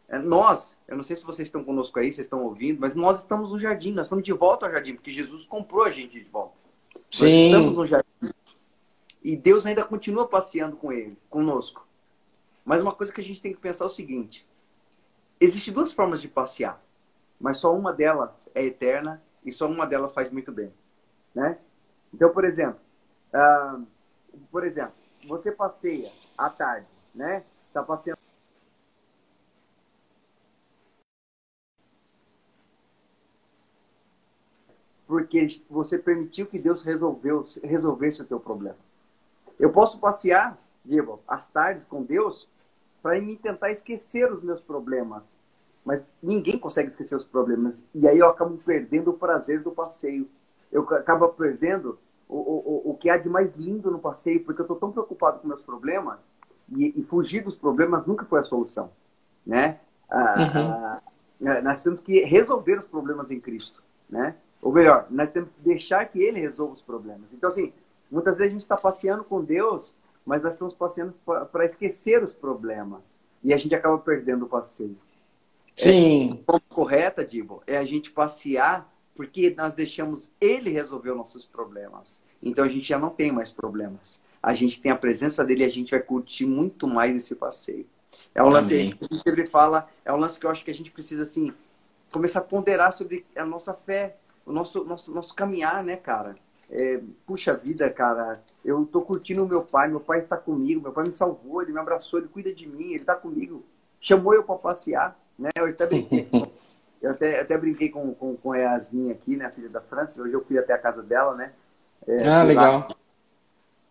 É, 0.07 0.19
nós, 0.19 0.77
eu 0.87 0.95
não 0.95 1.03
sei 1.03 1.15
se 1.15 1.25
vocês 1.25 1.47
estão 1.47 1.63
conosco 1.63 1.99
aí, 1.99 2.11
vocês 2.11 2.25
estão 2.25 2.43
ouvindo, 2.43 2.79
mas 2.79 2.93
nós 2.93 3.19
estamos 3.19 3.51
no 3.51 3.59
jardim, 3.59 3.91
nós 3.91 4.07
estamos 4.07 4.23
de 4.23 4.33
volta 4.33 4.67
ao 4.67 4.71
jardim, 4.71 4.93
porque 4.93 5.11
Jesus 5.11 5.45
comprou 5.45 5.83
a 5.83 5.91
gente 5.91 6.19
de 6.19 6.29
volta. 6.29 6.53
Sim. 7.09 7.51
Nós 7.51 7.61
estamos 7.61 7.77
no 7.77 7.85
jardim. 7.85 8.04
E 9.25 9.35
Deus 9.35 9.65
ainda 9.65 9.83
continua 9.83 10.27
passeando 10.27 10.77
com 10.77 10.91
ele, 10.91 11.17
conosco. 11.31 11.83
Mas 12.63 12.83
uma 12.83 12.93
coisa 12.93 13.11
que 13.11 13.19
a 13.19 13.23
gente 13.23 13.41
tem 13.41 13.51
que 13.51 13.59
pensar 13.59 13.85
é 13.85 13.87
o 13.87 13.89
seguinte: 13.89 14.47
existem 15.41 15.73
duas 15.73 15.91
formas 15.91 16.21
de 16.21 16.27
passear, 16.27 16.79
mas 17.39 17.57
só 17.57 17.75
uma 17.75 17.91
delas 17.91 18.47
é 18.53 18.63
eterna 18.63 19.19
e 19.43 19.51
só 19.51 19.67
uma 19.67 19.87
delas 19.87 20.13
faz 20.13 20.29
muito 20.29 20.51
bem, 20.51 20.71
né? 21.33 21.57
Então, 22.13 22.29
por 22.29 22.45
exemplo, 22.45 22.79
uh, 23.33 23.83
por 24.51 24.63
exemplo, 24.63 24.93
você 25.27 25.51
passeia 25.51 26.11
à 26.37 26.47
tarde, 26.47 26.85
né? 27.15 27.43
Tá 27.73 27.81
passeando 27.81 28.19
porque 35.07 35.63
você 35.67 35.97
permitiu 35.97 36.45
que 36.45 36.59
Deus 36.59 36.83
resolveu, 36.83 37.43
resolvesse 37.63 38.21
o 38.21 38.25
teu 38.25 38.39
problema. 38.39 38.77
Eu 39.59 39.71
posso 39.71 39.99
passear, 39.99 40.57
Diego, 40.83 41.21
as 41.27 41.47
tardes 41.49 41.85
com 41.85 42.03
Deus 42.03 42.49
para 43.01 43.19
me 43.21 43.37
tentar 43.37 43.71
esquecer 43.71 44.31
os 44.31 44.43
meus 44.43 44.61
problemas. 44.61 45.37
Mas 45.83 46.05
ninguém 46.21 46.57
consegue 46.57 46.89
esquecer 46.89 47.15
os 47.15 47.25
problemas. 47.25 47.83
E 47.93 48.07
aí 48.07 48.17
eu 48.17 48.27
acabo 48.27 48.57
perdendo 48.57 49.11
o 49.11 49.17
prazer 49.17 49.61
do 49.61 49.71
passeio. 49.71 50.27
Eu 50.71 50.81
acabo 50.81 51.27
perdendo 51.29 51.99
o, 52.27 52.35
o, 52.35 52.91
o 52.91 52.97
que 52.97 53.09
há 53.09 53.17
de 53.17 53.29
mais 53.29 53.55
lindo 53.55 53.91
no 53.91 53.99
passeio, 53.99 54.43
porque 54.43 54.61
eu 54.61 54.63
estou 54.63 54.77
tão 54.77 54.91
preocupado 54.91 55.39
com 55.39 55.47
meus 55.47 55.61
problemas 55.61 56.25
e, 56.75 56.99
e, 56.99 57.03
fugir 57.03 57.43
dos 57.43 57.55
problemas 57.55 58.05
nunca 58.05 58.25
foi 58.25 58.39
a 58.39 58.43
solução, 58.43 58.89
né? 59.45 59.79
Ah, 60.09 61.01
uhum. 61.39 61.49
ah, 61.49 61.61
nós 61.61 61.83
temos 61.83 61.99
que 61.99 62.23
resolver 62.23 62.79
os 62.79 62.87
problemas 62.87 63.29
em 63.29 63.39
Cristo, 63.39 63.83
né? 64.09 64.35
Ou 64.61 64.71
melhor, 64.71 65.05
nós 65.11 65.29
temos 65.29 65.49
que 65.51 65.61
deixar 65.61 66.03
que 66.05 66.19
Ele 66.19 66.39
resolva 66.39 66.73
os 66.73 66.81
problemas. 66.81 67.31
Então, 67.31 67.49
assim, 67.49 67.71
muitas 68.09 68.37
vezes 68.37 68.51
a 68.51 68.53
gente 68.53 68.63
está 68.63 68.75
passeando 68.75 69.23
com 69.23 69.43
Deus, 69.43 69.95
mas 70.25 70.41
nós 70.41 70.53
estamos 70.53 70.73
passeando 70.73 71.13
para 71.51 71.65
esquecer 71.65 72.23
os 72.23 72.33
problemas. 72.33 73.19
E 73.43 73.53
a 73.53 73.57
gente 73.57 73.75
acaba 73.75 73.97
perdendo 73.97 74.45
o 74.45 74.49
passeio. 74.49 74.97
Sim. 75.75 76.43
É, 76.47 76.55
a 76.55 76.59
correta, 76.59 77.23
Dibo, 77.23 77.61
é 77.67 77.77
a 77.77 77.85
gente 77.85 78.11
passear 78.11 78.91
porque 79.13 79.53
nós 79.57 79.73
deixamos 79.73 80.29
ele 80.41 80.69
resolver 80.69 81.11
os 81.11 81.17
nossos 81.17 81.45
problemas. 81.45 82.21
Então 82.41 82.63
a 82.63 82.67
gente 82.67 82.85
já 82.85 82.99
não 82.99 83.09
tem 83.09 83.31
mais 83.31 83.51
problemas. 83.51 84.19
A 84.41 84.53
gente 84.53 84.81
tem 84.81 84.91
a 84.91 84.95
presença 84.95 85.43
dele 85.43 85.63
e 85.63 85.65
a 85.65 85.69
gente 85.69 85.91
vai 85.91 86.01
curtir 86.01 86.45
muito 86.45 86.87
mais 86.87 87.15
esse 87.15 87.35
passeio. 87.35 87.85
É 88.33 88.43
um 88.43 88.49
lance 88.49 88.73
Amém. 88.73 88.91
que 88.91 89.05
a 89.05 89.13
gente 89.13 89.23
sempre 89.23 89.45
fala, 89.45 89.89
é 90.03 90.13
um 90.13 90.17
lance 90.17 90.39
que 90.39 90.45
eu 90.45 90.49
acho 90.49 90.63
que 90.63 90.71
a 90.71 90.75
gente 90.75 90.91
precisa 90.91 91.23
assim 91.23 91.53
começar 92.11 92.39
a 92.39 92.43
ponderar 92.43 92.93
sobre 92.93 93.25
a 93.35 93.45
nossa 93.45 93.73
fé, 93.73 94.17
o 94.45 94.51
nosso 94.51 94.83
nosso 94.83 95.13
nosso 95.13 95.33
caminhar, 95.33 95.83
né, 95.83 95.95
cara? 95.95 96.35
É, 96.71 96.99
puxa 97.25 97.53
vida, 97.53 97.89
cara, 97.89 98.33
eu 98.63 98.85
tô 98.85 98.99
curtindo 98.99 99.43
o 99.43 99.47
meu 99.47 99.63
pai, 99.63 99.87
meu 99.87 99.99
pai 99.99 100.19
está 100.19 100.35
comigo, 100.35 100.81
meu 100.81 100.91
pai 100.91 101.05
me 101.05 101.13
salvou, 101.13 101.61
ele 101.61 101.71
me 101.71 101.79
abraçou, 101.79 102.19
ele 102.19 102.27
cuida 102.27 102.53
de 102.53 102.67
mim, 102.67 102.89
ele 102.89 103.01
está 103.01 103.15
comigo, 103.15 103.63
chamou 104.01 104.33
eu 104.33 104.43
para 104.43 104.55
passear, 104.55 105.19
né? 105.37 105.49
Eu 105.55 105.65
até 105.67 105.85
brinquei 105.85 106.27
Eu 107.01 107.11
até, 107.11 107.39
até 107.39 107.55
brinquei 107.55 107.89
com, 107.89 108.15
com, 108.15 108.35
com 108.35 108.51
a 108.51 108.57
Yasmin 108.57 109.11
aqui, 109.11 109.35
né, 109.35 109.45
a 109.45 109.51
filha 109.51 109.69
da 109.69 109.79
França. 109.79 110.23
Hoje 110.23 110.33
eu 110.33 110.43
fui 110.43 110.57
até 110.57 110.73
a 110.73 110.77
casa 110.77 111.03
dela, 111.03 111.35
né? 111.35 111.51
É, 112.07 112.27
ah, 112.27 112.41
legal. 112.41 112.79
Lá. 112.79 112.87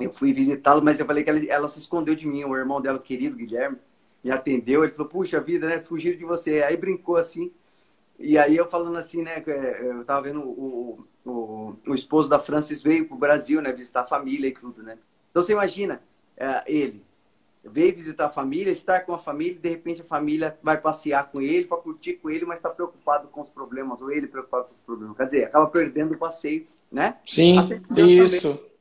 Eu 0.01 0.13
fui 0.13 0.33
visitá-la, 0.33 0.81
mas 0.81 0.99
eu 0.99 1.07
falei 1.07 1.23
que 1.23 1.31
ela, 1.31 1.39
ela, 1.47 1.69
se 1.69 1.79
escondeu 1.79 2.17
de 2.17 2.27
mim. 2.27 2.43
O 2.43 2.57
irmão 2.57 2.81
dela, 2.81 2.99
querido 2.99 3.37
Guilherme, 3.37 3.79
me 4.23 4.33
atendeu. 4.33 4.83
Ele 4.83 4.93
falou, 4.93 5.09
puxa 5.09 5.41
vida, 5.41 5.69
né? 5.69 5.79
Fugiram 5.79 6.19
de 6.19 6.25
você. 6.25 6.65
Aí 6.65 6.77
brincou 6.77 7.17
assim. 7.17 7.53
E 8.19 8.37
aí 8.37 8.57
eu 8.57 8.69
falando 8.69 8.97
assim, 8.97 9.23
né? 9.23 9.41
É, 9.47 9.81
eu 9.83 10.05
tava 10.05 10.23
vendo 10.23 10.43
o, 10.43 11.07
o, 11.25 11.75
o 11.87 11.95
esposo 11.95 12.29
da 12.29 12.39
Francis 12.39 12.83
veio 12.83 13.07
pro 13.07 13.17
Brasil, 13.17 13.61
né? 13.63 13.73
Visitar 13.73 14.03
a 14.03 14.07
família 14.07 14.49
e 14.49 14.53
tudo, 14.53 14.83
né? 14.83 14.99
Então 15.31 15.43
você 15.43 15.53
imagina, 15.53 16.03
é, 16.37 16.63
ele, 16.67 17.03
veio 17.65 17.95
visitar 17.95 18.27
a 18.27 18.31
família, 18.31 18.71
estar 18.71 19.01
com 19.01 19.15
a 19.15 19.19
família, 19.19 19.55
e 19.55 19.59
de 19.59 19.69
repente 19.69 20.03
a 20.03 20.05
família 20.05 20.59
vai 20.63 20.77
passear 20.77 21.31
com 21.31 21.41
ele, 21.41 21.65
para 21.65 21.79
curtir 21.79 22.15
com 22.15 22.31
ele, 22.31 22.45
mas 22.45 22.59
está 22.59 22.69
preocupado 22.69 23.29
com 23.29 23.41
os 23.41 23.49
problemas, 23.49 24.01
ou 24.01 24.13
ele 24.13 24.27
preocupado 24.27 24.67
com 24.67 24.75
os 24.75 24.81
problemas. 24.81 25.17
Quer 25.17 25.27
dizer, 25.27 25.45
acaba 25.45 25.67
perdendo 25.67 26.15
o 26.15 26.19
passeio, 26.19 26.67
né? 26.91 27.19
Sim, 27.25 27.59
isso. 27.59 27.79
Também. 27.81 28.75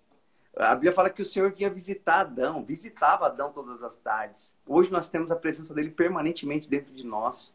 A 0.56 0.76
Bíblia 0.76 0.94
fala 0.94 1.10
que 1.10 1.22
o 1.22 1.26
Senhor 1.26 1.52
vinha 1.52 1.70
visitar 1.70 2.20
Adão, 2.20 2.64
visitava 2.64 3.26
Adão 3.26 3.52
todas 3.52 3.82
as 3.82 3.98
tardes. 3.98 4.54
Hoje 4.68 4.92
nós 4.92 5.10
temos 5.10 5.32
a 5.32 5.36
presença 5.36 5.74
dele 5.74 5.90
permanentemente 5.90 6.70
dentro 6.70 6.94
de 6.94 7.04
nós. 7.04 7.52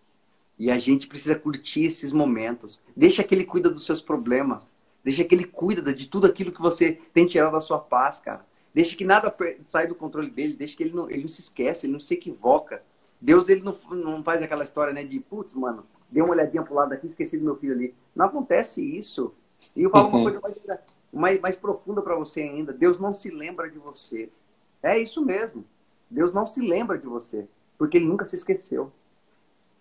E 0.59 0.69
a 0.69 0.79
gente 0.79 1.07
precisa 1.07 1.37
curtir 1.37 1.85
esses 1.85 2.11
momentos. 2.11 2.83
Deixa 2.97 3.23
que 3.23 3.33
ele 3.33 3.45
cuida 3.45 3.71
dos 3.71 3.87
seus 3.87 4.01
problemas. 4.01 4.65
Deixa 5.05 5.25
que 5.25 5.35
ele 5.35 5.45
cuida 5.45 5.93
de 5.93 6.07
tudo 6.07 6.27
aquilo 6.27 6.53
que 6.53 6.61
você 6.61 7.01
tem 7.13 7.27
tirado 7.27 7.53
da 7.53 7.61
sua 7.61 7.79
paz, 7.79 8.21
cara. 8.21 8.45
Deixa 8.75 8.97
que 8.97 9.05
nada 9.05 9.35
saia 9.67 9.89
do 9.89 9.95
controle 9.95 10.31
dele, 10.31 10.55
deixa 10.55 10.77
que 10.77 10.83
ele 10.83 10.95
não, 10.95 11.11
ele 11.11 11.23
não 11.23 11.29
se 11.29 11.41
esquece, 11.41 11.87
ele 11.87 11.95
não 11.95 12.01
se 12.01 12.15
equivoca. 12.15 12.83
Deus 13.21 13.49
ele 13.49 13.63
não, 13.63 13.77
não 13.91 14.23
faz 14.23 14.43
aquela 14.43 14.63
história 14.63 14.93
né, 14.93 15.03
de, 15.03 15.19
putz, 15.19 15.55
mano, 15.55 15.85
dei 16.11 16.23
uma 16.23 16.33
olhadinha 16.33 16.63
pro 16.63 16.75
lado 16.75 16.93
aqui, 16.93 17.07
esqueci 17.07 17.37
do 17.37 17.45
meu 17.45 17.57
filho 17.57 17.75
ali. 17.75 17.95
Não 18.15 18.27
acontece 18.27 18.83
isso. 18.83 19.35
E 19.75 19.83
eu 19.83 19.91
falo 19.91 20.09
uhum. 20.09 20.21
uma 20.21 20.23
coisa 20.23 20.41
mais, 20.41 20.81
mais, 21.13 21.41
mais 21.41 21.57
profunda 21.57 22.03
para 22.03 22.15
você 22.15 22.43
ainda. 22.43 22.73
Deus 22.73 22.99
não 22.99 23.13
se 23.13 23.31
lembra 23.31 23.69
de 23.69 23.79
você. 23.79 24.31
É 24.83 24.99
isso 24.99 25.25
mesmo. 25.25 25.65
Deus 26.11 26.33
não 26.33 26.47
se 26.47 26.61
lembra 26.61 26.97
de 26.97 27.07
você, 27.07 27.47
porque 27.77 27.97
ele 27.97 28.07
nunca 28.07 28.25
se 28.25 28.37
esqueceu. 28.37 28.93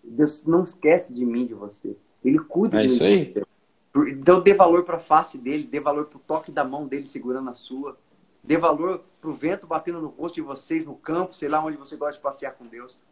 Deus 0.02 0.44
não 0.44 0.64
esquece 0.64 1.12
de 1.12 1.24
mim, 1.24 1.46
de 1.46 1.54
você. 1.54 1.96
Ele 2.24 2.38
cuida 2.38 2.82
é 2.82 2.86
de 2.86 2.92
isso 2.92 3.04
mim. 3.04 3.10
Aí. 3.10 3.44
Então 3.94 4.40
dê 4.40 4.54
valor 4.54 4.84
para 4.84 4.96
a 4.96 5.00
face 5.00 5.38
dele, 5.38 5.64
dê 5.64 5.80
valor 5.80 6.06
para 6.06 6.18
o 6.18 6.20
toque 6.20 6.52
da 6.52 6.64
mão 6.64 6.86
dele 6.86 7.06
segurando 7.06 7.50
a 7.50 7.54
sua. 7.54 7.96
Dê 8.42 8.56
valor 8.56 9.04
pro 9.20 9.32
vento 9.32 9.66
batendo 9.66 10.00
no 10.00 10.08
rosto 10.08 10.36
de 10.36 10.40
vocês, 10.40 10.84
no 10.84 10.94
campo, 10.94 11.34
sei 11.34 11.48
lá 11.48 11.62
onde 11.64 11.76
você 11.76 11.96
gosta 11.96 12.14
de 12.14 12.22
passear 12.22 12.52
com 12.52 12.64
Deus. 12.64 13.04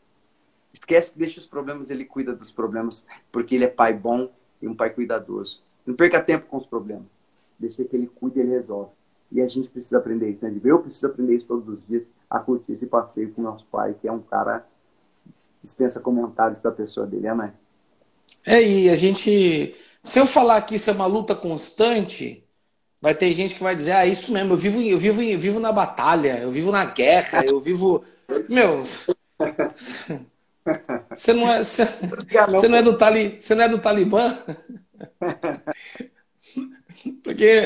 Esquece 0.72 1.12
que 1.12 1.18
deixa 1.18 1.38
os 1.38 1.46
problemas, 1.46 1.90
ele 1.90 2.04
cuida 2.04 2.34
dos 2.34 2.52
problemas, 2.52 3.04
porque 3.32 3.54
ele 3.54 3.64
é 3.64 3.68
pai 3.68 3.92
bom 3.92 4.30
e 4.60 4.68
um 4.68 4.74
pai 4.74 4.90
cuidadoso. 4.90 5.62
Não 5.86 5.94
perca 5.94 6.20
tempo 6.20 6.46
com 6.46 6.56
os 6.56 6.66
problemas. 6.66 7.06
Deixa 7.58 7.84
que 7.84 7.96
ele 7.96 8.06
cuide 8.06 8.38
e 8.38 8.42
ele 8.42 8.50
resolve. 8.50 8.90
E 9.32 9.40
a 9.40 9.48
gente 9.48 9.68
precisa 9.68 9.98
aprender 9.98 10.30
isso, 10.30 10.44
né? 10.44 10.54
Eu 10.62 10.78
preciso 10.80 11.06
aprender 11.06 11.34
isso 11.34 11.46
todos 11.46 11.68
os 11.68 11.86
dias, 11.86 12.10
a 12.30 12.38
curtir 12.38 12.72
esse 12.72 12.86
passeio 12.86 13.32
com 13.32 13.40
o 13.40 13.44
nosso 13.44 13.66
pai, 13.66 13.94
que 14.00 14.06
é 14.06 14.12
um 14.12 14.20
cara 14.20 14.66
dispensa 15.62 16.00
comentários 16.00 16.60
da 16.60 16.70
pessoa 16.70 17.06
dele, 17.06 17.26
amém? 17.26 17.52
É, 18.44 18.62
e 18.62 18.88
a 18.88 18.96
gente. 18.96 19.74
Se 20.06 20.18
eu 20.18 20.26
falar 20.26 20.62
que 20.62 20.76
isso 20.76 20.88
é 20.88 20.92
uma 20.92 21.06
luta 21.06 21.34
constante, 21.34 22.46
Vai 23.00 23.14
ter 23.14 23.32
gente 23.34 23.54
que 23.54 23.62
vai 23.62 23.76
dizer, 23.76 23.92
ah, 23.92 24.06
isso 24.06 24.32
mesmo, 24.32 24.54
eu 24.54 24.56
vivo, 24.56 24.80
eu 24.80 24.98
vivo, 24.98 25.22
eu 25.22 25.38
vivo 25.38 25.60
na 25.60 25.70
batalha, 25.70 26.40
eu 26.40 26.50
vivo 26.50 26.72
na 26.72 26.86
guerra, 26.86 27.44
eu 27.44 27.60
vivo. 27.60 28.02
Meu. 28.48 28.82
Você 31.14 31.32
não 31.32 31.48
é, 31.48 31.62
você, 31.62 31.84
você 32.50 32.66
não 32.66 32.78
é 32.78 32.82
do 32.82 32.98
tali, 32.98 33.38
você 33.38 33.54
não 33.54 33.62
é 33.62 33.68
do 33.68 33.78
Talibã? 33.78 34.34
Porque. 37.22 37.62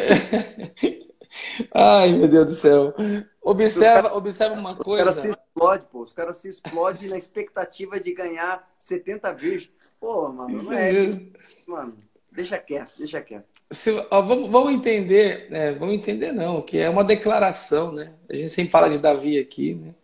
Ai, 1.75 2.13
meu 2.13 2.29
Deus 2.29 2.45
do 2.45 2.53
céu. 2.53 2.95
Observa, 3.41 4.03
cara, 4.03 4.15
observa 4.15 4.55
uma 4.55 4.77
coisa. 4.77 5.09
Os 5.09 5.15
caras 5.15 5.23
se 5.23 5.31
explodem, 5.31 5.87
pô. 5.91 6.03
Os 6.03 6.13
caras 6.13 6.37
se 6.37 6.51
explodem 6.51 7.09
na 7.09 7.17
expectativa 7.17 7.99
de 7.99 8.13
ganhar 8.13 8.71
70 8.79 9.33
vezes. 9.33 9.71
Pô, 9.99 10.29
mano, 10.29 10.63
não 10.63 10.73
é. 10.75 11.23
Mano, 11.67 11.97
deixa 12.33 12.59
quieto, 12.59 12.93
deixa 12.99 13.21
quieto. 13.21 13.45
Se, 13.71 13.91
ó, 14.11 14.23
vamos, 14.23 14.51
vamos, 14.51 14.73
entender, 14.73 15.49
é, 15.51 15.73
vamos 15.73 15.95
entender 15.95 16.33
não, 16.33 16.63
que 16.63 16.79
é 16.79 16.89
uma 16.89 17.05
declaração, 17.05 17.93
né? 17.93 18.13
A 18.29 18.35
gente 18.35 18.51
sempre 18.51 18.71
fala 18.71 18.91
de 18.91 18.99
Davi 18.99 19.39
aqui, 19.39 19.75
né? 19.75 19.95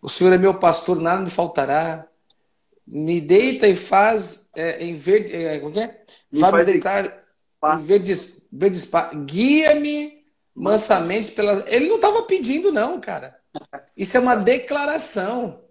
O 0.00 0.08
Senhor 0.08 0.32
é 0.32 0.38
meu 0.38 0.54
pastor, 0.54 1.00
nada 1.00 1.22
me 1.22 1.30
faltará. 1.30 2.06
Me 2.86 3.20
deita 3.20 3.66
e 3.66 3.74
faz 3.74 4.50
é, 4.54 4.84
em 4.84 4.94
verde, 4.94 5.34
é, 5.34 5.58
como 5.58 5.78
é? 5.80 6.02
Me 6.30 6.40
faz, 6.40 6.50
faz 6.52 6.66
deitar 6.66 7.24
em 7.64 7.78
verdes, 7.78 8.38
verdes 8.52 8.90
guia-me 9.24 10.24
mansamente 10.54 11.32
pela. 11.32 11.64
Ele 11.66 11.88
não 11.88 11.96
estava 11.96 12.22
pedindo 12.22 12.70
não, 12.70 13.00
cara. 13.00 13.38
Isso 13.96 14.16
é 14.16 14.20
uma 14.20 14.36
declaração. 14.36 15.64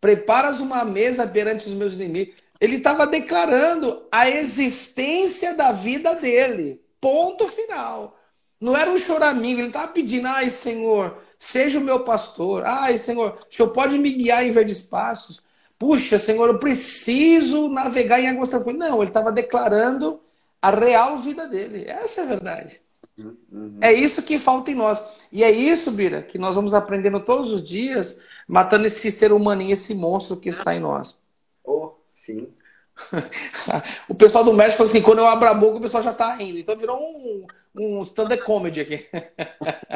Preparas 0.00 0.60
uma 0.60 0.84
mesa 0.84 1.26
perante 1.26 1.66
os 1.66 1.72
meus 1.72 1.94
inimigos. 1.94 2.34
Ele 2.60 2.76
estava 2.76 3.06
declarando 3.06 4.06
a 4.10 4.28
existência 4.28 5.54
da 5.54 5.72
vida 5.72 6.14
dele. 6.14 6.80
Ponto 7.00 7.46
final. 7.48 8.18
Não 8.60 8.76
era 8.76 8.90
um 8.90 8.98
choramingo, 8.98 9.60
ele 9.60 9.68
estava 9.68 9.88
pedindo, 9.88 10.26
ai 10.26 10.48
Senhor, 10.48 11.18
seja 11.38 11.78
o 11.78 11.82
meu 11.82 12.00
pastor. 12.00 12.64
Ai 12.64 12.96
Senhor, 12.96 13.38
o 13.50 13.54
Senhor 13.54 13.70
pode 13.70 13.98
me 13.98 14.10
guiar 14.12 14.44
em 14.44 14.50
verdes 14.50 14.82
passos. 14.82 15.42
Puxa, 15.78 16.18
Senhor, 16.18 16.48
eu 16.48 16.58
preciso 16.58 17.68
navegar 17.68 18.20
em 18.20 18.28
águas 18.28 18.48
tranquilas. 18.48 18.78
Não, 18.78 19.02
ele 19.02 19.10
estava 19.10 19.30
declarando 19.32 20.20
a 20.62 20.70
real 20.70 21.18
vida 21.18 21.46
dele. 21.46 21.84
Essa 21.86 22.22
é 22.22 22.24
a 22.24 22.26
verdade. 22.26 22.80
Uhum. 23.18 23.78
É 23.80 23.92
isso 23.92 24.22
que 24.22 24.38
falta 24.38 24.70
em 24.70 24.74
nós. 24.74 25.02
E 25.30 25.44
é 25.44 25.50
isso, 25.50 25.90
Bira, 25.90 26.22
que 26.22 26.38
nós 26.38 26.54
vamos 26.54 26.74
aprendendo 26.74 27.20
todos 27.20 27.50
os 27.50 27.62
dias, 27.62 28.18
matando 28.48 28.86
esse 28.86 29.10
ser 29.10 29.32
humaninho, 29.32 29.72
esse 29.72 29.94
monstro 29.94 30.36
que 30.36 30.48
está 30.48 30.74
em 30.74 30.80
nós. 30.80 31.18
Oh, 31.62 31.92
sim. 32.24 32.48
o 34.08 34.14
pessoal 34.14 34.44
do 34.44 34.52
médico 34.52 34.78
falou 34.78 34.90
assim: 34.90 35.02
quando 35.02 35.18
eu 35.18 35.26
abro 35.26 35.48
a 35.48 35.54
boca, 35.54 35.78
o 35.78 35.80
pessoal 35.80 36.02
já 36.02 36.12
tá 36.12 36.34
rindo. 36.34 36.58
Então 36.58 36.76
virou 36.76 36.96
um, 36.96 37.46
um 37.74 38.02
stand-up 38.02 38.42
comedy 38.44 38.80
aqui. 38.80 39.06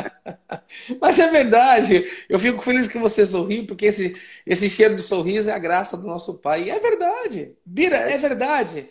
Mas 1.00 1.18
é 1.18 1.28
verdade. 1.30 2.04
Eu 2.28 2.38
fico 2.38 2.60
feliz 2.62 2.88
que 2.88 2.98
você 2.98 3.24
sorriu, 3.24 3.66
porque 3.66 3.86
esse, 3.86 4.16
esse 4.44 4.68
cheiro 4.68 4.96
de 4.96 5.02
sorriso 5.02 5.48
é 5.50 5.52
a 5.52 5.58
graça 5.58 5.96
do 5.96 6.06
nosso 6.06 6.34
pai. 6.34 6.64
E 6.64 6.70
é 6.70 6.78
verdade. 6.78 7.52
Bira, 7.64 7.96
é 7.96 8.18
verdade. 8.18 8.90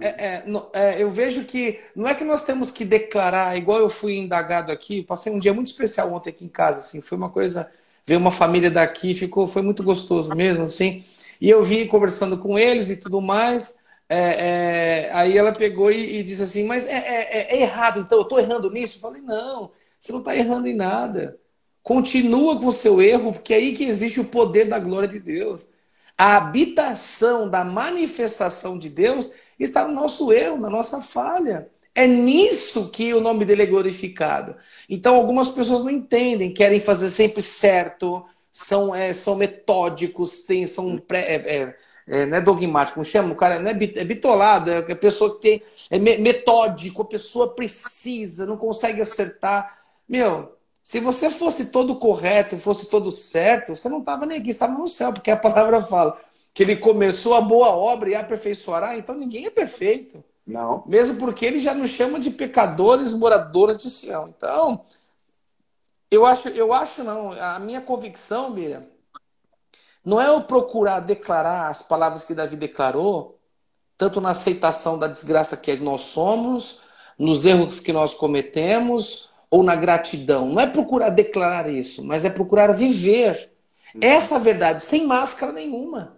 É, 0.00 0.08
é, 0.08 0.44
é, 0.72 1.02
eu 1.02 1.10
vejo 1.10 1.44
que 1.44 1.78
não 1.94 2.08
é 2.08 2.14
que 2.14 2.24
nós 2.24 2.44
temos 2.44 2.70
que 2.70 2.84
declarar, 2.84 3.56
igual 3.56 3.78
eu 3.78 3.88
fui 3.88 4.16
indagado 4.16 4.72
aqui, 4.72 5.02
passei 5.02 5.32
um 5.32 5.38
dia 5.38 5.52
muito 5.52 5.68
especial 5.68 6.12
ontem 6.12 6.30
aqui 6.30 6.44
em 6.44 6.48
casa, 6.48 6.78
assim, 6.78 7.00
foi 7.00 7.16
uma 7.16 7.28
coisa, 7.28 7.70
veio 8.04 8.18
uma 8.18 8.30
família 8.30 8.70
daqui, 8.70 9.14
ficou, 9.14 9.46
foi 9.46 9.62
muito 9.62 9.82
gostoso 9.82 10.34
mesmo, 10.34 10.64
assim. 10.64 11.04
E 11.40 11.48
eu 11.50 11.62
vi 11.62 11.86
conversando 11.86 12.38
com 12.38 12.58
eles 12.58 12.90
e 12.90 12.96
tudo 12.96 13.20
mais. 13.20 13.76
É, 14.08 15.08
é, 15.08 15.10
aí 15.12 15.36
ela 15.36 15.52
pegou 15.52 15.90
e, 15.90 16.18
e 16.18 16.22
disse 16.22 16.42
assim, 16.42 16.64
mas 16.64 16.86
é, 16.86 16.96
é, 16.96 17.56
é 17.56 17.62
errado, 17.62 18.00
então 18.00 18.18
eu 18.18 18.22
estou 18.22 18.38
errando 18.38 18.70
nisso? 18.70 18.96
Eu 18.96 19.00
falei, 19.00 19.22
não, 19.22 19.70
você 19.98 20.12
não 20.12 20.18
está 20.20 20.36
errando 20.36 20.68
em 20.68 20.74
nada. 20.74 21.38
Continua 21.82 22.58
com 22.58 22.66
o 22.66 22.72
seu 22.72 23.02
erro, 23.02 23.32
porque 23.32 23.52
é 23.52 23.58
aí 23.58 23.74
que 23.76 23.84
existe 23.84 24.20
o 24.20 24.24
poder 24.24 24.66
da 24.68 24.78
glória 24.78 25.08
de 25.08 25.18
Deus. 25.18 25.66
A 26.16 26.36
habitação 26.36 27.48
da 27.48 27.64
manifestação 27.64 28.78
de 28.78 28.88
Deus 28.88 29.30
está 29.58 29.86
no 29.86 29.94
nosso 29.94 30.32
erro, 30.32 30.58
na 30.58 30.70
nossa 30.70 31.02
falha. 31.02 31.68
É 31.94 32.06
nisso 32.06 32.90
que 32.90 33.14
o 33.14 33.20
nome 33.20 33.44
dele 33.44 33.62
é 33.62 33.66
glorificado. 33.66 34.56
Então, 34.88 35.14
algumas 35.14 35.48
pessoas 35.48 35.82
não 35.82 35.90
entendem, 35.90 36.52
querem 36.52 36.80
fazer 36.80 37.10
sempre 37.10 37.42
certo, 37.42 38.24
são, 38.54 38.94
é, 38.94 39.12
são 39.12 39.34
metódicos, 39.34 40.44
tem, 40.44 40.64
são 40.68 40.96
pré, 40.96 41.22
é, 41.22 41.56
é, 41.56 41.76
é, 42.06 42.26
não 42.26 42.36
é 42.36 42.40
dogmático, 42.40 42.94
como 42.94 43.04
chama? 43.04 43.32
O 43.32 43.36
cara 43.36 43.58
não 43.58 43.68
é, 43.68 43.72
é 43.72 44.04
bitolado, 44.04 44.70
é 44.70 44.78
a 44.78 44.94
pessoa 44.94 45.34
que 45.34 45.42
tem, 45.42 45.62
é 45.90 45.98
metódico, 45.98 47.02
a 47.02 47.04
pessoa 47.04 47.52
precisa, 47.52 48.46
não 48.46 48.56
consegue 48.56 49.02
acertar. 49.02 49.76
Meu, 50.08 50.56
se 50.84 51.00
você 51.00 51.28
fosse 51.28 51.66
todo 51.66 51.96
correto, 51.96 52.56
fosse 52.56 52.86
todo 52.86 53.10
certo, 53.10 53.74
você 53.74 53.88
não 53.88 53.98
estava 53.98 54.24
nem 54.24 54.38
aqui, 54.38 54.50
estava 54.50 54.78
no 54.78 54.88
céu, 54.88 55.12
porque 55.12 55.32
a 55.32 55.36
palavra 55.36 55.82
fala 55.82 56.16
que 56.54 56.62
ele 56.62 56.76
começou 56.76 57.34
a 57.34 57.40
boa 57.40 57.70
obra 57.70 58.10
e 58.10 58.14
aperfeiçoará, 58.14 58.96
então 58.96 59.16
ninguém 59.16 59.46
é 59.46 59.50
perfeito. 59.50 60.22
Não. 60.46 60.84
Mesmo 60.86 61.18
porque 61.18 61.44
ele 61.44 61.58
já 61.58 61.74
nos 61.74 61.90
chama 61.90 62.20
de 62.20 62.30
pecadores, 62.30 63.12
moradores 63.12 63.78
de 63.78 63.90
Sião. 63.90 64.32
Então, 64.36 64.84
eu 66.14 66.26
acho, 66.26 66.48
eu 66.48 66.72
acho 66.72 67.02
não, 67.02 67.32
a 67.32 67.58
minha 67.58 67.80
convicção, 67.80 68.50
Miriam, 68.50 68.84
não 70.04 70.20
é 70.20 70.28
eu 70.28 70.42
procurar 70.42 71.00
declarar 71.00 71.68
as 71.68 71.80
palavras 71.82 72.24
que 72.24 72.34
Davi 72.34 72.56
declarou, 72.56 73.40
tanto 73.96 74.20
na 74.20 74.30
aceitação 74.30 74.98
da 74.98 75.06
desgraça 75.06 75.56
que 75.56 75.74
nós 75.76 76.02
somos, 76.02 76.80
nos 77.18 77.44
erros 77.44 77.80
que 77.80 77.92
nós 77.92 78.12
cometemos, 78.12 79.30
ou 79.50 79.62
na 79.62 79.76
gratidão. 79.76 80.46
Não 80.48 80.60
é 80.60 80.66
procurar 80.66 81.10
declarar 81.10 81.70
isso, 81.70 82.04
mas 82.04 82.24
é 82.24 82.30
procurar 82.30 82.72
viver 82.72 83.52
essa 84.00 84.38
verdade 84.38 84.82
sem 84.84 85.06
máscara 85.06 85.52
nenhuma. 85.52 86.16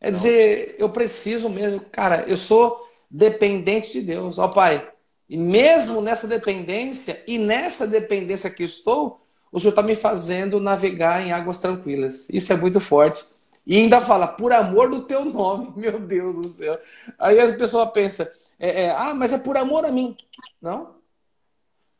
É 0.00 0.10
dizer, 0.10 0.76
eu 0.78 0.88
preciso 0.88 1.48
mesmo, 1.50 1.80
cara, 1.92 2.24
eu 2.26 2.36
sou 2.36 2.88
dependente 3.10 3.92
de 3.92 4.00
Deus. 4.00 4.38
Ó 4.38 4.48
Pai, 4.48 4.90
e 5.28 5.36
mesmo 5.36 6.00
nessa 6.00 6.26
dependência, 6.26 7.22
e 7.26 7.38
nessa 7.38 7.86
dependência 7.86 8.50
que 8.50 8.64
estou, 8.64 9.19
o 9.52 9.58
Senhor 9.58 9.70
está 9.70 9.82
me 9.82 9.96
fazendo 9.96 10.60
navegar 10.60 11.20
em 11.20 11.32
águas 11.32 11.58
tranquilas. 11.58 12.28
Isso 12.30 12.52
é 12.52 12.56
muito 12.56 12.80
forte. 12.80 13.26
E 13.66 13.76
ainda 13.76 14.00
fala, 14.00 14.26
por 14.26 14.52
amor 14.52 14.90
do 14.90 15.02
teu 15.02 15.24
nome, 15.24 15.72
meu 15.76 15.98
Deus 15.98 16.36
do 16.36 16.48
céu. 16.48 16.78
Aí 17.18 17.38
a 17.40 17.52
pessoa 17.54 17.86
pensa, 17.86 18.32
é, 18.58 18.84
é, 18.84 18.90
ah, 18.90 19.14
mas 19.14 19.32
é 19.32 19.38
por 19.38 19.56
amor 19.56 19.84
a 19.84 19.90
mim. 19.90 20.16
Não. 20.60 20.94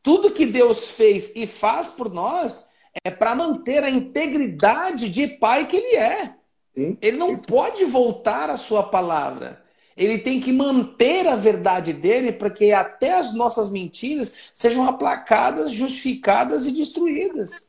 Tudo 0.03 0.31
que 0.31 0.47
Deus 0.47 0.91
fez 0.91 1.35
e 1.37 1.47
faz 1.47 1.89
por 1.89 2.13
nós 2.13 2.69
é 3.05 3.11
para 3.11 3.35
manter 3.35 3.85
a 3.85 3.91
integridade 3.91 5.09
de 5.09 5.27
pai 5.27 5.67
que 5.67 5.77
ele 5.77 5.97
é. 5.97 6.35
Sim. 6.75 6.97
Ele 7.01 7.17
não 7.17 7.37
pode 7.37 7.85
voltar 7.85 8.49
à 8.49 8.57
sua 8.57 8.83
palavra. 8.83 9.60
Ele 10.01 10.17
tem 10.17 10.41
que 10.41 10.51
manter 10.51 11.29
a 11.29 11.37
verdade 11.37 11.93
dele 11.93 12.33
para 12.33 12.49
que 12.49 12.73
até 12.73 13.19
as 13.19 13.35
nossas 13.35 13.69
mentiras 13.69 14.35
sejam 14.55 14.89
aplacadas, 14.89 15.71
justificadas 15.73 16.67
e 16.67 16.73
destruídas. 16.73 17.63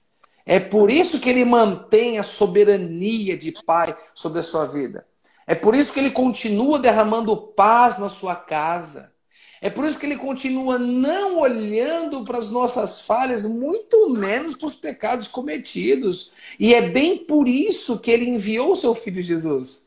É 0.45 0.57
por 0.57 0.89
isso 0.89 1.19
que 1.19 1.29
ele 1.29 1.43
mantém 1.43 2.19
a 2.19 2.23
soberania 2.23 3.37
de 3.37 3.51
Pai 3.65 3.93
sobre 4.15 4.39
a 4.39 4.43
sua 4.43 4.65
vida. 4.65 5.05
É 5.45 5.53
por 5.53 5.75
isso 5.75 5.91
que 5.91 5.99
ele 5.99 6.09
continua 6.09 6.79
derramando 6.79 7.35
paz 7.35 7.97
na 7.97 8.07
sua 8.07 8.33
casa. 8.33 9.11
É 9.59 9.69
por 9.69 9.83
isso 9.83 9.99
que 9.99 10.05
ele 10.05 10.15
continua 10.15 10.79
não 10.79 11.37
olhando 11.37 12.23
para 12.23 12.37
as 12.37 12.49
nossas 12.49 13.01
falhas, 13.01 13.45
muito 13.45 14.09
menos 14.09 14.55
para 14.55 14.67
os 14.67 14.73
pecados 14.73 15.27
cometidos. 15.27 16.31
E 16.57 16.73
é 16.73 16.81
bem 16.81 17.17
por 17.17 17.45
isso 17.49 17.99
que 17.99 18.09
ele 18.09 18.29
enviou 18.29 18.71
o 18.71 18.77
seu 18.77 18.95
filho 18.95 19.21
Jesus 19.21 19.81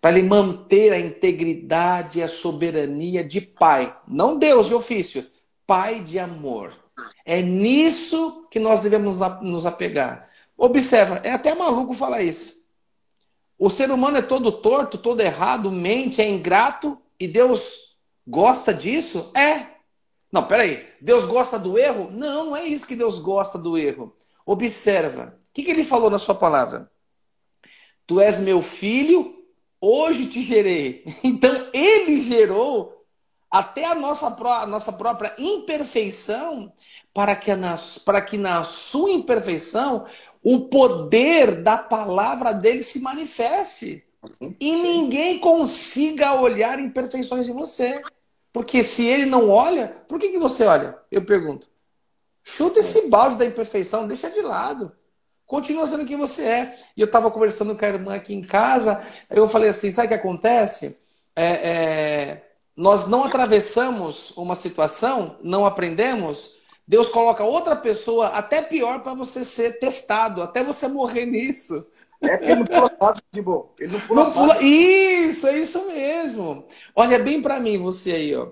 para 0.00 0.16
ele 0.16 0.28
manter 0.28 0.92
a 0.92 0.98
integridade 0.98 2.18
e 2.18 2.22
a 2.22 2.28
soberania 2.28 3.24
de 3.24 3.40
pai, 3.40 3.96
não 4.06 4.38
Deus 4.38 4.68
de 4.68 4.74
ofício, 4.74 5.26
pai 5.66 6.00
de 6.00 6.18
amor. 6.18 6.72
É 7.24 7.42
nisso 7.42 8.46
que 8.50 8.58
nós 8.58 8.80
devemos 8.80 9.20
nos 9.42 9.66
apegar. 9.66 10.28
Observa, 10.56 11.16
é 11.24 11.32
até 11.32 11.54
maluco 11.54 11.92
falar 11.94 12.22
isso. 12.22 12.58
O 13.58 13.70
ser 13.70 13.90
humano 13.90 14.18
é 14.18 14.22
todo 14.22 14.52
torto, 14.52 14.98
todo 14.98 15.20
errado, 15.20 15.70
mente, 15.70 16.22
é 16.22 16.28
ingrato 16.28 16.96
e 17.18 17.26
Deus 17.26 17.96
gosta 18.26 18.72
disso? 18.72 19.32
É. 19.34 19.66
Não, 20.30 20.46
peraí. 20.46 20.86
Deus 21.00 21.26
gosta 21.26 21.58
do 21.58 21.78
erro? 21.78 22.08
Não, 22.10 22.46
não 22.46 22.56
é 22.56 22.64
isso 22.64 22.86
que 22.86 22.94
Deus 22.94 23.18
gosta 23.18 23.58
do 23.58 23.76
erro. 23.76 24.16
Observa. 24.46 25.36
O 25.40 25.46
que, 25.52 25.64
que 25.64 25.70
ele 25.70 25.82
falou 25.82 26.08
na 26.08 26.18
sua 26.18 26.34
palavra? 26.34 26.90
Tu 28.06 28.20
és 28.20 28.38
meu 28.38 28.62
filho, 28.62 29.37
hoje 29.80 30.26
te 30.26 30.42
gerei. 30.42 31.04
Então, 31.22 31.68
ele 31.72 32.20
gerou 32.20 33.04
até 33.50 33.84
a 33.86 33.94
nossa, 33.94 34.26
a 34.26 34.66
nossa 34.66 34.92
própria 34.92 35.34
imperfeição, 35.38 36.72
para 37.14 37.34
que, 37.34 37.54
na, 37.54 37.76
para 38.04 38.20
que 38.20 38.36
na 38.36 38.64
sua 38.64 39.10
imperfeição 39.10 40.06
o 40.42 40.68
poder 40.68 41.62
da 41.62 41.76
palavra 41.76 42.52
dele 42.52 42.82
se 42.82 43.00
manifeste. 43.00 44.04
E 44.60 44.76
ninguém 44.76 45.38
consiga 45.38 46.34
olhar 46.34 46.78
imperfeições 46.78 47.48
em 47.48 47.52
você. 47.52 48.02
Porque 48.52 48.82
se 48.82 49.06
ele 49.06 49.26
não 49.26 49.48
olha, 49.48 49.88
por 50.08 50.18
que, 50.18 50.30
que 50.30 50.38
você 50.38 50.64
olha? 50.64 50.98
Eu 51.10 51.24
pergunto. 51.24 51.70
Chuta 52.42 52.80
esse 52.80 53.08
balde 53.08 53.36
da 53.36 53.44
imperfeição, 53.44 54.06
deixa 54.06 54.30
de 54.30 54.40
lado. 54.40 54.92
Continua 55.48 55.86
sendo 55.86 56.04
quem 56.04 56.18
você 56.18 56.44
é. 56.44 56.78
E 56.94 57.00
eu 57.00 57.06
estava 57.06 57.30
conversando 57.30 57.74
com 57.74 57.82
a 57.82 57.88
irmã 57.88 58.14
aqui 58.14 58.34
em 58.34 58.42
casa, 58.42 59.02
eu 59.30 59.48
falei 59.48 59.70
assim: 59.70 59.90
sabe 59.90 60.06
o 60.06 60.08
que 60.10 60.14
acontece? 60.14 60.98
É, 61.34 61.46
é, 61.46 62.44
nós 62.76 63.06
não 63.06 63.24
atravessamos 63.24 64.30
uma 64.36 64.54
situação, 64.54 65.38
não 65.42 65.64
aprendemos. 65.64 66.54
Deus 66.86 67.08
coloca 67.08 67.42
outra 67.42 67.74
pessoa 67.74 68.28
até 68.28 68.60
pior 68.60 69.02
para 69.02 69.14
você 69.14 69.42
ser 69.42 69.78
testado, 69.78 70.42
até 70.42 70.62
você 70.62 70.86
morrer 70.86 71.24
nisso. 71.24 71.86
É 72.20 72.36
porque 72.36 72.44
ele 72.44 72.56
não 72.56 72.66
pula 72.66 72.90
fase 72.98 73.20
de 73.32 73.40
bom. 73.40 73.74
Ele 73.78 73.92
não 73.92 74.00
pula, 74.00 74.24
não 74.24 74.32
pula... 74.32 74.62
Isso, 74.62 75.46
é 75.46 75.58
isso 75.58 75.86
mesmo. 75.86 76.66
Olha 76.94 77.18
bem 77.18 77.40
para 77.40 77.58
mim, 77.58 77.78
você 77.78 78.12
aí, 78.12 78.36
ó. 78.36 78.48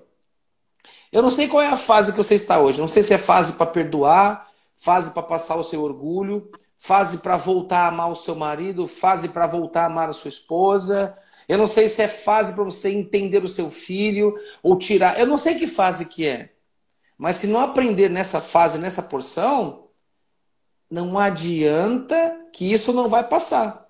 Eu 1.11 1.21
não 1.21 1.29
sei 1.29 1.47
qual 1.47 1.61
é 1.61 1.67
a 1.67 1.77
fase 1.77 2.11
que 2.11 2.17
você 2.17 2.35
está 2.35 2.59
hoje. 2.59 2.79
Não 2.79 2.87
sei 2.87 3.03
se 3.03 3.13
é 3.13 3.17
fase 3.17 3.53
para 3.53 3.65
perdoar, 3.67 4.49
fase 4.75 5.11
para 5.11 5.23
passar 5.23 5.55
o 5.55 5.63
seu 5.63 5.81
orgulho, 5.83 6.49
fase 6.77 7.19
para 7.19 7.37
voltar 7.37 7.85
a 7.85 7.87
amar 7.87 8.11
o 8.11 8.15
seu 8.15 8.35
marido, 8.35 8.87
fase 8.87 9.29
para 9.29 9.47
voltar 9.47 9.83
a 9.83 9.85
amar 9.87 10.09
a 10.09 10.13
sua 10.13 10.29
esposa. 10.29 11.17
Eu 11.47 11.57
não 11.57 11.67
sei 11.67 11.89
se 11.89 12.01
é 12.01 12.07
fase 12.07 12.53
para 12.53 12.63
você 12.63 12.89
entender 12.89 13.43
o 13.43 13.47
seu 13.47 13.71
filho 13.71 14.35
ou 14.61 14.77
tirar. 14.77 15.19
Eu 15.19 15.25
não 15.25 15.37
sei 15.37 15.55
que 15.55 15.67
fase 15.67 16.05
que 16.05 16.27
é. 16.27 16.51
Mas 17.17 17.37
se 17.37 17.47
não 17.47 17.59
aprender 17.59 18.09
nessa 18.09 18.39
fase, 18.41 18.77
nessa 18.77 19.01
porção, 19.01 19.87
não 20.89 21.17
adianta 21.17 22.45
que 22.53 22.71
isso 22.71 22.93
não 22.93 23.09
vai 23.09 23.27
passar. 23.27 23.85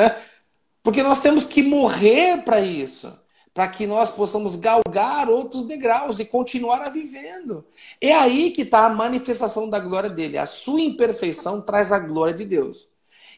Porque 0.82 1.02
nós 1.02 1.20
temos 1.20 1.44
que 1.44 1.62
morrer 1.62 2.42
para 2.42 2.60
isso 2.60 3.19
para 3.60 3.68
que 3.68 3.86
nós 3.86 4.08
possamos 4.08 4.56
galgar 4.56 5.28
outros 5.28 5.64
degraus 5.64 6.18
e 6.18 6.24
continuar 6.24 6.80
a 6.80 6.88
vivendo. 6.88 7.62
É 8.00 8.10
aí 8.10 8.52
que 8.52 8.62
está 8.62 8.86
a 8.86 8.88
manifestação 8.88 9.68
da 9.68 9.78
glória 9.78 10.08
dele. 10.08 10.38
A 10.38 10.46
sua 10.46 10.80
imperfeição 10.80 11.60
traz 11.60 11.92
a 11.92 11.98
glória 11.98 12.32
de 12.32 12.46
Deus. 12.46 12.88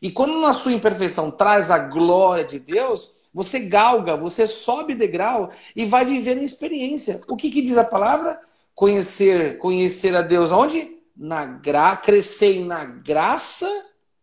E 0.01 0.13
quando 0.13 0.41
na 0.41 0.53
sua 0.55 0.71
imperfeição 0.71 1.29
traz 1.29 1.73
a 1.73 1.79
glória 1.79 2.45
de 2.45 2.61
Deus, 2.61 3.17
você 3.35 3.59
galga, 3.59 4.17
você 4.17 4.47
sobe 4.47 4.95
degrau 4.95 5.51
e 5.75 5.85
vai 5.85 6.05
vivendo 6.05 6.41
experiência. 6.45 7.21
O 7.27 7.37
que, 7.37 7.51
que 7.51 7.61
diz 7.61 7.77
a 7.77 7.85
palavra? 7.85 8.39
Conhecer, 8.77 9.59
conhecer 9.59 10.15
a 10.15 10.23
Deus 10.23 10.53
onde? 10.53 10.99
Na 11.17 11.45
gra... 11.45 11.97
Crescer 11.97 12.65
na 12.65 12.85
graça 12.85 13.69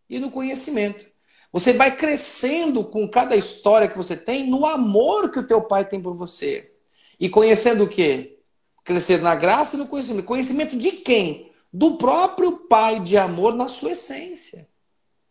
e 0.08 0.18
no 0.18 0.30
conhecimento. 0.30 1.09
Você 1.52 1.72
vai 1.72 1.96
crescendo 1.96 2.84
com 2.84 3.08
cada 3.08 3.34
história 3.34 3.88
que 3.88 3.96
você 3.96 4.16
tem 4.16 4.48
no 4.48 4.64
amor 4.64 5.30
que 5.30 5.38
o 5.38 5.46
teu 5.46 5.60
pai 5.62 5.84
tem 5.84 6.00
por 6.00 6.14
você. 6.14 6.72
E 7.18 7.28
conhecendo 7.28 7.84
o 7.84 7.88
quê? 7.88 8.38
Crescer 8.84 9.20
na 9.20 9.34
graça 9.34 9.76
e 9.76 9.78
no 9.78 9.88
conhecimento. 9.88 10.26
Conhecimento 10.26 10.76
de 10.76 10.92
quem? 10.92 11.50
Do 11.72 11.96
próprio 11.96 12.52
pai 12.68 13.00
de 13.00 13.16
amor 13.16 13.54
na 13.54 13.68
sua 13.68 13.92
essência. 13.92 14.68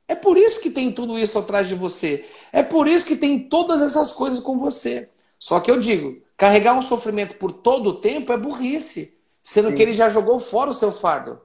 É 0.08 0.16
por 0.16 0.38
isso 0.38 0.60
que 0.60 0.70
tem 0.70 0.92
tudo 0.92 1.18
isso 1.18 1.38
atrás 1.38 1.68
de 1.68 1.76
você. 1.76 2.26
É 2.52 2.64
por 2.64 2.88
isso 2.88 3.06
que 3.06 3.16
tem 3.16 3.40
todas 3.48 3.82
essas 3.82 4.12
coisas 4.12 4.40
com 4.40 4.58
você. 4.58 5.10
Só 5.38 5.60
que 5.60 5.72
eu 5.72 5.80
digo, 5.80 6.22
carregar 6.36 6.74
um 6.74 6.82
sofrimento 6.82 7.36
por 7.36 7.52
todo 7.52 7.90
o 7.90 8.02
tempo 8.02 8.34
é 8.34 8.38
burrice. 8.38 9.18
Sendo 9.42 9.70
Sim. 9.70 9.76
que 9.76 9.82
ele 9.82 9.94
já 9.94 10.10
jogou 10.10 10.38
fora 10.38 10.72
o 10.72 10.74
seu 10.74 10.92
fardo. 10.92 11.40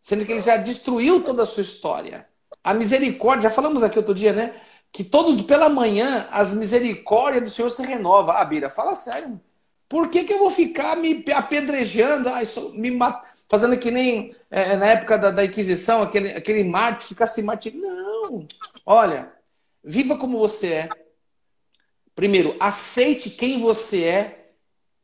Sendo 0.00 0.24
que 0.24 0.32
ele 0.32 0.40
já 0.40 0.56
destruiu 0.56 1.22
toda 1.22 1.42
a 1.42 1.46
sua 1.46 1.62
história. 1.62 2.29
A 2.62 2.74
misericórdia, 2.74 3.48
já 3.48 3.54
falamos 3.54 3.82
aqui 3.82 3.98
outro 3.98 4.14
dia, 4.14 4.32
né? 4.32 4.54
que 4.92 5.04
todo 5.04 5.44
pela 5.44 5.68
manhã 5.68 6.26
as 6.30 6.52
misericórdias 6.52 7.44
do 7.44 7.50
Senhor 7.50 7.70
se 7.70 7.82
renova. 7.82 8.34
Ah, 8.34 8.44
Bira, 8.44 8.68
fala 8.68 8.96
sério. 8.96 9.40
Por 9.88 10.08
que, 10.08 10.24
que 10.24 10.32
eu 10.32 10.38
vou 10.38 10.50
ficar 10.50 10.96
me 10.96 11.24
apedrejando, 11.32 12.28
ah, 12.28 12.40
me 12.74 12.96
fazendo 13.48 13.78
que 13.78 13.90
nem 13.90 14.34
é, 14.50 14.76
na 14.76 14.86
época 14.86 15.18
da, 15.18 15.30
da 15.30 15.44
Inquisição, 15.44 16.02
aquele, 16.02 16.30
aquele 16.30 16.64
mártir, 16.64 17.08
ficar 17.08 17.26
se 17.26 17.42
martirizando? 17.42 17.92
Não. 17.92 18.46
Olha, 18.86 19.32
viva 19.82 20.16
como 20.16 20.38
você 20.38 20.72
é. 20.72 20.88
Primeiro, 22.14 22.56
aceite 22.60 23.30
quem 23.30 23.60
você 23.60 24.04
é, 24.04 24.52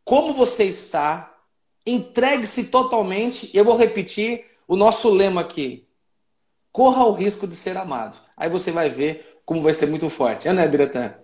como 0.05 0.35
você 0.35 0.65
está, 0.65 1.35
entregue-se 1.85 2.65
totalmente. 2.65 3.51
Eu 3.55 3.65
vou 3.65 3.77
repetir 3.77 4.45
o 4.69 4.77
nosso 4.77 5.11
lema 5.11 5.41
aqui. 5.41 5.86
Corra 6.77 7.07
o 7.07 7.13
risco 7.13 7.47
de 7.47 7.57
ser 7.57 7.75
amado. 7.79 8.19
Aí 8.37 8.51
você 8.51 8.71
vai 8.71 8.91
ver 8.91 9.41
como 9.47 9.63
vai 9.63 9.73
ser 9.73 9.87
muito 9.87 10.11
forte. 10.11 10.47
É, 10.47 10.53
né, 10.53 10.69
Biratã? 10.69 11.15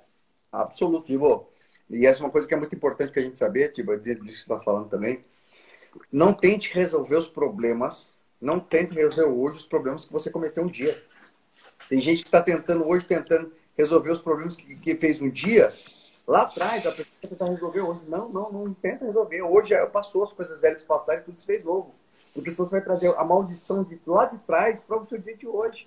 Absoluto, 0.50 1.04
Tibo. 1.04 1.52
E 1.90 2.06
essa 2.06 2.20
é 2.20 2.24
uma 2.24 2.30
coisa 2.30 2.48
que 2.48 2.54
é 2.54 2.56
muito 2.56 2.74
importante 2.74 3.12
que 3.12 3.18
a 3.18 3.22
gente 3.22 3.36
saber, 3.36 3.70
Tibo, 3.70 3.94
disso 3.98 4.18
que 4.18 4.32
você 4.32 4.38
está 4.38 4.58
falando 4.58 4.88
também. 4.88 5.20
Não 6.10 6.32
tente 6.32 6.72
resolver 6.72 7.16
os 7.16 7.28
problemas, 7.28 8.14
não 8.40 8.58
tente 8.58 8.94
resolver 8.94 9.30
hoje 9.30 9.58
os 9.58 9.66
problemas 9.66 10.06
que 10.06 10.12
você 10.14 10.30
cometeu 10.30 10.64
um 10.64 10.68
dia. 10.68 11.04
Tem 11.86 12.00
gente 12.00 12.22
que 12.22 12.28
está 12.28 12.40
tentando 12.40 12.88
hoje, 12.88 13.04
tentando 13.04 13.52
resolver 13.76 14.10
os 14.10 14.22
problemas 14.22 14.56
que, 14.56 14.74
que 14.76 14.96
fez 14.96 15.20
um 15.20 15.28
dia, 15.28 15.70
lá 16.26 16.44
atrás, 16.44 16.86
a 16.86 16.92
pessoa 16.92 17.28
tenta 17.28 17.44
resolver 17.44 17.82
hoje. 17.82 18.00
Não, 18.08 18.26
não, 18.30 18.50
não 18.50 18.72
tenta 18.72 19.04
resolver. 19.04 19.42
Hoje 19.42 19.68
já 19.68 19.86
passou, 19.86 20.24
as 20.24 20.32
coisas 20.32 20.62
velhas 20.62 20.82
passaram 20.82 21.20
e 21.20 21.24
tudo 21.24 21.38
se 21.38 21.44
fez 21.44 21.62
novo. 21.62 21.94
Porque 22.34 22.50
senão 22.50 22.66
você 22.68 22.72
vai 22.72 22.82
trazer 22.82 23.14
a 23.16 23.24
maldição 23.24 23.82
de 23.84 24.00
lá 24.06 24.26
de 24.26 24.38
trás 24.38 24.80
para 24.80 24.98
o 24.98 25.06
seu 25.06 25.18
dia 25.18 25.36
de 25.36 25.46
hoje. 25.46 25.86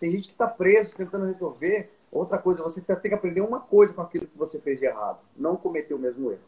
Tem 0.00 0.10
gente 0.10 0.28
que 0.28 0.34
está 0.34 0.46
preso, 0.46 0.92
tentando 0.96 1.26
resolver. 1.26 1.90
Outra 2.10 2.38
coisa, 2.38 2.62
você 2.62 2.80
tem 2.80 2.96
que 2.96 3.14
aprender 3.14 3.40
uma 3.40 3.60
coisa 3.60 3.92
com 3.92 4.02
aquilo 4.02 4.26
que 4.26 4.38
você 4.38 4.58
fez 4.60 4.78
de 4.78 4.86
errado. 4.86 5.18
Não 5.36 5.56
cometer 5.56 5.94
o 5.94 5.98
mesmo 5.98 6.30
erro. 6.30 6.40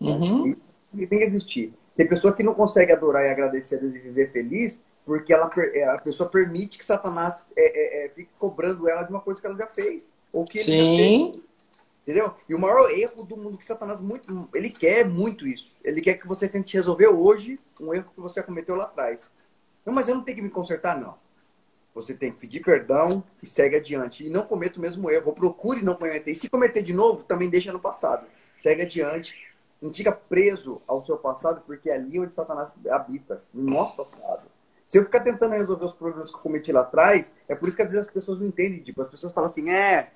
Uhum. 0.00 0.56
E 0.94 1.06
tem 1.06 1.18
que 1.18 1.24
existir. 1.24 1.74
Tem 1.96 2.08
pessoa 2.08 2.32
que 2.32 2.42
não 2.42 2.54
consegue 2.54 2.92
adorar 2.92 3.24
e 3.24 3.28
agradecer 3.28 3.76
a 3.76 3.78
Deus 3.78 3.94
e 3.94 3.98
viver 3.98 4.30
feliz 4.30 4.80
porque 5.04 5.32
ela, 5.32 5.50
é, 5.74 5.84
a 5.84 5.98
pessoa 5.98 6.28
permite 6.28 6.78
que 6.78 6.84
Satanás 6.84 7.46
é, 7.56 8.04
é, 8.04 8.06
é, 8.06 8.08
fique 8.08 8.30
cobrando 8.38 8.88
ela 8.88 9.02
de 9.02 9.10
uma 9.10 9.20
coisa 9.20 9.40
que 9.40 9.46
ela 9.46 9.56
já 9.56 9.66
fez. 9.66 10.12
Ou 10.32 10.44
que 10.44 10.60
Sim. 10.60 10.72
ele 10.72 10.80
já 10.80 10.96
fez. 10.96 11.44
Entendeu? 12.04 12.34
E 12.46 12.54
o 12.54 12.58
maior 12.58 12.90
erro 12.90 13.24
do 13.24 13.34
mundo 13.34 13.56
que 13.56 13.64
Satanás 13.64 13.98
muito, 13.98 14.28
ele 14.54 14.68
quer 14.68 15.08
muito 15.08 15.48
isso. 15.48 15.78
Ele 15.82 16.02
quer 16.02 16.14
que 16.14 16.28
você 16.28 16.46
tente 16.46 16.76
resolver 16.76 17.08
hoje 17.08 17.56
um 17.80 17.94
erro 17.94 18.10
que 18.14 18.20
você 18.20 18.42
cometeu 18.42 18.76
lá 18.76 18.84
atrás. 18.84 19.32
Não, 19.86 19.94
mas 19.94 20.06
eu 20.06 20.14
não 20.14 20.22
tenho 20.22 20.36
que 20.36 20.42
me 20.42 20.50
consertar, 20.50 21.00
não. 21.00 21.16
Você 21.94 22.12
tem 22.12 22.30
que 22.30 22.38
pedir 22.38 22.60
perdão 22.60 23.24
e 23.42 23.46
segue 23.46 23.76
adiante. 23.76 24.26
E 24.26 24.28
não 24.28 24.44
cometa 24.44 24.78
o 24.78 24.82
mesmo 24.82 25.10
erro. 25.10 25.28
Ou 25.28 25.32
procure 25.32 25.82
não 25.82 25.94
cometer. 25.94 26.30
E 26.30 26.34
se 26.34 26.50
cometer 26.50 26.82
de 26.82 26.92
novo, 26.92 27.24
também 27.24 27.48
deixa 27.48 27.72
no 27.72 27.80
passado. 27.80 28.26
Segue 28.54 28.82
adiante. 28.82 29.34
Não 29.80 29.92
fica 29.92 30.12
preso 30.12 30.82
ao 30.86 31.00
seu 31.00 31.16
passado, 31.16 31.62
porque 31.66 31.88
é 31.88 31.94
ali 31.94 32.20
onde 32.20 32.34
Satanás 32.34 32.74
habita, 32.90 33.42
no 33.52 33.70
nosso 33.70 33.96
passado. 33.96 34.42
Se 34.86 34.98
eu 34.98 35.04
ficar 35.04 35.20
tentando 35.20 35.52
resolver 35.52 35.86
os 35.86 35.94
problemas 35.94 36.30
que 36.30 36.36
eu 36.36 36.40
cometi 36.40 36.70
lá 36.70 36.82
atrás, 36.82 37.34
é 37.48 37.54
por 37.54 37.68
isso 37.68 37.76
que 37.76 37.82
às 37.82 37.90
vezes 37.90 38.06
as 38.06 38.12
pessoas 38.12 38.38
não 38.38 38.46
entendem. 38.46 38.82
Tipo, 38.82 39.02
as 39.02 39.08
pessoas 39.08 39.32
falam 39.32 39.48
assim, 39.48 39.70
é, 39.70 40.10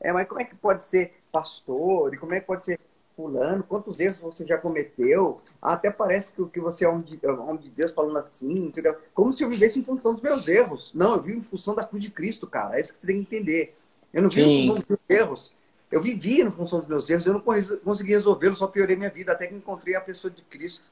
é, 0.00 0.12
mas 0.12 0.28
como 0.28 0.40
é 0.40 0.44
que 0.44 0.54
pode 0.54 0.84
ser 0.84 1.14
pastor? 1.34 2.14
E 2.14 2.16
como 2.16 2.32
é 2.32 2.38
que 2.38 2.46
pode 2.46 2.64
ser 2.64 2.78
fulano? 3.16 3.64
Quantos 3.64 3.98
erros 3.98 4.20
você 4.20 4.46
já 4.46 4.56
cometeu? 4.56 5.36
Até 5.60 5.90
parece 5.90 6.32
que, 6.32 6.44
que 6.46 6.60
você 6.60 6.84
é 6.84 6.88
homem 6.88 7.02
de, 7.02 7.18
é 7.26 7.30
homem 7.30 7.56
de 7.56 7.70
Deus 7.70 7.92
falando 7.92 8.16
assim, 8.18 8.66
entendeu? 8.66 8.96
como 9.12 9.32
se 9.32 9.42
eu 9.42 9.48
vivesse 9.48 9.80
em 9.80 9.84
função 9.84 10.12
dos 10.14 10.22
meus 10.22 10.46
erros. 10.46 10.92
Não, 10.94 11.16
eu 11.16 11.22
vivo 11.22 11.38
em 11.38 11.42
função 11.42 11.74
da 11.74 11.84
cruz 11.84 12.04
de 12.04 12.10
Cristo, 12.10 12.46
cara. 12.46 12.76
É 12.76 12.80
isso 12.80 12.94
que 12.94 13.00
você 13.00 13.06
tem 13.08 13.16
que 13.16 13.36
entender. 13.36 13.76
Eu 14.12 14.22
não 14.22 14.30
vivo 14.30 14.46
Sim. 14.46 14.52
em 14.52 14.66
função 14.68 14.74
dos 14.76 14.86
meus 14.88 15.20
erros. 15.20 15.54
Eu 15.90 16.00
vivia 16.00 16.44
em 16.44 16.50
função 16.50 16.78
dos 16.80 16.88
meus 16.88 17.10
erros, 17.10 17.26
eu 17.26 17.32
não 17.32 17.40
consegui 17.40 18.12
resolvê-los, 18.12 18.58
só 18.58 18.66
piorei 18.66 18.96
minha 18.96 19.10
vida, 19.10 19.32
até 19.32 19.46
que 19.46 19.54
encontrei 19.54 19.94
a 19.94 20.00
pessoa 20.00 20.30
de 20.30 20.42
Cristo. 20.42 20.84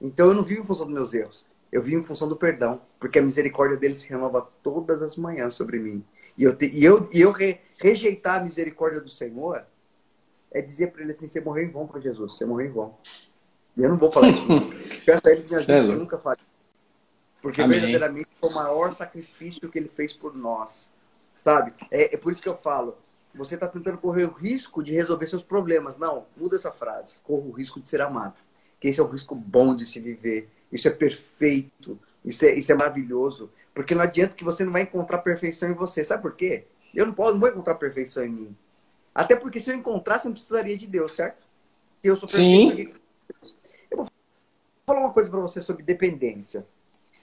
Então 0.00 0.28
eu 0.28 0.34
não 0.34 0.42
vivo 0.42 0.62
em 0.62 0.66
função 0.66 0.86
dos 0.86 0.94
meus 0.94 1.14
erros. 1.14 1.46
Eu 1.70 1.80
vivo 1.80 2.02
em 2.02 2.04
função 2.04 2.28
do 2.28 2.36
perdão, 2.36 2.82
porque 3.00 3.18
a 3.18 3.22
misericórdia 3.22 3.78
dele 3.78 3.96
se 3.96 4.08
renova 4.08 4.46
todas 4.62 5.00
as 5.00 5.16
manhãs 5.16 5.54
sobre 5.54 5.78
mim. 5.78 6.04
E 6.36 6.44
eu, 6.44 6.54
te, 6.54 6.66
e 6.66 6.84
eu, 6.84 7.08
e 7.12 7.20
eu 7.20 7.30
re, 7.30 7.60
rejeitar 7.78 8.40
a 8.40 8.44
misericórdia 8.44 9.00
do 9.00 9.08
Senhor 9.08 9.64
é 10.52 10.60
dizer 10.60 10.92
para 10.92 11.02
ele 11.02 11.12
assim: 11.12 11.26
você 11.26 11.40
morreu 11.40 11.64
em 11.64 11.70
vão 11.70 11.86
para 11.86 12.00
Jesus, 12.00 12.36
você 12.36 12.44
morreu 12.44 12.66
em 12.66 12.72
vão. 12.72 12.94
E 13.76 13.82
eu 13.82 13.88
não 13.88 13.96
vou 13.96 14.10
falar 14.12 14.28
isso. 14.28 14.44
Peço 15.04 15.22
a 15.26 15.30
ele 15.30 15.42
que 15.42 15.54
eu 15.54 15.98
nunca 15.98 16.18
falei. 16.18 16.44
Porque 17.40 17.60
Amém. 17.60 17.80
verdadeiramente 17.80 18.28
foi 18.40 18.50
o 18.50 18.54
maior 18.54 18.92
sacrifício 18.92 19.68
que 19.68 19.78
ele 19.78 19.88
fez 19.88 20.12
por 20.12 20.34
nós. 20.34 20.90
Sabe? 21.36 21.72
É, 21.90 22.14
é 22.14 22.18
por 22.18 22.32
isso 22.32 22.42
que 22.42 22.48
eu 22.48 22.56
falo: 22.56 22.96
você 23.34 23.54
está 23.54 23.66
tentando 23.66 23.98
correr 23.98 24.24
o 24.24 24.32
risco 24.32 24.82
de 24.82 24.92
resolver 24.92 25.26
seus 25.26 25.42
problemas. 25.42 25.98
Não, 25.98 26.26
muda 26.36 26.54
essa 26.54 26.70
frase. 26.70 27.16
Corra 27.24 27.46
o 27.46 27.50
risco 27.50 27.80
de 27.80 27.88
ser 27.88 28.00
amado. 28.00 28.34
Que 28.78 28.88
esse 28.88 29.00
é 29.00 29.02
o 29.02 29.08
risco 29.08 29.34
bom 29.34 29.74
de 29.74 29.86
se 29.86 29.98
viver. 29.98 30.48
Isso 30.70 30.86
é 30.86 30.90
perfeito. 30.90 31.98
Isso 32.24 32.44
é, 32.44 32.54
isso 32.54 32.70
é 32.70 32.74
maravilhoso. 32.74 33.50
Porque 33.74 33.94
não 33.94 34.02
adianta 34.02 34.34
que 34.34 34.44
você 34.44 34.64
não 34.64 34.72
vai 34.72 34.82
encontrar 34.82 35.18
perfeição 35.18 35.70
em 35.70 35.74
você. 35.74 36.04
Sabe 36.04 36.22
por 36.22 36.34
quê? 36.34 36.66
Eu 36.94 37.06
não, 37.06 37.14
posso, 37.14 37.32
não 37.32 37.40
vou 37.40 37.48
encontrar 37.48 37.74
perfeição 37.76 38.24
em 38.24 38.28
mim. 38.28 38.56
Até 39.14 39.36
porque 39.36 39.60
se 39.60 39.70
eu 39.70 39.76
encontrasse, 39.76 40.26
eu 40.26 40.30
não 40.30 40.34
precisaria 40.34 40.76
de 40.76 40.86
Deus, 40.86 41.14
certo? 41.14 41.46
Eu 42.02 42.16
sou. 42.16 42.28
Sim. 42.28 42.94
Eu 43.90 43.98
vou 43.98 44.06
falar 44.86 45.00
uma 45.00 45.12
coisa 45.12 45.30
para 45.30 45.40
você 45.40 45.60
sobre 45.60 45.82
dependência. 45.82 46.66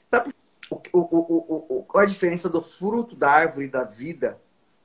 Sabe 0.09 0.33
o, 0.69 0.75
o, 0.93 1.77
o, 1.79 1.83
qual 1.83 2.03
é 2.03 2.05
a 2.05 2.09
diferença 2.09 2.47
do 2.47 2.61
fruto 2.61 3.15
da 3.15 3.29
árvore 3.29 3.67
da 3.67 3.83
vida 3.83 4.39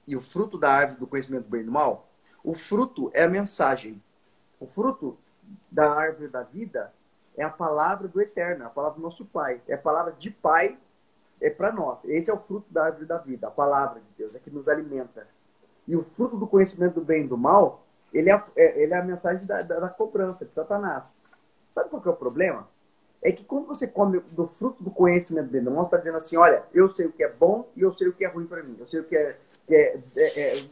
e 0.07 0.17
o 0.17 0.21
fruto 0.21 0.59
da 0.59 0.71
árvore 0.71 1.01
do 1.01 1.07
conhecimento 1.07 1.45
do 1.45 1.51
bem 1.51 1.61
e 1.61 1.65
do 1.65 1.73
mal? 1.73 2.09
O 2.43 2.55
fruto 2.55 3.11
é 3.15 3.25
a 3.25 3.29
mensagem. 3.29 4.03
O 4.59 4.67
fruto 4.67 5.19
da 5.71 5.91
árvore 5.93 6.29
da 6.29 6.43
vida 6.43 6.93
é 7.37 7.43
a 7.43 7.51
palavra 7.51 8.09
do 8.09 8.21
eterno, 8.21 8.65
é 8.65 8.67
a 8.67 8.71
palavra 8.71 8.97
do 8.97 9.03
nosso 9.03 9.25
Pai. 9.25 9.61
É 9.69 9.75
a 9.75 9.79
palavra 9.79 10.13
de 10.13 10.31
Pai 10.31 10.79
é 11.41 11.51
para 11.51 11.73
nós. 11.73 12.05
Esse 12.05 12.31
é 12.31 12.35
o 12.35 12.41
fruto 12.41 12.73
da 12.73 12.87
árvore 12.87 13.07
da 13.07 13.19
vida, 13.19 13.49
a 13.49 13.51
palavra 13.51 14.01
de 14.01 14.07
Deus, 14.17 14.35
é 14.35 14.39
que 14.39 14.51
nos 14.51 14.69
alimenta. 14.69 15.27
E 15.87 15.97
o 15.97 16.03
fruto 16.03 16.37
do 16.37 16.47
conhecimento 16.47 16.95
do 16.95 17.01
bem 17.05 17.25
e 17.25 17.29
do 17.29 17.37
mal, 17.37 17.85
ele 18.13 18.31
é, 18.31 18.43
é 18.57 18.83
ele 18.83 18.95
é 18.95 18.99
a 18.99 19.05
mensagem 19.05 19.47
da, 19.47 19.61
da, 19.63 19.81
da, 19.81 19.89
cobrança, 19.89 20.45
de 20.45 20.55
Satanás. 20.55 21.15
Sabe 21.73 21.91
qual 21.91 22.01
que 22.01 22.09
é 22.09 22.11
o 22.11 22.17
problema? 22.17 22.69
É 23.21 23.33
que 23.33 23.45
quando 23.45 23.67
você 23.67 23.87
come 23.87 24.21
do 24.33 24.47
fruto 24.47 24.83
do 24.83 24.91
conhecimento 24.91 25.47
do 25.47 25.51
bem 25.51 25.61
e 25.61 25.65
do 25.65 25.71
mal, 25.71 25.85
você 25.85 25.89
está 25.89 25.97
dizendo 25.99 26.17
assim, 26.17 26.37
olha, 26.37 26.63
eu 26.73 26.89
sei 26.89 27.07
o 27.07 27.13
que 27.13 27.25
é 27.25 27.29
bom 27.29 27.69
e 27.75 27.81
eu 27.81 27.93
sei 27.93 28.09
o 28.09 28.13
que 28.13 28.25
é 28.25 28.29
ruim 28.29 28.47
para 28.47 28.63
mim. 28.63 28.77
Eu 28.79 28.87
sei 28.87 29.01
o 29.01 29.05
que 29.05 29.17
é, 29.17 29.39
que 29.67 29.75
é, 29.75 29.99
é, 30.17 30.41
é, 30.41 30.65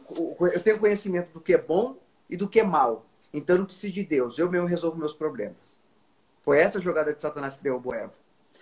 eu 0.53 0.63
tenho 0.63 0.79
conhecimento 0.79 1.33
do 1.33 1.41
que 1.41 1.53
é 1.53 1.57
bom 1.57 1.97
e 2.29 2.37
do 2.37 2.47
que 2.47 2.59
é 2.59 2.63
mal. 2.63 3.05
Então 3.33 3.55
eu 3.55 3.61
não 3.61 3.65
preciso 3.65 3.93
de 3.93 4.03
Deus, 4.03 4.37
eu 4.37 4.49
mesmo 4.49 4.67
resolvo 4.67 4.97
meus 4.97 5.13
problemas. 5.13 5.81
Foi 6.43 6.59
essa 6.59 6.79
jogada 6.79 7.13
de 7.13 7.21
Satanás 7.21 7.57
que 7.57 7.63
derrubou 7.63 7.93
Eva. 7.93 8.13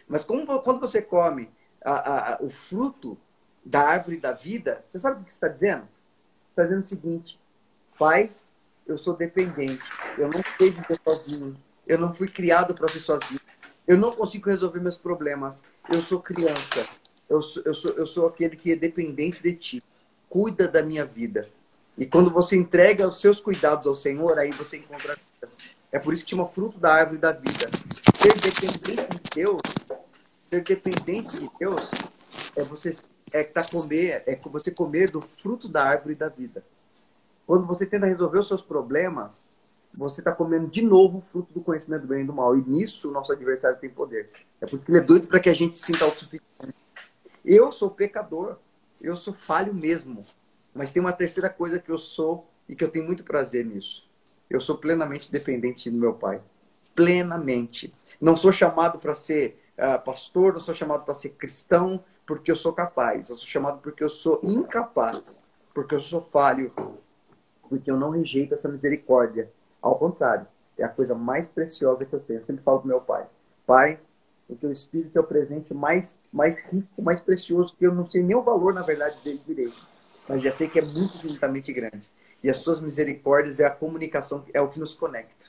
Mas 0.07 0.23
como, 0.23 0.45
quando 0.61 0.79
você 0.79 1.01
come 1.01 1.49
a, 1.83 2.33
a, 2.33 2.41
o 2.41 2.49
fruto 2.49 3.17
da 3.65 3.81
árvore 3.81 4.17
da 4.17 4.31
vida, 4.31 4.83
você 4.87 4.99
sabe 4.99 5.21
o 5.21 5.23
que 5.25 5.31
está 5.31 5.47
dizendo? 5.47 5.87
Dizendo 6.55 6.83
o 6.83 6.87
seguinte: 6.87 7.39
Pai, 7.97 8.29
eu 8.85 8.97
sou 8.97 9.15
dependente, 9.15 9.79
eu 10.17 10.29
não 10.29 10.41
sei 10.57 10.69
viver 10.69 10.99
sozinho, 11.03 11.57
eu 11.87 11.97
não 11.97 12.13
fui 12.13 12.27
criado 12.27 12.73
para 12.73 12.87
ser 12.87 12.99
sozinho, 12.99 13.39
eu 13.87 13.97
não 13.97 14.11
consigo 14.11 14.49
resolver 14.49 14.79
meus 14.79 14.97
problemas, 14.97 15.63
eu 15.89 16.01
sou 16.01 16.19
criança, 16.19 16.87
eu 17.29 17.41
sou, 17.41 17.63
eu 17.65 17.73
sou, 17.73 17.91
eu 17.91 18.05
sou 18.05 18.27
aquele 18.27 18.55
que 18.55 18.71
é 18.71 18.75
dependente 18.75 19.41
de 19.41 19.53
ti, 19.53 19.83
cuida 20.29 20.67
da 20.67 20.83
minha 20.83 21.05
vida. 21.05 21.47
E 21.97 22.05
quando 22.05 22.31
você 22.31 22.55
entrega 22.55 23.07
os 23.07 23.19
seus 23.19 23.39
cuidados 23.39 23.85
ao 23.85 23.95
Senhor, 23.95 24.39
aí 24.39 24.51
você 24.51 24.77
encontra 24.77 25.13
a 25.13 25.15
vida. 25.15 25.53
É 25.91 25.99
por 25.99 26.13
isso 26.13 26.23
que 26.23 26.31
chama 26.31 26.47
fruto 26.47 26.79
da 26.79 26.93
árvore 26.93 27.17
da 27.17 27.31
vida. 27.31 27.69
Ser 28.15 28.33
dependente 28.39 29.19
de 29.19 29.29
Deus 29.35 29.61
Ser 30.51 30.63
dependente 30.65 31.39
de 31.39 31.49
Deus 31.57 31.81
é 32.57 32.63
você 32.65 32.91
é 33.33 33.43
tá 33.43 33.63
comer, 33.69 34.23
é 34.25 34.35
você 34.35 34.71
comer 34.71 35.09
do 35.09 35.21
fruto 35.21 35.67
da 35.67 35.83
árvore 35.83 36.15
da 36.15 36.29
vida. 36.29 36.63
Quando 37.45 37.65
você 37.65 37.85
tenta 37.85 38.05
resolver 38.05 38.39
os 38.39 38.47
seus 38.47 38.61
problemas, 38.61 39.45
você 39.93 40.21
está 40.21 40.31
comendo 40.31 40.67
de 40.67 40.81
novo 40.81 41.17
o 41.17 41.21
fruto 41.21 41.53
do 41.53 41.61
conhecimento 41.61 42.03
do 42.03 42.07
bem 42.07 42.23
e 42.23 42.25
do 42.25 42.33
mal. 42.33 42.57
E 42.57 42.61
nisso 42.61 43.09
o 43.09 43.11
nosso 43.11 43.31
adversário 43.31 43.77
tem 43.77 43.89
poder. 43.89 44.29
É 44.59 44.65
por 44.65 44.77
isso 44.77 44.85
que 44.85 44.91
ele 44.91 44.99
é 44.99 45.01
doido 45.01 45.27
para 45.27 45.39
que 45.39 45.49
a 45.49 45.53
gente 45.53 45.75
se 45.75 45.85
sinta 45.85 46.05
autossuficiente. 46.05 46.75
Eu 47.43 47.71
sou 47.71 47.89
pecador. 47.89 48.57
Eu 49.01 49.15
sou 49.15 49.33
falho 49.33 49.73
mesmo. 49.73 50.21
Mas 50.73 50.91
tem 50.91 51.01
uma 51.01 51.11
terceira 51.11 51.49
coisa 51.49 51.79
que 51.79 51.91
eu 51.91 51.97
sou 51.97 52.47
e 52.69 52.75
que 52.75 52.83
eu 52.83 52.89
tenho 52.89 53.05
muito 53.05 53.23
prazer 53.23 53.65
nisso. 53.65 54.09
Eu 54.49 54.61
sou 54.61 54.77
plenamente 54.77 55.31
dependente 55.31 55.89
do 55.89 55.97
meu 55.97 56.13
pai. 56.13 56.41
Plenamente. 56.95 57.93
Não 58.19 58.37
sou 58.37 58.51
chamado 58.51 58.99
para 58.99 59.15
ser 59.15 59.61
uh, 59.77 60.01
pastor, 60.03 60.53
não 60.53 60.59
sou 60.61 60.73
chamado 60.73 61.03
para 61.03 61.13
ser 61.13 61.29
cristão 61.29 62.03
porque 62.25 62.51
eu 62.51 62.55
sou 62.55 62.73
capaz. 62.73 63.29
Eu 63.29 63.37
sou 63.37 63.47
chamado 63.47 63.79
porque 63.81 64.03
eu 64.03 64.09
sou 64.09 64.39
incapaz, 64.43 65.39
porque 65.73 65.95
eu 65.95 66.01
sou 66.01 66.21
falho, 66.21 66.71
porque 67.69 67.89
eu 67.89 67.97
não 67.97 68.09
rejeito 68.09 68.53
essa 68.53 68.69
misericórdia. 68.69 69.51
Ao 69.81 69.95
contrário, 69.95 70.47
é 70.77 70.83
a 70.83 70.89
coisa 70.89 71.15
mais 71.15 71.47
preciosa 71.47 72.05
que 72.05 72.13
eu 72.13 72.19
tenho. 72.19 72.39
Eu 72.39 72.43
sempre 72.43 72.63
falo 72.63 72.79
para 72.79 72.87
meu 72.87 73.01
pai: 73.01 73.25
Pai, 73.65 73.99
o 74.49 74.55
teu 74.55 74.71
espírito 74.71 75.17
é 75.17 75.21
o 75.21 75.23
presente 75.23 75.73
mais, 75.73 76.19
mais 76.31 76.57
rico, 76.57 77.01
mais 77.01 77.21
precioso, 77.21 77.75
que 77.77 77.85
eu 77.85 77.93
não 77.93 78.05
sei 78.05 78.21
nem 78.21 78.35
o 78.35 78.41
valor, 78.41 78.73
na 78.73 78.81
verdade, 78.81 79.17
dele 79.23 79.41
direito. 79.47 79.87
mas 80.27 80.41
já 80.41 80.51
sei 80.51 80.67
que 80.67 80.79
é 80.79 80.81
muito 80.81 81.15
infinitamente 81.15 81.71
grande. 81.71 82.09
E 82.43 82.49
as 82.49 82.57
suas 82.57 82.81
misericórdias 82.81 83.59
é 83.59 83.65
a 83.65 83.69
comunicação, 83.69 84.43
é 84.53 84.59
o 84.59 84.67
que 84.67 84.79
nos 84.79 84.93
conecta. 84.93 85.45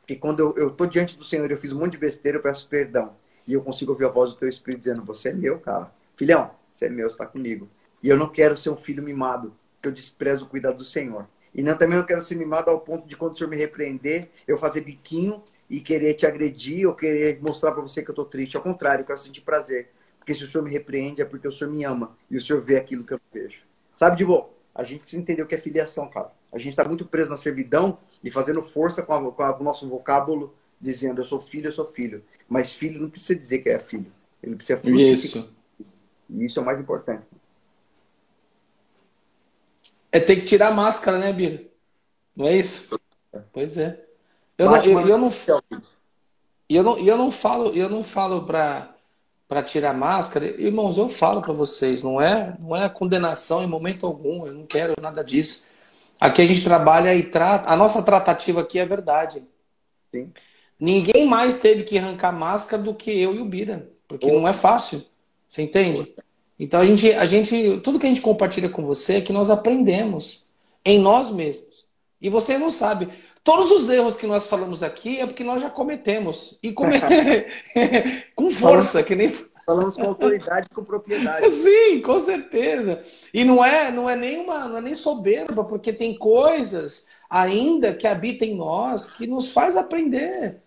Porque 0.00 0.16
quando 0.16 0.54
eu, 0.56 0.70
tô 0.70 0.84
diante 0.84 1.16
do 1.16 1.24
Senhor, 1.24 1.50
eu 1.50 1.56
fiz 1.56 1.72
um 1.72 1.78
monte 1.78 1.92
de 1.92 1.98
besteira, 1.98 2.38
eu 2.38 2.42
peço 2.42 2.68
perdão. 2.68 3.16
E 3.46 3.54
eu 3.54 3.62
consigo 3.62 3.92
ouvir 3.92 4.04
a 4.04 4.08
voz 4.08 4.32
do 4.32 4.38
teu 4.38 4.48
Espírito 4.48 4.80
dizendo: 4.80 5.02
Você 5.04 5.30
é 5.30 5.32
meu, 5.32 5.58
cara. 5.58 5.90
Filhão, 6.16 6.50
você 6.72 6.86
é 6.86 6.90
meu, 6.90 7.08
você 7.08 7.14
está 7.14 7.26
comigo. 7.26 7.68
E 8.02 8.08
eu 8.08 8.16
não 8.16 8.28
quero 8.28 8.56
ser 8.56 8.70
um 8.70 8.76
filho 8.76 9.02
mimado, 9.02 9.54
porque 9.74 9.88
eu 9.88 9.92
desprezo 9.92 10.44
o 10.44 10.48
cuidado 10.48 10.76
do 10.76 10.84
Senhor. 10.84 11.26
E 11.54 11.62
não, 11.62 11.76
também 11.76 11.96
não 11.96 12.04
quero 12.04 12.20
ser 12.20 12.34
mimado 12.34 12.70
ao 12.70 12.80
ponto 12.80 13.06
de 13.06 13.16
quando 13.16 13.32
o 13.32 13.38
Senhor 13.38 13.48
me 13.48 13.56
repreender, 13.56 14.28
eu 14.46 14.58
fazer 14.58 14.80
biquinho 14.80 15.42
e 15.70 15.80
querer 15.80 16.14
te 16.14 16.26
agredir 16.26 16.86
ou 16.86 16.94
querer 16.94 17.40
mostrar 17.40 17.72
para 17.72 17.80
você 17.80 18.02
que 18.02 18.10
eu 18.10 18.12
estou 18.12 18.24
triste. 18.24 18.56
Ao 18.56 18.62
contrário, 18.62 19.02
eu 19.02 19.06
quero 19.06 19.18
sentir 19.18 19.40
prazer. 19.40 19.90
Porque 20.18 20.34
se 20.34 20.42
o 20.42 20.46
Senhor 20.46 20.64
me 20.64 20.70
repreende 20.70 21.22
é 21.22 21.24
porque 21.24 21.46
o 21.46 21.52
Senhor 21.52 21.70
me 21.70 21.84
ama 21.84 22.16
e 22.30 22.36
o 22.36 22.40
Senhor 22.40 22.60
vê 22.60 22.76
aquilo 22.76 23.04
que 23.04 23.12
eu 23.12 23.20
vejo. 23.32 23.64
Sabe, 23.94 24.16
de 24.16 24.24
boa? 24.24 24.50
A 24.74 24.82
gente 24.82 25.00
precisa 25.00 25.22
entender 25.22 25.42
o 25.42 25.46
que 25.46 25.54
é 25.54 25.58
filiação, 25.58 26.08
cara. 26.08 26.32
A 26.52 26.58
gente 26.58 26.70
está 26.70 26.84
muito 26.84 27.06
preso 27.06 27.30
na 27.30 27.36
servidão 27.36 27.98
e 28.22 28.30
fazendo 28.30 28.62
força 28.62 29.02
com, 29.02 29.12
a, 29.12 29.32
com 29.32 29.42
a, 29.42 29.56
o 29.56 29.62
nosso 29.62 29.88
vocábulo, 29.88 30.54
dizendo 30.80 31.20
eu 31.20 31.24
sou 31.24 31.40
filho, 31.40 31.68
eu 31.68 31.72
sou 31.72 31.86
filho. 31.86 32.24
Mas 32.48 32.72
filho 32.72 33.00
não 33.00 33.08
precisa 33.08 33.38
dizer 33.38 33.60
que 33.60 33.70
é 33.70 33.78
filho. 33.78 34.12
Ele 34.42 34.56
precisa 34.56 34.78
frutificar. 34.78 35.42
Isso. 35.42 35.53
E 36.28 36.44
isso 36.44 36.58
é 36.58 36.62
o 36.62 36.64
mais 36.64 36.80
importante. 36.80 37.24
É 40.10 40.20
ter 40.20 40.36
que 40.36 40.44
tirar 40.44 40.68
a 40.68 40.74
máscara, 40.74 41.18
né, 41.18 41.32
Bira? 41.32 41.64
Não 42.36 42.46
é 42.46 42.56
isso? 42.56 42.98
Pois 43.52 43.76
é. 43.76 44.04
Eu 44.56 44.66
não, 44.66 44.76
eu, 44.76 45.00
eu, 45.00 45.18
não, 45.18 45.30
eu 46.68 46.82
não, 46.82 46.98
eu 46.98 47.16
não 47.16 47.30
falo, 47.30 47.70
eu 47.70 47.88
não 47.88 48.04
falo 48.04 48.46
para 48.46 48.94
para 49.46 49.62
tirar 49.62 49.92
máscara, 49.92 50.46
irmãos, 50.46 50.96
eu 50.96 51.08
falo 51.08 51.42
para 51.42 51.52
vocês, 51.52 52.02
não 52.02 52.20
é, 52.20 52.56
não 52.58 52.74
é 52.74 52.88
condenação 52.88 53.62
em 53.62 53.66
momento 53.66 54.06
algum, 54.06 54.46
eu 54.46 54.54
não 54.54 54.66
quero 54.66 54.94
nada 55.00 55.22
disso. 55.22 55.66
Aqui 56.18 56.42
a 56.42 56.46
gente 56.46 56.64
trabalha 56.64 57.14
e 57.14 57.22
trata, 57.22 57.70
a 57.70 57.76
nossa 57.76 58.02
tratativa 58.02 58.62
aqui 58.62 58.78
é 58.78 58.86
verdade. 58.86 59.46
Sim. 60.10 60.32
Ninguém 60.80 61.26
mais 61.26 61.60
teve 61.60 61.84
que 61.84 61.98
arrancar 61.98 62.32
máscara 62.32 62.82
do 62.82 62.94
que 62.94 63.10
eu 63.10 63.34
e 63.34 63.40
o 63.40 63.44
Bira, 63.44 63.88
porque 64.08 64.30
não 64.32 64.48
é 64.48 64.52
fácil. 64.52 65.04
Você 65.54 65.62
entende? 65.62 66.12
Então 66.58 66.80
a 66.80 66.84
gente, 66.84 67.12
a 67.12 67.26
gente, 67.26 67.80
tudo 67.84 68.00
que 68.00 68.06
a 68.06 68.08
gente 68.08 68.20
compartilha 68.20 68.68
com 68.68 68.84
você 68.84 69.18
é 69.18 69.20
que 69.20 69.32
nós 69.32 69.50
aprendemos 69.50 70.48
em 70.84 70.98
nós 70.98 71.30
mesmos. 71.30 71.86
E 72.20 72.28
vocês 72.28 72.58
não 72.58 72.70
sabem. 72.70 73.08
Todos 73.44 73.70
os 73.70 73.88
erros 73.88 74.16
que 74.16 74.26
nós 74.26 74.48
falamos 74.48 74.82
aqui 74.82 75.20
é 75.20 75.26
porque 75.26 75.44
nós 75.44 75.62
já 75.62 75.70
cometemos. 75.70 76.58
E 76.60 76.72
come... 76.72 76.96
com 78.34 78.50
força, 78.50 79.04
falamos, 79.04 79.06
que 79.06 79.14
nem. 79.14 79.28
Falamos 79.64 79.94
com 79.94 80.02
autoridade 80.02 80.68
com 80.74 80.82
propriedade. 80.82 81.48
Sim, 81.54 82.00
com 82.00 82.18
certeza. 82.18 83.04
E 83.32 83.44
não 83.44 83.64
é, 83.64 83.92
não 83.92 84.10
é 84.10 84.16
nem 84.16 84.40
uma, 84.40 84.66
não 84.66 84.78
é 84.78 84.80
nem 84.80 84.94
soberba, 84.96 85.62
porque 85.62 85.92
tem 85.92 86.18
coisas 86.18 87.06
ainda 87.30 87.94
que 87.94 88.08
habitam 88.08 88.48
em 88.48 88.56
nós 88.56 89.08
que 89.08 89.24
nos 89.24 89.52
faz 89.52 89.76
aprender. 89.76 90.62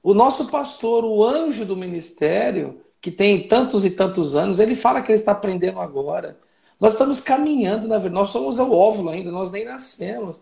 O 0.00 0.14
nosso 0.14 0.46
pastor, 0.46 1.04
o 1.04 1.24
anjo 1.24 1.64
do 1.64 1.76
ministério, 1.76 2.80
que 3.00 3.10
tem 3.10 3.46
tantos 3.46 3.84
e 3.84 3.90
tantos 3.90 4.36
anos, 4.36 4.58
ele 4.58 4.74
fala 4.74 5.02
que 5.02 5.12
ele 5.12 5.18
está 5.18 5.32
aprendendo 5.32 5.80
agora. 5.80 6.36
Nós 6.80 6.92
estamos 6.92 7.20
caminhando, 7.20 7.88
na 7.88 7.96
verdade, 7.96 8.14
nós 8.14 8.30
somos 8.30 8.58
o 8.58 8.72
óvulo 8.72 9.10
ainda, 9.10 9.32
nós 9.32 9.50
nem 9.50 9.64
nascemos. 9.64 10.36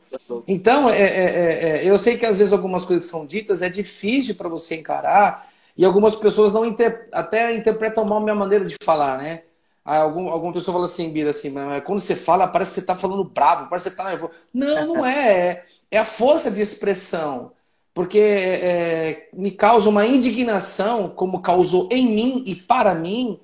Então, 0.46 0.90
é, 0.90 1.00
é, 1.00 1.06
é, 1.06 1.68
é, 1.78 1.84
eu 1.84 1.96
sei 1.98 2.18
que 2.18 2.26
às 2.26 2.38
vezes 2.38 2.52
algumas 2.52 2.84
coisas 2.84 3.06
que 3.06 3.10
são 3.10 3.24
ditas 3.24 3.62
é 3.62 3.70
difícil 3.70 4.34
para 4.34 4.48
você 4.48 4.76
encarar, 4.76 5.48
e 5.76 5.84
algumas 5.84 6.14
pessoas 6.14 6.52
não 6.52 6.64
inter... 6.64 7.08
até 7.12 7.54
interpretam 7.54 8.04
mal 8.04 8.18
a 8.18 8.20
minha 8.22 8.34
maneira 8.34 8.64
de 8.64 8.76
falar, 8.82 9.18
né? 9.18 9.42
Algum, 9.84 10.28
alguma 10.28 10.52
pessoa 10.52 10.74
fala 10.74 10.86
assim, 10.86 11.10
Bira, 11.10 11.30
assim, 11.30 11.48
mas 11.48 11.84
quando 11.84 12.00
você 12.00 12.16
fala, 12.16 12.48
parece 12.48 12.72
que 12.72 12.74
você 12.74 12.80
está 12.80 12.96
falando 12.96 13.22
bravo, 13.22 13.68
parece 13.68 13.88
que 13.88 13.94
você 13.94 14.00
está 14.00 14.10
nervoso. 14.10 14.32
Não, 14.52 14.94
não 14.94 15.06
é. 15.06 15.38
é. 15.38 15.64
É 15.90 15.98
a 15.98 16.04
força 16.04 16.50
de 16.50 16.60
expressão 16.60 17.52
porque 17.96 18.18
é, 18.18 19.30
me 19.32 19.50
causa 19.50 19.88
uma 19.88 20.06
indignação, 20.06 21.08
como 21.08 21.40
causou 21.40 21.88
em 21.90 22.06
mim 22.06 22.44
e 22.46 22.54
para 22.54 22.94
mim, 22.94 23.40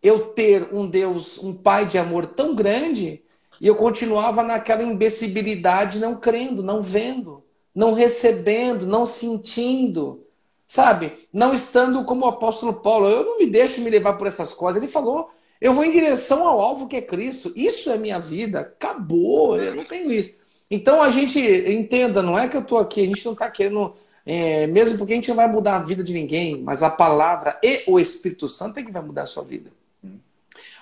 eu 0.00 0.26
ter 0.26 0.72
um 0.72 0.86
Deus, 0.86 1.42
um 1.42 1.52
Pai 1.52 1.86
de 1.86 1.98
amor 1.98 2.24
tão 2.28 2.54
grande, 2.54 3.20
e 3.60 3.66
eu 3.66 3.74
continuava 3.74 4.44
naquela 4.44 4.84
imbecilidade, 4.84 5.98
não 5.98 6.14
crendo, 6.14 6.62
não 6.62 6.80
vendo, 6.80 7.42
não 7.74 7.92
recebendo, 7.92 8.86
não 8.86 9.04
sentindo, 9.04 10.24
sabe? 10.68 11.28
Não 11.32 11.52
estando 11.52 12.04
como 12.04 12.26
o 12.26 12.28
apóstolo 12.28 12.74
Paulo. 12.74 13.08
Eu 13.08 13.24
não 13.24 13.38
me 13.38 13.46
deixo 13.48 13.80
me 13.80 13.90
levar 13.90 14.12
por 14.12 14.28
essas 14.28 14.54
coisas. 14.54 14.80
Ele 14.80 14.90
falou: 14.90 15.32
eu 15.60 15.74
vou 15.74 15.84
em 15.84 15.90
direção 15.90 16.46
ao 16.46 16.60
alvo 16.60 16.86
que 16.86 16.94
é 16.94 17.02
Cristo. 17.02 17.52
Isso 17.56 17.90
é 17.90 17.98
minha 17.98 18.20
vida. 18.20 18.60
Acabou. 18.60 19.60
Eu 19.60 19.74
não 19.74 19.84
tenho 19.84 20.12
isso. 20.12 20.38
Então 20.70 21.02
a 21.02 21.10
gente 21.10 21.40
entenda, 21.40 22.22
não 22.22 22.38
é 22.38 22.48
que 22.48 22.56
eu 22.56 22.60
estou 22.60 22.78
aqui, 22.78 23.00
a 23.00 23.06
gente 23.06 23.24
não 23.24 23.32
está 23.32 23.50
querendo, 23.50 23.94
é, 24.24 24.66
mesmo 24.68 24.96
porque 24.98 25.12
a 25.12 25.16
gente 25.16 25.28
não 25.28 25.36
vai 25.36 25.48
mudar 25.48 25.76
a 25.76 25.82
vida 25.82 26.04
de 26.04 26.12
ninguém, 26.12 26.62
mas 26.62 26.82
a 26.82 26.90
palavra 26.90 27.58
e 27.62 27.82
o 27.88 27.98
Espírito 27.98 28.48
Santo 28.48 28.78
é 28.78 28.82
que 28.82 28.92
vai 28.92 29.02
mudar 29.02 29.22
a 29.22 29.26
sua 29.26 29.42
vida. 29.42 29.72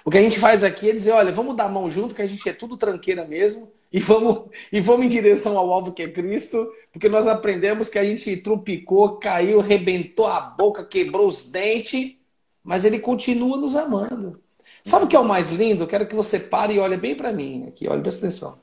O 0.05 0.11
que 0.11 0.18
a 0.18 0.22
gente 0.22 0.39
faz 0.39 0.64
aqui 0.64 0.91
é 0.91 0.93
dizer, 0.93 1.12
olha, 1.12 1.32
vamos 1.32 1.57
dar 1.57 1.64
a 1.64 1.68
mão 1.68 1.91
junto, 1.91 2.14
que 2.14 2.22
a 2.22 2.26
gente 2.26 2.47
é 2.49 2.53
tudo 2.53 2.76
tranqueira 2.76 3.26
mesmo, 3.26 3.70
e 3.93 3.99
vamos, 3.99 4.45
e 4.72 4.80
vamos 4.80 5.07
em 5.07 5.09
direção 5.09 5.57
ao 5.57 5.72
alvo 5.72 5.93
que 5.93 6.03
é 6.03 6.09
Cristo, 6.09 6.70
porque 6.93 7.09
nós 7.09 7.26
aprendemos 7.26 7.89
que 7.89 7.99
a 7.99 8.05
gente 8.05 8.36
trupicou, 8.36 9.16
caiu, 9.16 9.61
rebentou 9.61 10.26
a 10.26 10.41
boca, 10.41 10.84
quebrou 10.84 11.26
os 11.26 11.51
dentes, 11.51 12.14
mas 12.62 12.84
ele 12.84 12.99
continua 12.99 13.57
nos 13.57 13.74
amando. 13.74 14.41
Sabe 14.84 15.07
o 15.07 15.09
que 15.09 15.16
é 15.16 15.20
o 15.20 15.24
mais 15.24 15.51
lindo? 15.51 15.84
Eu 15.84 15.89
quero 15.89 16.07
que 16.07 16.14
você 16.14 16.39
pare 16.39 16.74
e 16.74 16.78
olhe 16.78 16.97
bem 16.97 17.14
para 17.14 17.32
mim 17.32 17.66
aqui, 17.68 17.89
olhe, 17.89 18.03
presta 18.03 18.26
atenção. 18.26 18.59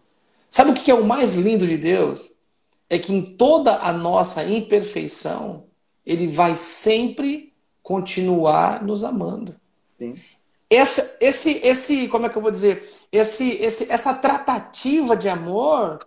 Sabe 0.56 0.72
o 0.72 0.74
que 0.74 0.89
é 0.89 0.93
o 0.93 1.03
mais 1.03 1.36
lindo 1.36 1.68
de 1.68 1.78
Deus? 1.78 2.34
É 2.89 2.97
que 2.97 3.14
em 3.14 3.22
toda 3.22 3.76
a 3.76 3.91
nossa 3.91 4.41
imperfeição, 4.41 5.66
Ele 6.06 6.28
vai 6.28 6.56
sempre 6.56 7.51
continuar 7.84 8.82
nos 8.82 9.03
amando. 9.03 9.53
Sim. 9.97 10.16
Essa, 10.70 11.18
esse, 11.20 11.60
esse, 11.62 12.08
como 12.08 12.26
é 12.26 12.30
que 12.30 12.38
eu 12.38 12.41
vou 12.41 12.51
dizer? 12.51 12.89
Esse, 13.12 13.49
esse, 13.62 13.91
essa 13.91 14.14
tratativa 14.14 15.18
de 15.18 15.28
amor 15.28 15.99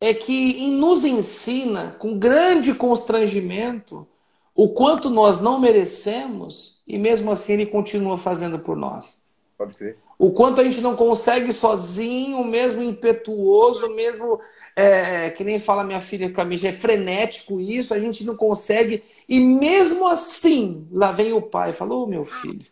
é 0.00 0.14
que 0.14 0.66
nos 0.68 1.04
ensina, 1.04 1.94
com 1.98 2.18
grande 2.18 2.72
constrangimento, 2.72 4.08
o 4.54 4.70
quanto 4.70 5.10
nós 5.10 5.38
não 5.38 5.60
merecemos 5.60 6.82
e 6.86 6.96
mesmo 6.96 7.30
assim 7.30 7.52
Ele 7.52 7.66
continua 7.66 8.16
fazendo 8.16 8.58
por 8.58 8.74
nós. 8.74 9.18
Pode 9.58 9.76
crer. 9.76 9.98
O 10.18 10.30
quanto 10.30 10.60
a 10.60 10.64
gente 10.64 10.80
não 10.80 10.94
consegue 10.94 11.52
sozinho, 11.52 12.44
mesmo 12.44 12.82
impetuoso, 12.82 13.94
mesmo 13.94 14.40
é, 14.74 15.30
que 15.30 15.44
nem 15.44 15.58
fala 15.58 15.84
minha 15.84 16.00
filha 16.00 16.32
Camila, 16.32 16.68
é 16.68 16.72
frenético 16.72 17.60
isso, 17.60 17.92
a 17.92 17.98
gente 17.98 18.24
não 18.24 18.36
consegue. 18.36 19.02
E 19.28 19.38
mesmo 19.40 20.06
assim, 20.06 20.86
lá 20.90 21.12
vem 21.12 21.32
o 21.32 21.42
pai 21.42 21.70
e 21.70 21.74
fala: 21.74 21.94
Ô 21.94 22.02
oh, 22.02 22.06
meu 22.06 22.24
filho, 22.24 22.66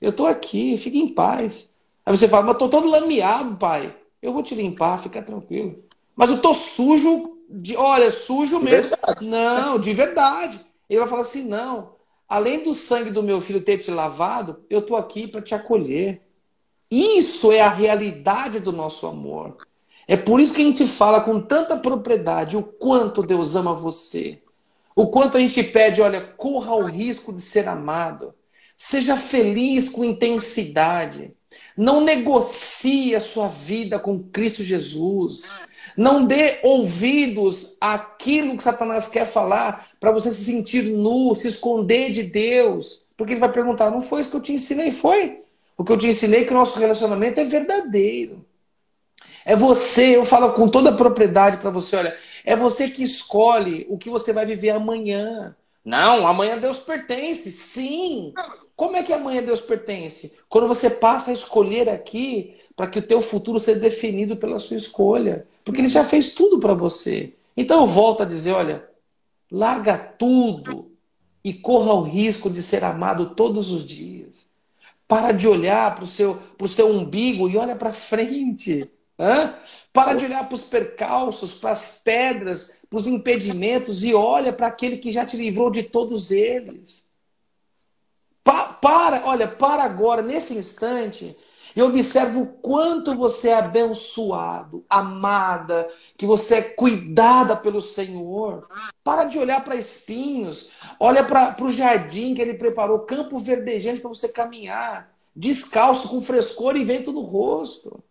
eu 0.00 0.12
tô 0.12 0.26
aqui, 0.26 0.76
fique 0.78 0.98
em 0.98 1.08
paz. 1.08 1.70
Aí 2.04 2.16
você 2.16 2.28
fala: 2.28 2.46
Mas 2.46 2.58
tô 2.58 2.68
todo 2.68 2.88
lameado, 2.88 3.56
pai. 3.56 3.94
Eu 4.20 4.32
vou 4.32 4.42
te 4.42 4.54
limpar, 4.54 5.02
fica 5.02 5.22
tranquilo. 5.22 5.82
Mas 6.16 6.30
eu 6.30 6.40
tô 6.40 6.54
sujo, 6.54 7.38
de, 7.48 7.76
olha, 7.76 8.10
sujo 8.10 8.58
de 8.58 8.64
mesmo. 8.64 8.90
Verdade. 8.90 9.26
Não, 9.26 9.78
de 9.78 9.92
verdade. 9.92 10.60
Ele 10.88 11.00
vai 11.00 11.08
falar 11.08 11.22
assim: 11.22 11.44
Não, 11.44 11.92
além 12.28 12.62
do 12.62 12.74
sangue 12.74 13.10
do 13.10 13.22
meu 13.22 13.40
filho 13.40 13.62
ter 13.62 13.78
te 13.78 13.90
lavado, 13.90 14.64
eu 14.68 14.82
tô 14.82 14.96
aqui 14.96 15.26
para 15.26 15.42
te 15.42 15.54
acolher. 15.54 16.20
Isso 16.94 17.50
é 17.50 17.60
a 17.60 17.68
realidade 17.68 18.60
do 18.60 18.70
nosso 18.70 19.04
amor. 19.04 19.56
É 20.06 20.16
por 20.16 20.38
isso 20.38 20.54
que 20.54 20.62
a 20.62 20.64
gente 20.64 20.86
fala 20.86 21.20
com 21.20 21.40
tanta 21.40 21.76
propriedade 21.76 22.56
o 22.56 22.62
quanto 22.62 23.20
Deus 23.20 23.56
ama 23.56 23.74
você. 23.74 24.40
O 24.94 25.08
quanto 25.08 25.36
a 25.36 25.40
gente 25.40 25.60
pede, 25.60 26.00
olha, 26.00 26.20
corra 26.20 26.72
o 26.76 26.86
risco 26.86 27.32
de 27.32 27.40
ser 27.40 27.66
amado. 27.66 28.32
Seja 28.76 29.16
feliz 29.16 29.88
com 29.88 30.04
intensidade. 30.04 31.34
Não 31.76 32.00
negocie 32.00 33.16
a 33.16 33.20
sua 33.20 33.48
vida 33.48 33.98
com 33.98 34.22
Cristo 34.22 34.62
Jesus. 34.62 35.52
Não 35.96 36.24
dê 36.24 36.60
ouvidos 36.62 37.76
àquilo 37.80 38.56
que 38.56 38.62
Satanás 38.62 39.08
quer 39.08 39.26
falar 39.26 39.88
para 39.98 40.12
você 40.12 40.30
se 40.30 40.44
sentir 40.44 40.84
nu, 40.84 41.34
se 41.34 41.48
esconder 41.48 42.12
de 42.12 42.22
Deus. 42.22 43.02
Porque 43.16 43.32
ele 43.32 43.40
vai 43.40 43.50
perguntar: 43.50 43.90
não 43.90 44.00
foi 44.00 44.20
isso 44.20 44.30
que 44.30 44.36
eu 44.36 44.42
te 44.42 44.52
ensinei? 44.52 44.92
Foi. 44.92 45.43
O 45.76 45.84
que 45.84 45.92
eu 45.92 45.98
te 45.98 46.06
ensinei 46.06 46.44
que 46.44 46.52
o 46.52 46.56
nosso 46.56 46.78
relacionamento 46.78 47.40
é 47.40 47.44
verdadeiro. 47.44 48.44
É 49.44 49.54
você, 49.54 50.16
eu 50.16 50.24
falo 50.24 50.52
com 50.52 50.68
toda 50.68 50.90
a 50.90 50.96
propriedade 50.96 51.58
para 51.58 51.70
você, 51.70 51.96
olha, 51.96 52.16
é 52.44 52.56
você 52.56 52.88
que 52.88 53.02
escolhe 53.02 53.86
o 53.88 53.98
que 53.98 54.08
você 54.08 54.32
vai 54.32 54.46
viver 54.46 54.70
amanhã. 54.70 55.54
Não, 55.84 56.26
amanhã 56.26 56.58
Deus 56.58 56.78
pertence. 56.78 57.52
Sim. 57.52 58.32
Como 58.74 58.96
é 58.96 59.02
que 59.02 59.12
amanhã 59.12 59.42
Deus 59.42 59.60
pertence? 59.60 60.36
Quando 60.48 60.66
você 60.66 60.88
passa 60.88 61.30
a 61.30 61.34
escolher 61.34 61.88
aqui 61.88 62.56
para 62.74 62.86
que 62.86 62.98
o 62.98 63.06
teu 63.06 63.20
futuro 63.20 63.60
seja 63.60 63.78
definido 63.78 64.36
pela 64.36 64.58
sua 64.58 64.76
escolha, 64.76 65.46
porque 65.64 65.80
ele 65.80 65.88
já 65.88 66.04
fez 66.04 66.34
tudo 66.34 66.58
para 66.58 66.74
você. 66.74 67.34
Então 67.56 67.82
eu 67.82 67.86
volto 67.86 68.22
a 68.22 68.26
dizer, 68.26 68.52
olha, 68.52 68.88
larga 69.50 69.96
tudo 69.96 70.90
e 71.42 71.52
corra 71.52 71.92
o 71.92 72.02
risco 72.02 72.50
de 72.50 72.62
ser 72.62 72.82
amado 72.82 73.34
todos 73.34 73.70
os 73.70 73.84
dias. 73.84 74.48
Para 75.06 75.32
de 75.32 75.46
olhar 75.46 75.94
para 75.94 76.04
o 76.04 76.08
seu, 76.08 76.36
pro 76.56 76.66
seu 76.66 76.88
umbigo 76.88 77.48
e 77.48 77.56
olha 77.56 77.76
para 77.76 77.92
frente. 77.92 78.90
Hã? 79.18 79.54
Para 79.92 80.14
de 80.14 80.24
olhar 80.24 80.46
para 80.48 80.54
os 80.54 80.62
percalços, 80.62 81.54
para 81.54 81.70
as 81.70 82.02
pedras, 82.02 82.80
para 82.88 82.98
os 82.98 83.06
impedimentos 83.06 84.02
e 84.02 84.12
olha 84.14 84.52
para 84.52 84.66
aquele 84.66 84.98
que 84.98 85.12
já 85.12 85.24
te 85.24 85.36
livrou 85.36 85.70
de 85.70 85.82
todos 85.82 86.30
eles. 86.30 87.06
Pa 88.42 88.74
para, 88.74 89.26
olha, 89.26 89.48
para 89.48 89.82
agora, 89.82 90.20
nesse 90.20 90.54
instante, 90.54 91.34
e 91.74 91.82
observa 91.82 92.38
o 92.38 92.46
quanto 92.46 93.14
você 93.14 93.48
é 93.48 93.58
abençoado, 93.58 94.84
amada, 94.88 95.88
que 96.16 96.26
você 96.26 96.56
é 96.56 96.62
cuidada 96.62 97.56
pelo 97.56 97.82
Senhor. 97.82 98.68
Para 99.02 99.24
de 99.24 99.38
olhar 99.38 99.62
para 99.64 99.76
espinhos, 99.76 100.70
olha 100.98 101.24
para 101.24 101.56
o 101.64 101.72
jardim 101.72 102.34
que 102.34 102.42
Ele 102.42 102.54
preparou, 102.54 103.00
campo 103.00 103.38
verdejante 103.38 104.00
para 104.00 104.08
você 104.08 104.28
caminhar, 104.28 105.12
descalço, 105.34 106.08
com 106.08 106.20
frescor 106.22 106.76
e 106.76 106.84
vento 106.84 107.12
no 107.12 107.22
rosto. 107.22 108.02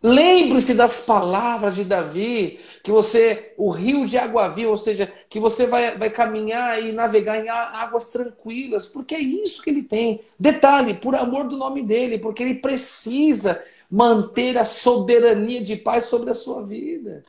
Lembre-se 0.00 0.74
das 0.74 1.00
palavras 1.00 1.74
de 1.74 1.82
Davi, 1.82 2.60
que 2.84 2.90
você, 2.90 3.52
o 3.56 3.68
rio 3.68 4.06
de 4.06 4.16
água 4.16 4.48
viva, 4.48 4.70
ou 4.70 4.76
seja, 4.76 5.12
que 5.28 5.40
você 5.40 5.66
vai, 5.66 5.98
vai 5.98 6.08
caminhar 6.08 6.80
e 6.80 6.92
navegar 6.92 7.44
em 7.44 7.48
águas 7.48 8.08
tranquilas, 8.08 8.86
porque 8.86 9.16
é 9.16 9.20
isso 9.20 9.60
que 9.60 9.70
ele 9.70 9.82
tem. 9.82 10.20
Detalhe, 10.38 10.94
por 10.94 11.16
amor 11.16 11.48
do 11.48 11.56
nome 11.56 11.82
dele, 11.82 12.16
porque 12.16 12.44
ele 12.44 12.54
precisa 12.54 13.60
manter 13.90 14.56
a 14.56 14.64
soberania 14.64 15.60
de 15.62 15.74
paz 15.74 16.04
sobre 16.04 16.30
a 16.30 16.34
sua 16.34 16.62
vida. 16.62 17.24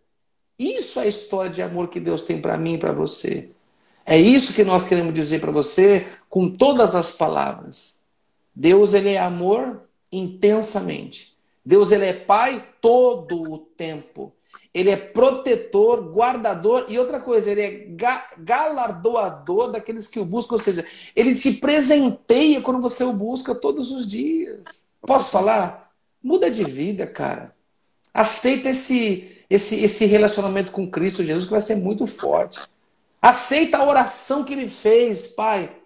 Isso 0.57 0.99
é 0.99 1.03
a 1.03 1.07
história 1.07 1.49
de 1.49 1.63
amor 1.63 1.87
que 1.87 1.99
Deus 1.99 2.23
tem 2.23 2.39
para 2.39 2.57
mim 2.57 2.75
e 2.75 2.77
para 2.77 2.91
você. 2.91 3.49
É 4.05 4.17
isso 4.17 4.53
que 4.53 4.63
nós 4.63 4.87
queremos 4.87 5.13
dizer 5.13 5.39
para 5.39 5.51
você 5.51 6.05
com 6.29 6.49
todas 6.49 6.93
as 6.95 7.11
palavras. 7.11 7.99
Deus 8.53 8.93
ele 8.93 9.09
é 9.09 9.19
amor 9.19 9.83
intensamente. 10.11 11.38
Deus 11.69 11.91
ele 11.91 12.05
é 12.05 12.13
pai 12.13 12.65
todo 12.81 13.43
o 13.43 13.59
tempo. 13.59 14.33
Ele 14.73 14.89
é 14.89 14.95
protetor, 14.95 16.01
guardador 16.01 16.87
e 16.89 16.97
outra 16.97 17.19
coisa, 17.19 17.51
ele 17.51 17.61
é 17.61 17.71
ga 17.89 18.25
galardoador 18.39 19.71
daqueles 19.71 20.07
que 20.07 20.19
o 20.19 20.25
buscam, 20.25 20.55
ou 20.55 20.61
seja, 20.61 20.83
ele 21.15 21.35
te 21.35 21.53
presenteia 21.53 22.59
quando 22.59 22.81
você 22.81 23.03
o 23.03 23.13
busca 23.13 23.53
todos 23.53 23.91
os 23.91 24.07
dias. 24.07 24.83
Posso 25.01 25.29
falar? 25.29 25.91
Muda 26.23 26.49
de 26.49 26.63
vida, 26.63 27.05
cara. 27.05 27.55
Aceita 28.11 28.69
esse 28.69 29.37
esse 29.47 29.75
esse 29.75 30.07
relacionamento 30.07 30.71
com 30.71 30.89
Cristo 30.89 31.23
Jesus 31.23 31.45
que 31.45 31.51
vai 31.51 31.61
ser 31.61 31.75
muito 31.75 32.07
forte. 32.07 32.59
Aceita 33.21 33.77
a 33.77 33.87
oração 33.87 34.43
que 34.43 34.53
ele 34.53 34.67
fez, 34.67 35.27
Pai 35.27 35.79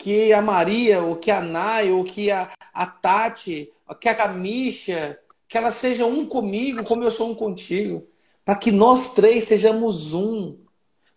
que 0.00 0.32
a 0.32 0.40
Maria, 0.40 1.02
ou 1.02 1.16
que 1.16 1.30
a 1.30 1.42
Nai, 1.42 1.90
ou 1.90 2.02
que 2.02 2.30
a, 2.30 2.50
a 2.72 2.86
Tati, 2.86 3.70
que 3.94 4.08
a 4.08 4.14
Camisha, 4.14 5.18
que 5.48 5.58
elas 5.58 5.74
sejam 5.74 6.10
um 6.10 6.26
comigo, 6.26 6.84
como 6.84 7.02
eu 7.02 7.10
sou 7.10 7.30
um 7.30 7.34
contigo. 7.34 8.06
Para 8.44 8.54
que 8.54 8.70
nós 8.70 9.14
três 9.14 9.44
sejamos 9.44 10.14
um. 10.14 10.56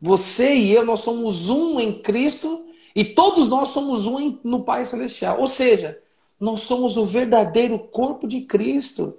Você 0.02 0.56
e 0.56 0.74
eu, 0.74 0.86
nós 0.86 1.02
somos 1.02 1.50
um 1.50 1.80
em 1.80 2.02
Cristo 2.02 2.66
e 2.96 3.06
todos 3.06 3.48
nós 3.48 3.70
somos 3.70 4.06
um 4.06 4.40
no 4.44 4.64
Pai 4.64 4.86
Celestial. 4.86 5.40
Ou 5.40 5.48
seja, 5.48 6.00
nós 6.40 6.62
somos 6.62 6.98
o 6.98 7.06
verdadeiro 7.06 7.80
corpo 7.80 8.28
de 8.28 8.42
Cristo. 8.42 9.18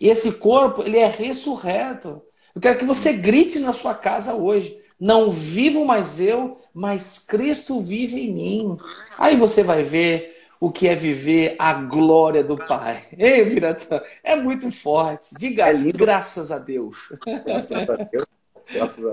E 0.00 0.08
esse 0.08 0.32
corpo, 0.32 0.82
ele 0.82 0.98
é 0.98 1.06
ressurreto. 1.06 2.22
Eu 2.54 2.60
quero 2.60 2.78
que 2.78 2.84
você 2.84 3.12
grite 3.12 3.58
na 3.58 3.72
sua 3.72 3.94
casa 3.94 4.34
hoje. 4.34 4.76
Não 4.98 5.30
vivo 5.30 5.84
mais 5.84 6.20
eu, 6.20 6.60
mas 6.72 7.18
Cristo 7.18 7.80
vive 7.80 8.20
em 8.20 8.32
mim. 8.32 8.78
Aí 9.18 9.36
você 9.36 9.62
vai 9.62 9.82
ver 9.82 10.41
o 10.62 10.70
que 10.70 10.86
é 10.86 10.94
viver 10.94 11.56
a 11.58 11.74
glória 11.74 12.44
do 12.44 12.56
Pai. 12.56 13.04
Ei, 13.18 13.44
Miratã, 13.44 14.00
é 14.22 14.36
muito 14.36 14.70
forte. 14.70 15.34
Diga 15.36 15.68
é 15.68 15.72
lindo. 15.72 15.98
graças 15.98 16.52
a 16.52 16.58
Deus. 16.60 17.12
Graças 17.44 17.72
a 17.72 17.96
Deus. 17.96 18.26
Graças 18.72 19.04
a 19.04 19.12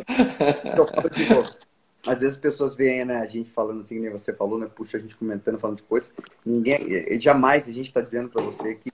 Deus. 1.10 1.58
às 2.06 2.20
vezes 2.20 2.36
as 2.36 2.38
pessoas 2.39 2.76
veem 2.76 3.04
né, 3.04 3.18
a 3.18 3.26
gente 3.26 3.50
falando 3.50 3.82
assim, 3.82 3.97
nem 3.97 4.12
você 4.12 4.32
falou, 4.32 4.60
né? 4.60 4.68
Puxa, 4.68 4.97
a 4.97 5.00
gente 5.00 5.16
comentando, 5.16 5.58
falando 5.58 5.78
de 5.78 5.84
coisas. 5.84 6.14
Ninguém, 6.45 7.20
jamais 7.20 7.68
a 7.68 7.72
gente 7.72 7.88
está 7.88 8.02
dizendo 8.02 8.30
para 8.30 8.43
você 8.43 8.76
que 8.76 8.91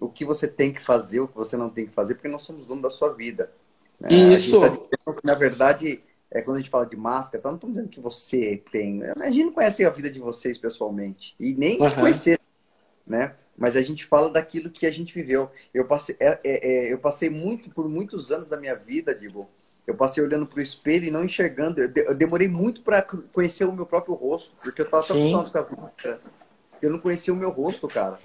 o 0.00 0.08
que 0.08 0.24
você 0.24 0.48
tem 0.48 0.72
que 0.72 0.80
fazer, 0.80 1.20
o 1.20 1.28
que 1.28 1.36
você 1.36 1.56
não 1.56 1.70
tem 1.70 1.86
que 1.86 1.92
fazer, 1.92 2.14
porque 2.14 2.26
nós 2.26 2.42
somos 2.42 2.66
dono 2.66 2.82
da 2.82 2.90
sua 2.90 3.12
vida. 3.12 3.52
Né? 4.00 4.12
Isso. 4.12 4.60
A 4.60 4.70
gente 4.70 4.88
tá 4.88 4.96
dizendo 4.96 5.20
que, 5.20 5.26
na 5.26 5.36
verdade, 5.36 6.02
é, 6.30 6.42
quando 6.42 6.56
a 6.56 6.60
gente 6.60 6.70
fala 6.70 6.86
de 6.86 6.96
máscara, 6.96 7.42
tá, 7.42 7.48
não 7.48 7.56
estamos 7.56 7.76
dizendo 7.76 7.90
que 7.90 8.00
você 8.00 8.62
tem. 8.70 9.02
A 9.04 9.30
gente 9.30 9.44
não 9.44 9.52
conhece 9.52 9.84
a 9.84 9.90
vida 9.90 10.10
de 10.10 10.18
vocês 10.18 10.58
pessoalmente. 10.58 11.34
E 11.38 11.54
nem 11.54 11.80
uhum. 11.80 11.94
conhecer, 11.94 12.40
né? 13.06 13.34
Mas 13.56 13.76
a 13.76 13.82
gente 13.82 14.04
fala 14.04 14.28
daquilo 14.28 14.70
que 14.70 14.86
a 14.86 14.90
gente 14.90 15.14
viveu. 15.14 15.50
Eu 15.72 15.86
passei, 15.86 16.16
é, 16.20 16.38
é, 16.44 16.68
é 16.68 16.92
eu 16.92 16.98
passei 16.98 17.30
muito 17.30 17.70
por 17.70 17.88
muitos 17.88 18.30
anos 18.32 18.48
da 18.48 18.58
minha 18.58 18.74
vida, 18.74 19.14
digo. 19.14 19.48
Eu 19.86 19.94
passei 19.94 20.22
olhando 20.22 20.46
para 20.46 20.58
o 20.58 20.62
espelho 20.62 21.04
e 21.04 21.10
não 21.12 21.24
enxergando. 21.24 21.80
Eu, 21.80 21.88
de, 21.88 22.00
eu 22.00 22.14
demorei 22.14 22.48
muito 22.48 22.82
para 22.82 23.00
conhecer 23.02 23.64
o 23.64 23.72
meu 23.72 23.86
próprio 23.86 24.14
rosto, 24.14 24.52
porque 24.60 24.82
eu 24.82 24.84
estava 24.84 25.04
tão 25.04 25.44
com 25.44 25.58
a 25.58 25.62
vida. 25.62 26.20
Eu 26.82 26.90
não 26.90 26.98
conhecia 26.98 27.32
o 27.32 27.36
meu 27.36 27.50
rosto, 27.50 27.86
cara. 27.86 28.18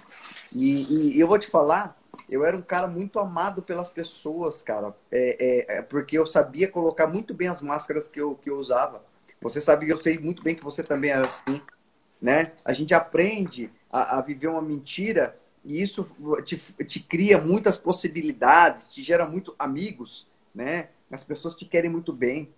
E, 0.52 1.14
e 1.16 1.20
eu 1.20 1.28
vou 1.28 1.38
te 1.38 1.48
falar, 1.48 2.01
eu 2.32 2.46
era 2.46 2.56
um 2.56 2.62
cara 2.62 2.88
muito 2.88 3.20
amado 3.20 3.62
pelas 3.62 3.90
pessoas, 3.90 4.64
cara. 4.64 4.96
É, 5.12 5.36
é, 5.40 5.78
é, 5.78 5.82
porque 5.82 6.18
eu 6.18 6.26
sabia 6.26 6.72
colocar 6.72 7.06
muito 7.06 7.34
bem 7.34 7.50
as 7.50 7.62
máscaras 7.62 8.08
que 8.08 8.22
eu, 8.22 8.36
que 8.36 8.50
eu 8.50 8.58
usava. 8.58 9.04
Você 9.42 9.60
sabe 9.60 9.90
eu 9.90 10.02
sei 10.02 10.18
muito 10.18 10.42
bem 10.42 10.56
que 10.56 10.64
você 10.64 10.82
também 10.82 11.12
era 11.12 11.28
assim, 11.28 11.62
né? 12.22 12.54
A 12.64 12.72
gente 12.72 12.94
aprende 12.94 13.70
a, 13.92 14.18
a 14.18 14.22
viver 14.22 14.48
uma 14.48 14.62
mentira 14.62 15.38
e 15.66 15.82
isso 15.82 16.06
te, 16.46 16.58
te 16.86 17.02
cria 17.02 17.38
muitas 17.38 17.78
possibilidades, 17.78 18.88
te 18.88 19.04
gera 19.04 19.26
muito 19.26 19.54
amigos, 19.60 20.26
né? 20.56 20.88
As 21.12 21.26
pessoas 21.26 21.54
te 21.54 21.66
querem 21.66 21.92
muito 21.92 22.14
bem. 22.14 22.50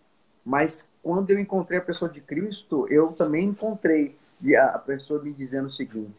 Mas 0.46 0.88
quando 1.02 1.32
eu 1.32 1.40
encontrei 1.40 1.80
a 1.80 1.84
pessoa 1.84 2.12
de 2.12 2.22
Cristo, 2.22 2.88
eu 2.90 3.08
também 3.08 3.46
encontrei 3.48 4.16
a 4.56 4.78
pessoa 4.78 5.24
me 5.24 5.34
dizendo 5.34 5.68
o 5.68 5.72
seguinte: 5.72 6.14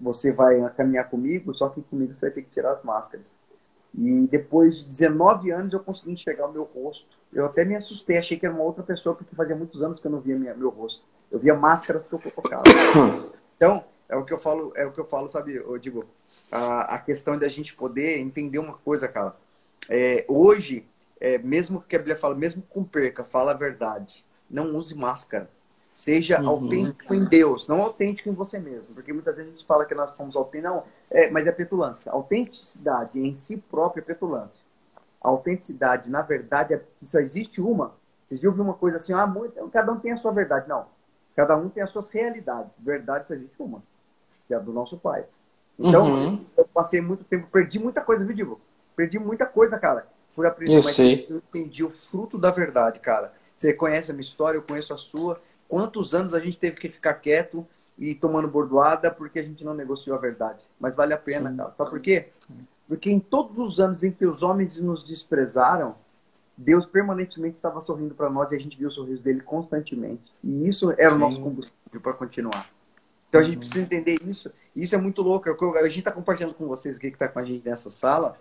você 0.00 0.32
vai 0.32 0.68
caminhar 0.70 1.08
comigo, 1.08 1.54
só 1.54 1.68
que 1.68 1.82
comigo 1.82 2.14
você 2.14 2.26
vai 2.26 2.34
ter 2.34 2.42
que 2.42 2.50
tirar 2.50 2.72
as 2.72 2.82
máscaras. 2.82 3.34
E 3.94 4.28
depois 4.28 4.76
de 4.76 4.84
19 4.84 5.50
anos 5.50 5.72
eu 5.72 5.80
consegui 5.80 6.12
enxergar 6.12 6.46
o 6.46 6.52
meu 6.52 6.62
rosto. 6.62 7.18
Eu 7.32 7.46
até 7.46 7.64
me 7.64 7.74
assustei, 7.74 8.18
achei 8.18 8.38
que 8.38 8.46
era 8.46 8.54
uma 8.54 8.64
outra 8.64 8.82
pessoa, 8.82 9.14
porque 9.14 9.34
fazia 9.34 9.56
muitos 9.56 9.82
anos 9.82 9.98
que 9.98 10.06
eu 10.06 10.10
não 10.10 10.20
via 10.20 10.36
minha, 10.36 10.54
meu 10.54 10.70
rosto. 10.70 11.04
Eu 11.30 11.38
via 11.38 11.54
máscaras 11.54 12.06
que 12.06 12.12
eu 12.12 12.18
colocava. 12.18 12.62
Então, 13.60 13.84
é 14.08 14.16
o 14.16 14.24
que 14.24 14.32
eu 14.32 14.38
falo, 14.38 14.72
é 14.74 14.86
o 14.86 14.90
que 14.90 14.98
eu 14.98 15.04
falo, 15.04 15.28
sabe, 15.28 15.54
eu 15.54 15.76
digo, 15.76 16.06
a, 16.50 16.94
a 16.94 16.98
questão 16.98 17.38
da 17.38 17.46
gente 17.46 17.74
poder 17.74 18.18
entender 18.18 18.58
uma 18.58 18.72
coisa, 18.72 19.06
cara. 19.06 19.36
É, 19.86 20.24
hoje, 20.26 20.88
é, 21.20 21.36
mesmo 21.36 21.82
que 21.82 21.94
a 21.94 21.98
Bíblia 21.98 22.16
fala, 22.16 22.34
mesmo 22.34 22.62
com 22.62 22.82
perca, 22.82 23.22
fala 23.22 23.50
a 23.50 23.54
verdade. 23.54 24.24
Não 24.48 24.74
use 24.74 24.94
máscara. 24.94 25.50
Seja 26.00 26.40
uhum. 26.40 26.48
autêntico 26.48 27.14
em 27.14 27.22
Deus, 27.26 27.68
não 27.68 27.82
autêntico 27.82 28.30
em 28.30 28.32
você 28.32 28.58
mesmo. 28.58 28.94
Porque 28.94 29.12
muitas 29.12 29.36
vezes 29.36 29.52
a 29.52 29.54
gente 29.54 29.66
fala 29.66 29.84
que 29.84 29.94
nós 29.94 30.16
somos 30.16 30.34
autênticos, 30.34 30.72
não, 30.72 30.84
é, 31.10 31.28
mas 31.28 31.46
é 31.46 31.52
petulância. 31.52 32.10
Autenticidade 32.10 33.20
em 33.20 33.36
si 33.36 33.58
própria 33.58 34.00
é 34.00 34.04
petulância. 34.04 34.62
A 35.22 35.28
autenticidade, 35.28 36.10
na 36.10 36.22
verdade, 36.22 36.72
é, 36.72 36.82
só 37.04 37.18
existe 37.18 37.60
uma. 37.60 37.92
Vocês 38.24 38.40
viram 38.40 38.54
uma 38.54 38.72
coisa 38.72 38.96
assim, 38.96 39.12
ah, 39.12 39.26
muito, 39.26 39.52
cada 39.68 39.92
um 39.92 40.00
tem 40.00 40.12
a 40.12 40.16
sua 40.16 40.32
verdade. 40.32 40.66
Não. 40.66 40.86
Cada 41.36 41.54
um 41.54 41.68
tem 41.68 41.82
as 41.82 41.90
suas 41.90 42.08
realidades. 42.08 42.72
Verdade 42.78 43.28
só 43.28 43.34
existe 43.34 43.62
uma, 43.62 43.82
que 44.48 44.54
é 44.54 44.56
a 44.56 44.60
do 44.60 44.72
nosso 44.72 44.96
Pai. 44.96 45.26
Então, 45.78 46.04
uhum. 46.06 46.46
eu 46.56 46.64
passei 46.72 47.02
muito 47.02 47.24
tempo, 47.24 47.46
perdi 47.52 47.78
muita 47.78 48.00
coisa, 48.00 48.24
viu, 48.24 48.34
Divo? 48.34 48.60
Perdi 48.96 49.18
muita 49.18 49.44
coisa, 49.44 49.78
cara, 49.78 50.06
por 50.34 50.46
aprender. 50.46 50.78
Eu 50.78 50.82
mas 50.82 50.96
sei. 50.96 51.26
eu 51.28 51.36
entendi 51.36 51.84
o 51.84 51.90
fruto 51.90 52.38
da 52.38 52.50
verdade, 52.50 53.00
cara. 53.00 53.34
Você 53.54 53.74
conhece 53.74 54.10
a 54.10 54.14
minha 54.14 54.22
história, 54.22 54.56
eu 54.56 54.62
conheço 54.62 54.94
a 54.94 54.96
sua. 54.96 55.38
Quantos 55.70 56.14
anos 56.14 56.34
a 56.34 56.40
gente 56.40 56.58
teve 56.58 56.76
que 56.76 56.88
ficar 56.88 57.14
quieto 57.14 57.64
e 57.96 58.12
tomando 58.12 58.48
bordoada 58.48 59.08
porque 59.08 59.38
a 59.38 59.42
gente 59.44 59.64
não 59.64 59.72
negociou 59.72 60.16
a 60.16 60.20
verdade? 60.20 60.64
Mas 60.80 60.96
vale 60.96 61.14
a 61.14 61.16
pena, 61.16 61.48
Sim. 61.48 61.56
cara. 61.56 61.74
Sabe 61.78 61.90
por 61.90 62.00
quê? 62.00 62.30
Porque 62.88 63.08
em 63.08 63.20
todos 63.20 63.56
os 63.56 63.78
anos 63.78 64.02
em 64.02 64.10
que 64.10 64.26
os 64.26 64.42
homens 64.42 64.78
nos 64.78 65.04
desprezaram, 65.04 65.94
Deus 66.56 66.86
permanentemente 66.86 67.54
estava 67.54 67.80
sorrindo 67.82 68.16
para 68.16 68.28
nós 68.28 68.50
e 68.50 68.56
a 68.56 68.58
gente 68.58 68.76
viu 68.76 68.88
o 68.88 68.90
sorriso 68.90 69.22
dele 69.22 69.42
constantemente. 69.42 70.34
E 70.42 70.66
isso 70.66 70.90
era 70.98 71.10
Sim. 71.10 71.16
o 71.16 71.18
nosso 71.20 71.40
combustível 71.40 72.00
para 72.02 72.14
continuar. 72.14 72.68
Então 73.28 73.40
a 73.40 73.44
gente 73.44 73.54
uhum. 73.54 73.60
precisa 73.60 73.80
entender 73.80 74.18
isso. 74.26 74.52
E 74.74 74.82
isso 74.82 74.96
é 74.96 74.98
muito 74.98 75.22
louco. 75.22 75.48
A 75.48 75.82
gente 75.84 76.00
está 76.00 76.10
compartilhando 76.10 76.54
com 76.54 76.66
vocês 76.66 76.96
aqui 76.96 77.10
que 77.10 77.14
está 77.14 77.28
com 77.28 77.38
a 77.38 77.44
gente 77.44 77.64
nessa 77.64 77.92
sala 77.92 78.36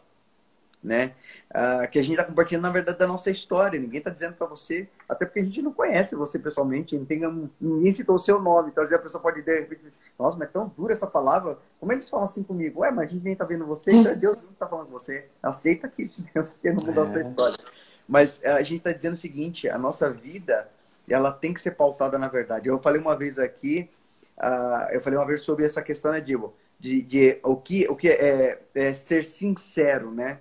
né? 0.83 1.13
Uh, 1.49 1.89
que 1.89 1.99
a 1.99 2.01
gente 2.01 2.13
está 2.13 2.23
compartilhando, 2.23 2.63
na 2.63 2.69
verdade, 2.69 2.97
da 2.97 3.07
nossa 3.07 3.29
história. 3.29 3.79
Ninguém 3.79 3.99
está 3.99 4.09
dizendo 4.09 4.33
para 4.33 4.47
você, 4.47 4.87
até 5.07 5.25
porque 5.25 5.39
a 5.39 5.43
gente 5.43 5.61
não 5.61 5.73
conhece 5.73 6.15
você 6.15 6.39
pessoalmente, 6.39 6.97
não 6.97 7.05
tem, 7.05 7.21
ninguém 7.59 7.91
citou 7.91 8.15
o 8.15 8.19
seu 8.19 8.41
nome. 8.41 8.69
Então, 8.69 8.83
às 8.83 8.89
vezes 8.89 9.01
a 9.01 9.05
pessoa 9.05 9.21
pode 9.21 9.39
dizer, 9.39 9.67
nossa, 10.17 10.37
mas 10.37 10.47
é 10.47 10.51
tão 10.51 10.71
dura 10.77 10.93
essa 10.93 11.07
palavra. 11.07 11.57
Como 11.79 11.91
eles 11.91 12.09
falam 12.09 12.25
assim 12.25 12.43
comigo? 12.43 12.81
Ué, 12.81 12.91
mas 12.91 13.09
a 13.09 13.11
gente 13.11 13.23
nem 13.23 13.33
está 13.33 13.45
vendo 13.45 13.65
você, 13.65 13.91
então 13.91 14.11
é 14.11 14.15
Deus 14.15 14.37
não 14.37 14.51
está 14.51 14.67
falando 14.67 14.87
com 14.87 14.93
você. 14.93 15.27
Aceita 15.43 15.87
que 15.87 16.11
Deus 16.33 16.53
quer 16.61 16.73
não 16.73 16.85
mudar 16.85 17.01
é. 17.01 17.03
a 17.03 17.07
sua 17.07 17.21
é. 17.21 17.27
história. 17.27 17.57
Mas 18.07 18.41
a 18.43 18.61
gente 18.61 18.77
está 18.77 18.91
dizendo 18.91 19.13
o 19.13 19.17
seguinte, 19.17 19.69
a 19.69 19.77
nossa 19.77 20.09
vida, 20.11 20.69
ela 21.07 21.31
tem 21.31 21.53
que 21.53 21.61
ser 21.61 21.71
pautada 21.71 22.17
na 22.17 22.27
verdade. 22.27 22.67
Eu 22.67 22.79
falei 22.79 22.99
uma 22.99 23.15
vez 23.15 23.37
aqui, 23.37 23.89
uh, 24.37 24.91
eu 24.91 25.01
falei 25.01 25.19
uma 25.19 25.27
vez 25.27 25.41
sobre 25.41 25.63
essa 25.63 25.81
questão, 25.81 26.11
né, 26.11 26.19
Diego? 26.19 26.55
de, 26.79 27.01
de 27.01 27.39
o 27.43 27.57
que, 27.57 27.87
o 27.89 27.95
que 27.95 28.07
é, 28.07 28.61
é 28.73 28.93
ser 28.93 29.25
sincero, 29.25 30.11
né? 30.11 30.39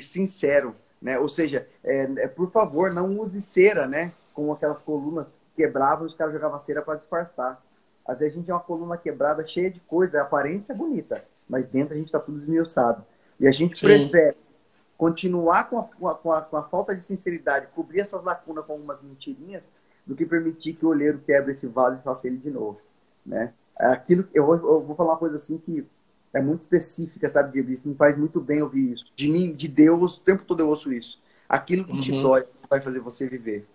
Sincero, 0.00 0.74
né? 1.00 1.18
Ou 1.18 1.28
seja, 1.28 1.66
é, 1.82 2.08
é, 2.16 2.28
por 2.28 2.50
favor, 2.50 2.92
não 2.92 3.18
use 3.18 3.40
cera, 3.40 3.86
né? 3.86 4.12
Como 4.32 4.52
aquelas 4.52 4.80
colunas 4.80 5.26
quebravam 5.54 6.04
e 6.04 6.08
os 6.08 6.14
caras 6.14 6.32
jogavam 6.32 6.58
cera 6.60 6.82
para 6.82 6.98
disfarçar. 6.98 7.62
Às 8.06 8.20
vezes 8.20 8.34
a 8.34 8.38
gente 8.38 8.50
é 8.50 8.54
uma 8.54 8.60
coluna 8.60 8.96
quebrada, 8.96 9.46
cheia 9.46 9.70
de 9.70 9.80
coisa, 9.80 10.20
a 10.20 10.22
aparência 10.22 10.72
é 10.72 10.76
bonita, 10.76 11.24
mas 11.48 11.66
dentro 11.68 11.94
a 11.94 11.96
gente 11.96 12.06
está 12.06 12.18
tudo 12.18 12.38
esmiuçado. 12.38 13.04
E 13.38 13.46
a 13.46 13.52
gente 13.52 13.78
Sim. 13.78 13.86
prefere 13.86 14.36
continuar 14.96 15.68
com 15.68 15.78
a, 15.78 16.14
com, 16.14 16.30
a, 16.30 16.42
com 16.42 16.56
a 16.56 16.62
falta 16.62 16.94
de 16.94 17.04
sinceridade, 17.04 17.68
cobrir 17.74 18.00
essas 18.00 18.22
lacunas 18.22 18.64
com 18.64 18.72
algumas 18.72 19.00
mentirinhas, 19.02 19.70
do 20.06 20.14
que 20.14 20.26
permitir 20.26 20.74
que 20.74 20.84
o 20.84 20.88
olheiro 20.88 21.20
quebre 21.24 21.52
esse 21.52 21.66
vaso 21.66 21.98
e 21.98 22.02
faça 22.02 22.26
ele 22.26 22.38
de 22.38 22.50
novo, 22.50 22.80
né? 23.24 23.52
Aquilo, 23.76 24.24
eu 24.34 24.44
vou, 24.44 24.56
eu 24.56 24.80
vou 24.80 24.94
falar 24.94 25.12
uma 25.12 25.18
coisa 25.18 25.36
assim 25.36 25.58
que 25.58 25.86
é 26.32 26.40
muito 26.40 26.62
específica, 26.62 27.28
sabe, 27.28 27.62
de 27.62 27.80
Me 27.84 27.94
faz 27.94 28.16
muito 28.16 28.40
bem 28.40 28.62
ouvir 28.62 28.92
isso. 28.92 29.12
De 29.14 29.28
mim, 29.28 29.54
de 29.54 29.68
Deus, 29.68 30.16
o 30.16 30.20
tempo 30.20 30.44
todo 30.44 30.60
eu 30.60 30.68
ouço 30.68 30.92
isso. 30.92 31.20
Aquilo 31.48 31.84
que 31.84 31.92
uhum. 31.92 32.00
te 32.00 32.10
dói 32.10 32.46
vai 32.68 32.80
fazer 32.80 33.00
você 33.00 33.28
viver. 33.28 33.66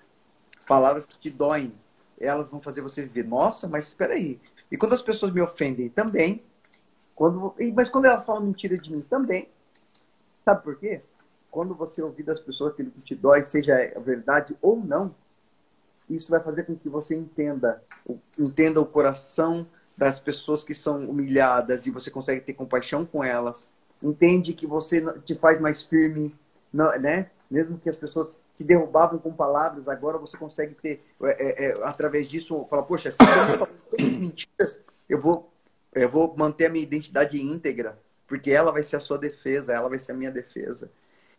Palavras 0.68 1.05
que 1.05 1.18
te 1.18 1.30
doem, 1.30 1.74
elas 2.20 2.49
vão 2.49 2.60
fazer 2.60 2.82
você 2.82 3.03
viver. 3.03 3.24
Nossa, 3.28 3.68
mas 3.68 3.88
espera 3.88 4.16
aí. 4.16 4.39
E 4.72 4.78
quando 4.78 4.93
as 4.93 5.01
pessoas 5.01 5.32
me 5.32 5.39
ofendem 5.39 5.89
também, 5.89 6.43
quando, 7.16 7.53
mas 7.76 7.89
quando 7.89 8.05
elas 8.05 8.26
falam 8.26 8.45
mentira 8.45 8.78
de 8.78 8.91
mim 8.91 9.01
também, 9.01 9.49
sabe 10.43 10.64
por 10.64 10.78
quê? 10.78 11.01
Quando 11.51 11.76
você 11.76 12.01
ouvir 12.01 12.24
das 12.24 12.39
pessoas 12.39 12.74
aquilo 12.74 12.91
que 12.91 13.01
te 13.01 13.16
dói, 13.16 13.45
seja 13.45 13.76
verdade 14.03 14.55
ou 14.62 14.78
não, 14.78 15.16
isso 16.10 16.30
vai 16.30 16.39
fazer 16.39 16.64
com 16.64 16.76
que 16.76 16.89
você 16.89 17.16
entenda, 17.16 17.82
entenda 18.39 18.82
o 18.82 18.86
coração 18.86 19.68
das 19.98 20.20
pessoas 20.20 20.64
que 20.64 20.74
são 20.74 21.10
humilhadas 21.10 21.88
e 21.88 21.91
você 21.91 22.12
consegue 22.12 22.41
ter 22.41 22.54
compaixão 22.54 23.04
com 23.04 23.24
elas. 23.24 23.74
Entende 24.02 24.54
que 24.54 24.68
você 24.68 25.02
te 25.22 25.34
faz 25.34 25.60
mais 25.60 25.84
firme, 25.84 26.36
né? 26.72 27.32
Mesmo 27.50 27.80
que 27.80 27.89
as 27.89 27.98
pessoas 27.98 28.38
te 28.56 28.64
derrubavam 28.64 29.18
com 29.18 29.34
palavras, 29.34 29.88
agora 29.88 30.18
você 30.18 30.38
consegue 30.38 30.76
ter, 30.76 31.04
é, 31.24 31.66
é, 31.66 31.70
é 31.70 31.74
através 31.84 32.28
disso, 32.28 32.66
falar, 32.70 32.84
poxa, 32.84 33.12
se 33.12 33.18
eu 33.22 33.58
falar 33.58 33.72
mentiras, 34.00 34.80
eu 35.10 35.20
vou, 35.20 35.52
eu 35.93 36.10
vou 36.10 36.36
manter 36.38 36.66
a 36.66 36.70
minha 36.70 36.84
identidade 36.84 37.41
íntegra, 37.41 37.98
porque 38.28 38.52
ela 38.52 38.72
vai 38.72 38.84
ser 38.84 38.98
a 38.98 39.00
sua 39.00 39.18
defesa, 39.18 39.74
ela 39.74 39.89
vai 39.89 39.98
ser 39.98 40.12
a 40.12 40.16
minha 40.16 40.32
defesa. 40.32 40.91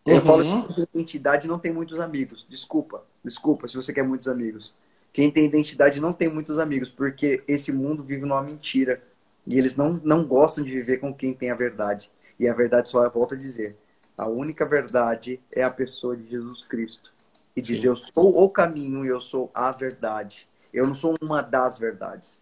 Eu 0.05 0.15
uhum. 0.15 0.21
falo 0.21 0.67
que 0.73 0.81
identidade 0.81 1.47
não 1.47 1.59
tem 1.59 1.71
muitos 1.71 1.99
amigos. 1.99 2.45
Desculpa, 2.49 3.03
desculpa 3.23 3.67
se 3.67 3.75
você 3.75 3.93
quer 3.93 4.03
muitos 4.03 4.27
amigos. 4.27 4.75
Quem 5.11 5.31
tem 5.31 5.45
identidade 5.45 5.99
não 5.99 6.13
tem 6.13 6.29
muitos 6.29 6.59
amigos, 6.59 6.89
porque 6.89 7.43
esse 7.47 7.71
mundo 7.71 8.03
vive 8.03 8.25
numa 8.25 8.41
mentira. 8.41 9.01
E 9.45 9.57
eles 9.57 9.75
não, 9.75 9.93
não 10.03 10.23
gostam 10.23 10.63
de 10.63 10.71
viver 10.71 10.97
com 10.97 11.13
quem 11.13 11.33
tem 11.33 11.49
a 11.49 11.55
verdade. 11.55 12.11
E 12.39 12.47
a 12.47 12.53
verdade 12.53 12.89
só, 12.89 13.03
eu 13.03 13.11
volto 13.11 13.33
a 13.33 13.37
dizer, 13.37 13.75
a 14.17 14.27
única 14.27 14.65
verdade 14.65 15.39
é 15.53 15.63
a 15.63 15.69
pessoa 15.69 16.15
de 16.15 16.29
Jesus 16.29 16.65
Cristo. 16.65 17.11
E 17.55 17.61
diz, 17.61 17.81
Sim. 17.81 17.87
eu 17.87 17.95
sou 17.95 18.41
o 18.41 18.49
caminho 18.49 19.03
e 19.03 19.07
eu 19.07 19.19
sou 19.19 19.49
a 19.53 19.71
verdade. 19.71 20.47
Eu 20.73 20.85
não 20.85 20.93
sou 20.93 21.15
uma 21.21 21.41
das 21.41 21.79
verdades. 21.79 22.41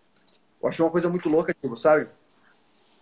Eu 0.61 0.67
achei 0.67 0.83
uma 0.83 0.91
coisa 0.91 1.07
muito 1.07 1.29
louca, 1.29 1.53
tipo, 1.53 1.75
sabe? 1.75 2.09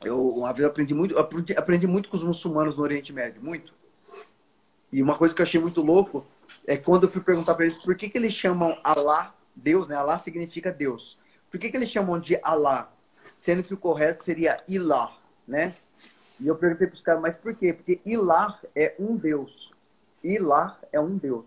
Eu 0.03 0.29
uma 0.29 0.53
vez 0.53 0.67
aprendi 0.67 0.93
muito, 0.93 1.17
aprendi, 1.17 1.53
aprendi 1.57 1.87
muito 1.87 2.09
com 2.09 2.17
os 2.17 2.23
muçulmanos 2.23 2.77
no 2.77 2.83
Oriente 2.83 3.11
Médio, 3.11 3.41
muito. 3.41 3.73
E 4.91 5.01
uma 5.01 5.17
coisa 5.17 5.33
que 5.33 5.41
eu 5.41 5.43
achei 5.43 5.59
muito 5.59 5.81
louco 5.81 6.25
é 6.67 6.77
quando 6.77 7.03
eu 7.03 7.09
fui 7.09 7.21
perguntar 7.21 7.55
para 7.55 7.65
eles 7.65 7.77
por 7.77 7.95
que, 7.95 8.09
que 8.09 8.17
eles 8.17 8.33
chamam 8.33 8.77
Allah, 8.83 9.33
Deus, 9.55 9.87
né? 9.87 9.95
Allah 9.95 10.17
significa 10.17 10.71
Deus. 10.71 11.17
Por 11.49 11.59
que, 11.59 11.69
que 11.69 11.77
eles 11.77 11.89
chamam 11.89 12.19
de 12.19 12.39
Allah? 12.43 12.91
Sendo 13.37 13.63
que 13.63 13.73
o 13.73 13.77
correto 13.77 14.23
seria 14.23 14.63
Ilah, 14.67 15.17
né? 15.47 15.75
E 16.39 16.47
eu 16.47 16.55
perguntei 16.55 16.87
para 16.87 16.95
os 16.95 17.01
caras, 17.01 17.21
mas 17.21 17.37
por 17.37 17.55
quê? 17.55 17.73
Porque 17.73 18.01
Ilah 18.05 18.59
é 18.75 18.95
um 18.99 19.15
Deus. 19.15 19.71
Ilah 20.23 20.79
é 20.91 20.99
um 20.99 21.17
Deus. 21.17 21.45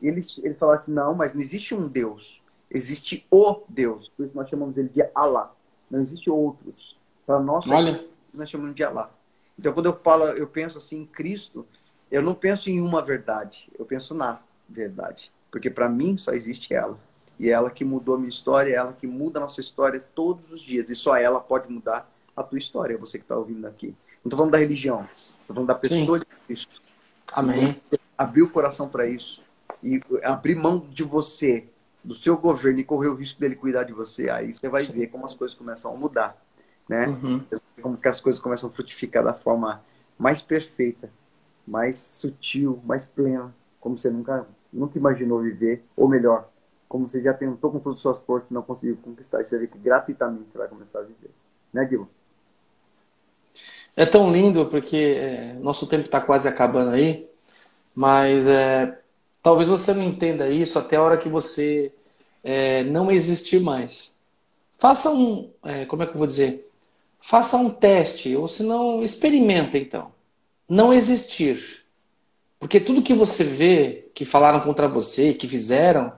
E 0.00 0.06
eles, 0.08 0.38
eles 0.38 0.58
falaram 0.58 0.78
assim, 0.78 0.92
não, 0.92 1.14
mas 1.14 1.32
não 1.32 1.40
existe 1.40 1.74
um 1.74 1.88
Deus. 1.88 2.42
Existe 2.70 3.26
o 3.30 3.62
Deus. 3.68 4.08
Por 4.08 4.26
isso 4.26 4.36
nós 4.36 4.48
chamamos 4.48 4.76
ele 4.76 4.88
de 4.88 5.02
Allah. 5.14 5.54
Não 5.90 6.00
existe 6.00 6.28
outros. 6.30 6.98
Para 7.26 7.40
nós, 7.40 7.66
Olha. 7.68 8.06
nós 8.32 8.50
chamamos 8.50 8.74
de 8.74 8.84
Allah. 8.84 9.10
Então, 9.58 9.72
quando 9.72 9.86
eu 9.86 9.96
falo, 9.96 10.24
eu 10.24 10.46
penso 10.46 10.78
assim 10.78 11.02
em 11.02 11.06
Cristo, 11.06 11.66
eu 12.10 12.22
não 12.22 12.34
penso 12.34 12.68
em 12.68 12.80
uma 12.80 13.02
verdade, 13.02 13.70
eu 13.78 13.84
penso 13.84 14.14
na 14.14 14.40
verdade. 14.68 15.32
Porque 15.50 15.70
para 15.70 15.88
mim 15.88 16.16
só 16.16 16.32
existe 16.32 16.74
ela. 16.74 16.98
E 17.38 17.48
é 17.48 17.52
ela 17.52 17.70
que 17.70 17.84
mudou 17.84 18.14
a 18.14 18.18
minha 18.18 18.28
história, 18.28 18.70
é 18.70 18.74
ela 18.74 18.92
que 18.92 19.06
muda 19.06 19.38
a 19.38 19.42
nossa 19.42 19.60
história 19.60 20.02
todos 20.14 20.52
os 20.52 20.60
dias. 20.60 20.88
E 20.90 20.94
só 20.94 21.16
ela 21.16 21.40
pode 21.40 21.70
mudar 21.70 22.10
a 22.36 22.42
tua 22.42 22.58
história, 22.58 22.96
você 22.96 23.18
que 23.18 23.24
está 23.24 23.36
ouvindo 23.36 23.66
aqui. 23.66 23.88
Não 23.88 24.28
estou 24.28 24.38
falando 24.38 24.52
da 24.52 24.58
religião, 24.58 25.06
falando 25.46 25.66
da 25.66 25.74
pessoa 25.74 26.18
Sim. 26.18 26.24
de 26.24 26.46
Cristo. 26.46 26.82
Amém. 27.32 27.80
Abrir 28.16 28.42
o 28.42 28.50
coração 28.50 28.88
para 28.88 29.06
isso. 29.06 29.42
E 29.82 30.00
abrir 30.22 30.54
mão 30.54 30.86
de 30.90 31.02
você, 31.02 31.66
do 32.02 32.14
seu 32.14 32.36
governo 32.36 32.80
e 32.80 32.84
correr 32.84 33.08
o 33.08 33.14
risco 33.14 33.40
dele 33.40 33.56
cuidar 33.56 33.84
de 33.84 33.92
você. 33.92 34.30
Aí 34.30 34.52
você 34.52 34.68
vai 34.68 34.84
Sim. 34.84 34.92
ver 34.92 35.06
como 35.08 35.24
as 35.24 35.34
coisas 35.34 35.56
começam 35.56 35.92
a 35.92 35.96
mudar. 35.96 36.36
Né? 36.88 37.06
Uhum. 37.06 37.42
Como 37.80 37.96
que 37.96 38.08
as 38.08 38.20
coisas 38.20 38.40
começam 38.40 38.70
a 38.70 38.72
frutificar 38.72 39.24
da 39.24 39.34
forma 39.34 39.82
mais 40.18 40.40
perfeita 40.40 41.10
mais 41.66 41.96
sutil, 41.96 42.80
mais 42.84 43.06
plena, 43.06 43.54
como 43.80 43.98
você 43.98 44.10
nunca, 44.10 44.46
nunca 44.72 44.98
imaginou 44.98 45.40
viver, 45.40 45.84
ou 45.96 46.08
melhor, 46.08 46.48
como 46.94 47.08
você 47.08 47.20
já 47.20 47.34
tentou 47.34 47.72
com 47.72 47.80
todas 47.80 47.96
as 47.96 48.02
suas 48.02 48.20
forças 48.20 48.52
e 48.52 48.54
não 48.54 48.62
conseguiu 48.62 48.96
conquistar, 49.02 49.40
e 49.40 49.44
você 49.44 49.58
vê 49.58 49.66
que 49.66 49.76
gratuitamente 49.76 50.52
você 50.52 50.58
vai 50.58 50.68
começar 50.68 51.00
a 51.00 51.02
viver. 51.02 51.32
Né, 51.72 51.84
Guilherme? 51.84 52.06
É 53.96 54.06
tão 54.06 54.30
lindo 54.30 54.66
porque 54.66 55.16
é, 55.18 55.54
nosso 55.54 55.88
tempo 55.88 56.04
está 56.04 56.20
quase 56.20 56.46
acabando 56.46 56.92
aí, 56.92 57.28
mas 57.92 58.46
é, 58.46 58.96
talvez 59.42 59.68
você 59.68 59.92
não 59.92 60.04
entenda 60.04 60.48
isso 60.48 60.78
até 60.78 60.94
a 60.94 61.02
hora 61.02 61.18
que 61.18 61.28
você 61.28 61.92
é, 62.44 62.84
não 62.84 63.10
existir 63.10 63.60
mais. 63.60 64.14
Faça 64.78 65.10
um, 65.10 65.50
é, 65.64 65.86
como 65.86 66.04
é 66.04 66.06
que 66.06 66.12
eu 66.12 66.18
vou 66.18 66.28
dizer? 66.28 66.70
Faça 67.20 67.56
um 67.56 67.70
teste, 67.70 68.36
ou 68.36 68.46
se 68.46 68.62
não, 68.62 69.02
experimenta 69.02 69.76
então 69.76 70.12
não 70.68 70.92
existir. 70.92 71.84
Porque 72.60 72.78
tudo 72.78 73.02
que 73.02 73.14
você 73.14 73.42
vê, 73.42 74.10
que 74.14 74.24
falaram 74.24 74.60
contra 74.60 74.86
você, 74.86 75.34
que 75.34 75.48
fizeram, 75.48 76.12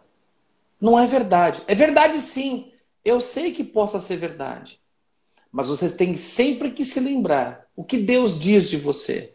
não 0.81 0.99
é 0.99 1.07
verdade. 1.07 1.63
É 1.67 1.75
verdade 1.75 2.21
sim. 2.21 2.73
Eu 3.05 3.21
sei 3.21 3.53
que 3.53 3.65
possa 3.65 3.99
ser 4.01 4.17
verdade. 4.17 4.81
Mas 5.51 5.69
vocês 5.69 5.93
têm 5.93 6.15
sempre 6.15 6.71
que 6.71 6.85
se 6.85 7.01
lembrar 7.01 7.67
o 7.75 7.85
que 7.85 7.99
Deus 7.99 8.39
diz 8.39 8.69
de 8.69 8.77
você. 8.77 9.35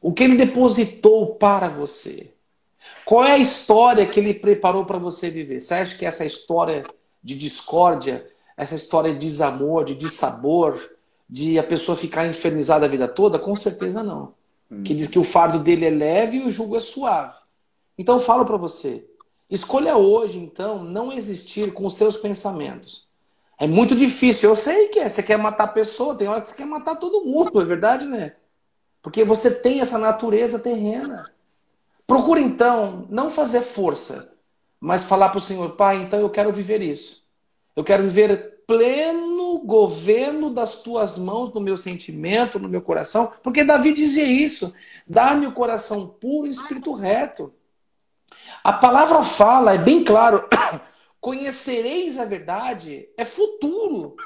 O 0.00 0.12
que 0.12 0.22
ele 0.22 0.36
depositou 0.36 1.34
para 1.34 1.68
você. 1.68 2.32
Qual 3.04 3.24
é 3.24 3.32
a 3.32 3.38
história 3.38 4.06
que 4.06 4.20
ele 4.20 4.34
preparou 4.34 4.84
para 4.84 4.98
você 4.98 5.30
viver? 5.30 5.60
Você 5.60 5.74
acha 5.74 5.96
que 5.96 6.04
essa 6.04 6.24
história 6.24 6.84
de 7.22 7.36
discórdia, 7.36 8.28
essa 8.56 8.74
história 8.74 9.12
de 9.12 9.18
desamor, 9.18 9.84
de 9.84 9.94
dissabor, 9.94 10.90
de 11.28 11.58
a 11.58 11.62
pessoa 11.62 11.96
ficar 11.96 12.26
infernizada 12.26 12.86
a 12.86 12.88
vida 12.88 13.08
toda? 13.08 13.38
Com 13.38 13.56
certeza 13.56 14.02
não. 14.02 14.34
Hum. 14.70 14.82
Que 14.82 14.94
diz 14.94 15.08
que 15.08 15.18
o 15.18 15.24
fardo 15.24 15.58
dele 15.58 15.86
é 15.86 15.90
leve 15.90 16.38
e 16.38 16.42
o 16.44 16.50
jugo 16.50 16.76
é 16.76 16.80
suave. 16.80 17.38
Então 17.98 18.16
eu 18.16 18.20
falo 18.20 18.44
para 18.44 18.56
você, 18.56 19.04
escolha 19.50 19.96
hoje 19.96 20.38
então 20.38 20.82
não 20.82 21.12
existir 21.12 21.72
com 21.72 21.86
os 21.86 21.96
seus 21.96 22.16
pensamentos. 22.16 23.06
É 23.58 23.66
muito 23.66 23.96
difícil, 23.96 24.50
eu 24.50 24.56
sei 24.56 24.88
que 24.88 24.98
é. 24.98 25.08
Você 25.08 25.22
quer 25.22 25.38
matar 25.38 25.64
a 25.64 25.68
pessoa, 25.68 26.14
tem 26.14 26.28
hora 26.28 26.40
que 26.40 26.48
você 26.48 26.56
quer 26.56 26.66
matar 26.66 26.96
todo 26.96 27.24
mundo, 27.24 27.58
é 27.60 27.64
verdade, 27.64 28.06
né? 28.06 28.34
Porque 29.00 29.24
você 29.24 29.50
tem 29.50 29.80
essa 29.80 29.98
natureza 29.98 30.58
terrena. 30.58 31.30
Procura 32.06 32.40
então 32.40 33.06
não 33.08 33.30
fazer 33.30 33.62
força, 33.62 34.32
mas 34.78 35.02
falar 35.02 35.30
para 35.30 35.38
o 35.38 35.40
Senhor, 35.40 35.70
Pai, 35.70 36.02
então 36.02 36.20
eu 36.20 36.30
quero 36.30 36.52
viver 36.52 36.82
isso. 36.82 37.24
Eu 37.74 37.82
quero 37.82 38.02
viver 38.04 38.64
pleno 38.66 39.36
governo 39.66 40.50
das 40.50 40.80
tuas 40.82 41.18
mãos 41.18 41.52
no 41.52 41.60
meu 41.60 41.76
sentimento, 41.76 42.58
no 42.58 42.68
meu 42.68 42.80
coração, 42.80 43.32
porque 43.42 43.64
Davi 43.64 43.92
dizia 43.92 44.24
isso: 44.24 44.72
dá-me 45.06 45.46
o 45.46 45.52
coração 45.52 46.06
puro 46.06 46.46
e 46.46 46.50
espírito 46.50 46.92
reto. 46.92 47.52
A 48.62 48.72
palavra 48.72 49.22
fala, 49.22 49.74
é 49.74 49.78
bem 49.78 50.02
claro: 50.04 50.44
conhecereis 51.20 52.18
a 52.18 52.24
verdade, 52.24 53.08
é 53.16 53.24
futuro, 53.24 54.16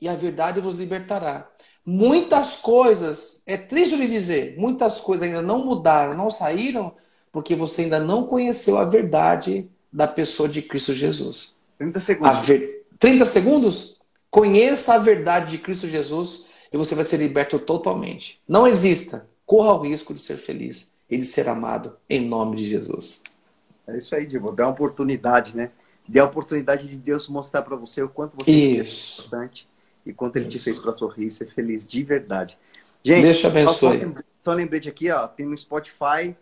e 0.00 0.08
a 0.08 0.14
verdade 0.14 0.60
vos 0.60 0.74
libertará. 0.74 1.48
Muitas 1.84 2.56
coisas, 2.56 3.42
é 3.44 3.56
triste 3.56 3.96
lhe 3.96 4.06
dizer, 4.06 4.56
muitas 4.56 5.00
coisas 5.00 5.26
ainda 5.26 5.42
não 5.42 5.64
mudaram, 5.64 6.14
não 6.14 6.30
saíram, 6.30 6.94
porque 7.32 7.56
você 7.56 7.82
ainda 7.82 7.98
não 7.98 8.26
conheceu 8.26 8.78
a 8.78 8.84
verdade 8.84 9.68
da 9.92 10.06
pessoa 10.06 10.48
de 10.48 10.62
Cristo 10.62 10.94
Jesus. 10.94 11.56
30 11.78 12.00
segundos. 12.00 12.36
A 12.36 12.40
ver... 12.40 12.86
30 12.98 13.24
segundos? 13.24 14.00
Conheça 14.30 14.94
a 14.94 14.98
verdade 14.98 15.52
de 15.52 15.58
Cristo 15.58 15.88
Jesus 15.88 16.46
e 16.72 16.76
você 16.76 16.94
vai 16.94 17.04
ser 17.04 17.16
liberto 17.16 17.58
totalmente. 17.58 18.40
Não 18.46 18.66
exista. 18.66 19.28
Corra 19.44 19.74
o 19.74 19.82
risco 19.82 20.14
de 20.14 20.20
ser 20.20 20.36
feliz 20.36 20.92
e 21.10 21.18
de 21.18 21.24
ser 21.24 21.48
amado 21.48 21.96
em 22.08 22.26
nome 22.26 22.56
de 22.56 22.66
Jesus. 22.66 23.22
É 23.86 23.96
isso 23.96 24.14
aí, 24.14 24.26
Diego. 24.26 24.52
Dê 24.52 24.62
a 24.62 24.68
oportunidade, 24.68 25.56
né? 25.56 25.70
Dê 26.06 26.20
a 26.20 26.24
oportunidade 26.24 26.88
de 26.88 26.98
Deus 26.98 27.28
mostrar 27.28 27.62
para 27.62 27.76
você 27.76 28.02
o 28.02 28.08
quanto 28.08 28.36
você 28.36 28.50
isso. 28.50 29.22
é 29.22 29.24
importante 29.24 29.68
e 30.04 30.12
quanto 30.12 30.36
ele 30.36 30.48
te 30.48 30.58
fez 30.58 30.78
para 30.78 30.96
sorrir, 30.96 31.30
ser 31.30 31.46
feliz 31.46 31.86
de 31.86 32.02
verdade. 32.02 32.58
Gente, 33.04 33.22
Deixa 33.22 33.48
abençoe. 33.48 34.00
Só, 34.00 34.22
só 34.44 34.52
lembrete 34.52 34.88
aqui, 34.88 35.10
ó, 35.10 35.26
tem 35.28 35.46
no 35.46 35.56
Spotify, 35.56 36.36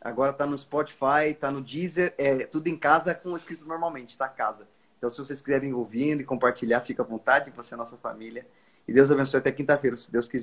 agora 0.00 0.32
tá 0.32 0.46
no 0.46 0.56
Spotify, 0.56 1.34
tá 1.38 1.50
no 1.50 1.60
Deezer, 1.60 2.14
é 2.18 2.46
tudo 2.46 2.68
em 2.68 2.76
casa 2.76 3.14
com 3.14 3.36
escrito 3.36 3.66
normalmente, 3.66 4.16
tá 4.16 4.28
casa. 4.28 4.66
Então, 4.98 5.10
se 5.10 5.18
vocês 5.18 5.40
quiserem 5.40 5.74
ouvindo 5.74 6.20
e 6.20 6.24
compartilhar, 6.24 6.80
fica 6.80 7.02
à 7.02 7.06
vontade, 7.06 7.52
você 7.54 7.74
é 7.74 7.76
nossa 7.76 7.96
família. 7.96 8.46
E 8.88 8.92
Deus 8.92 9.10
abençoe 9.10 9.38
até 9.38 9.52
quinta-feira, 9.52 9.96
se 9.96 10.10
Deus 10.10 10.26
quiser. 10.26 10.34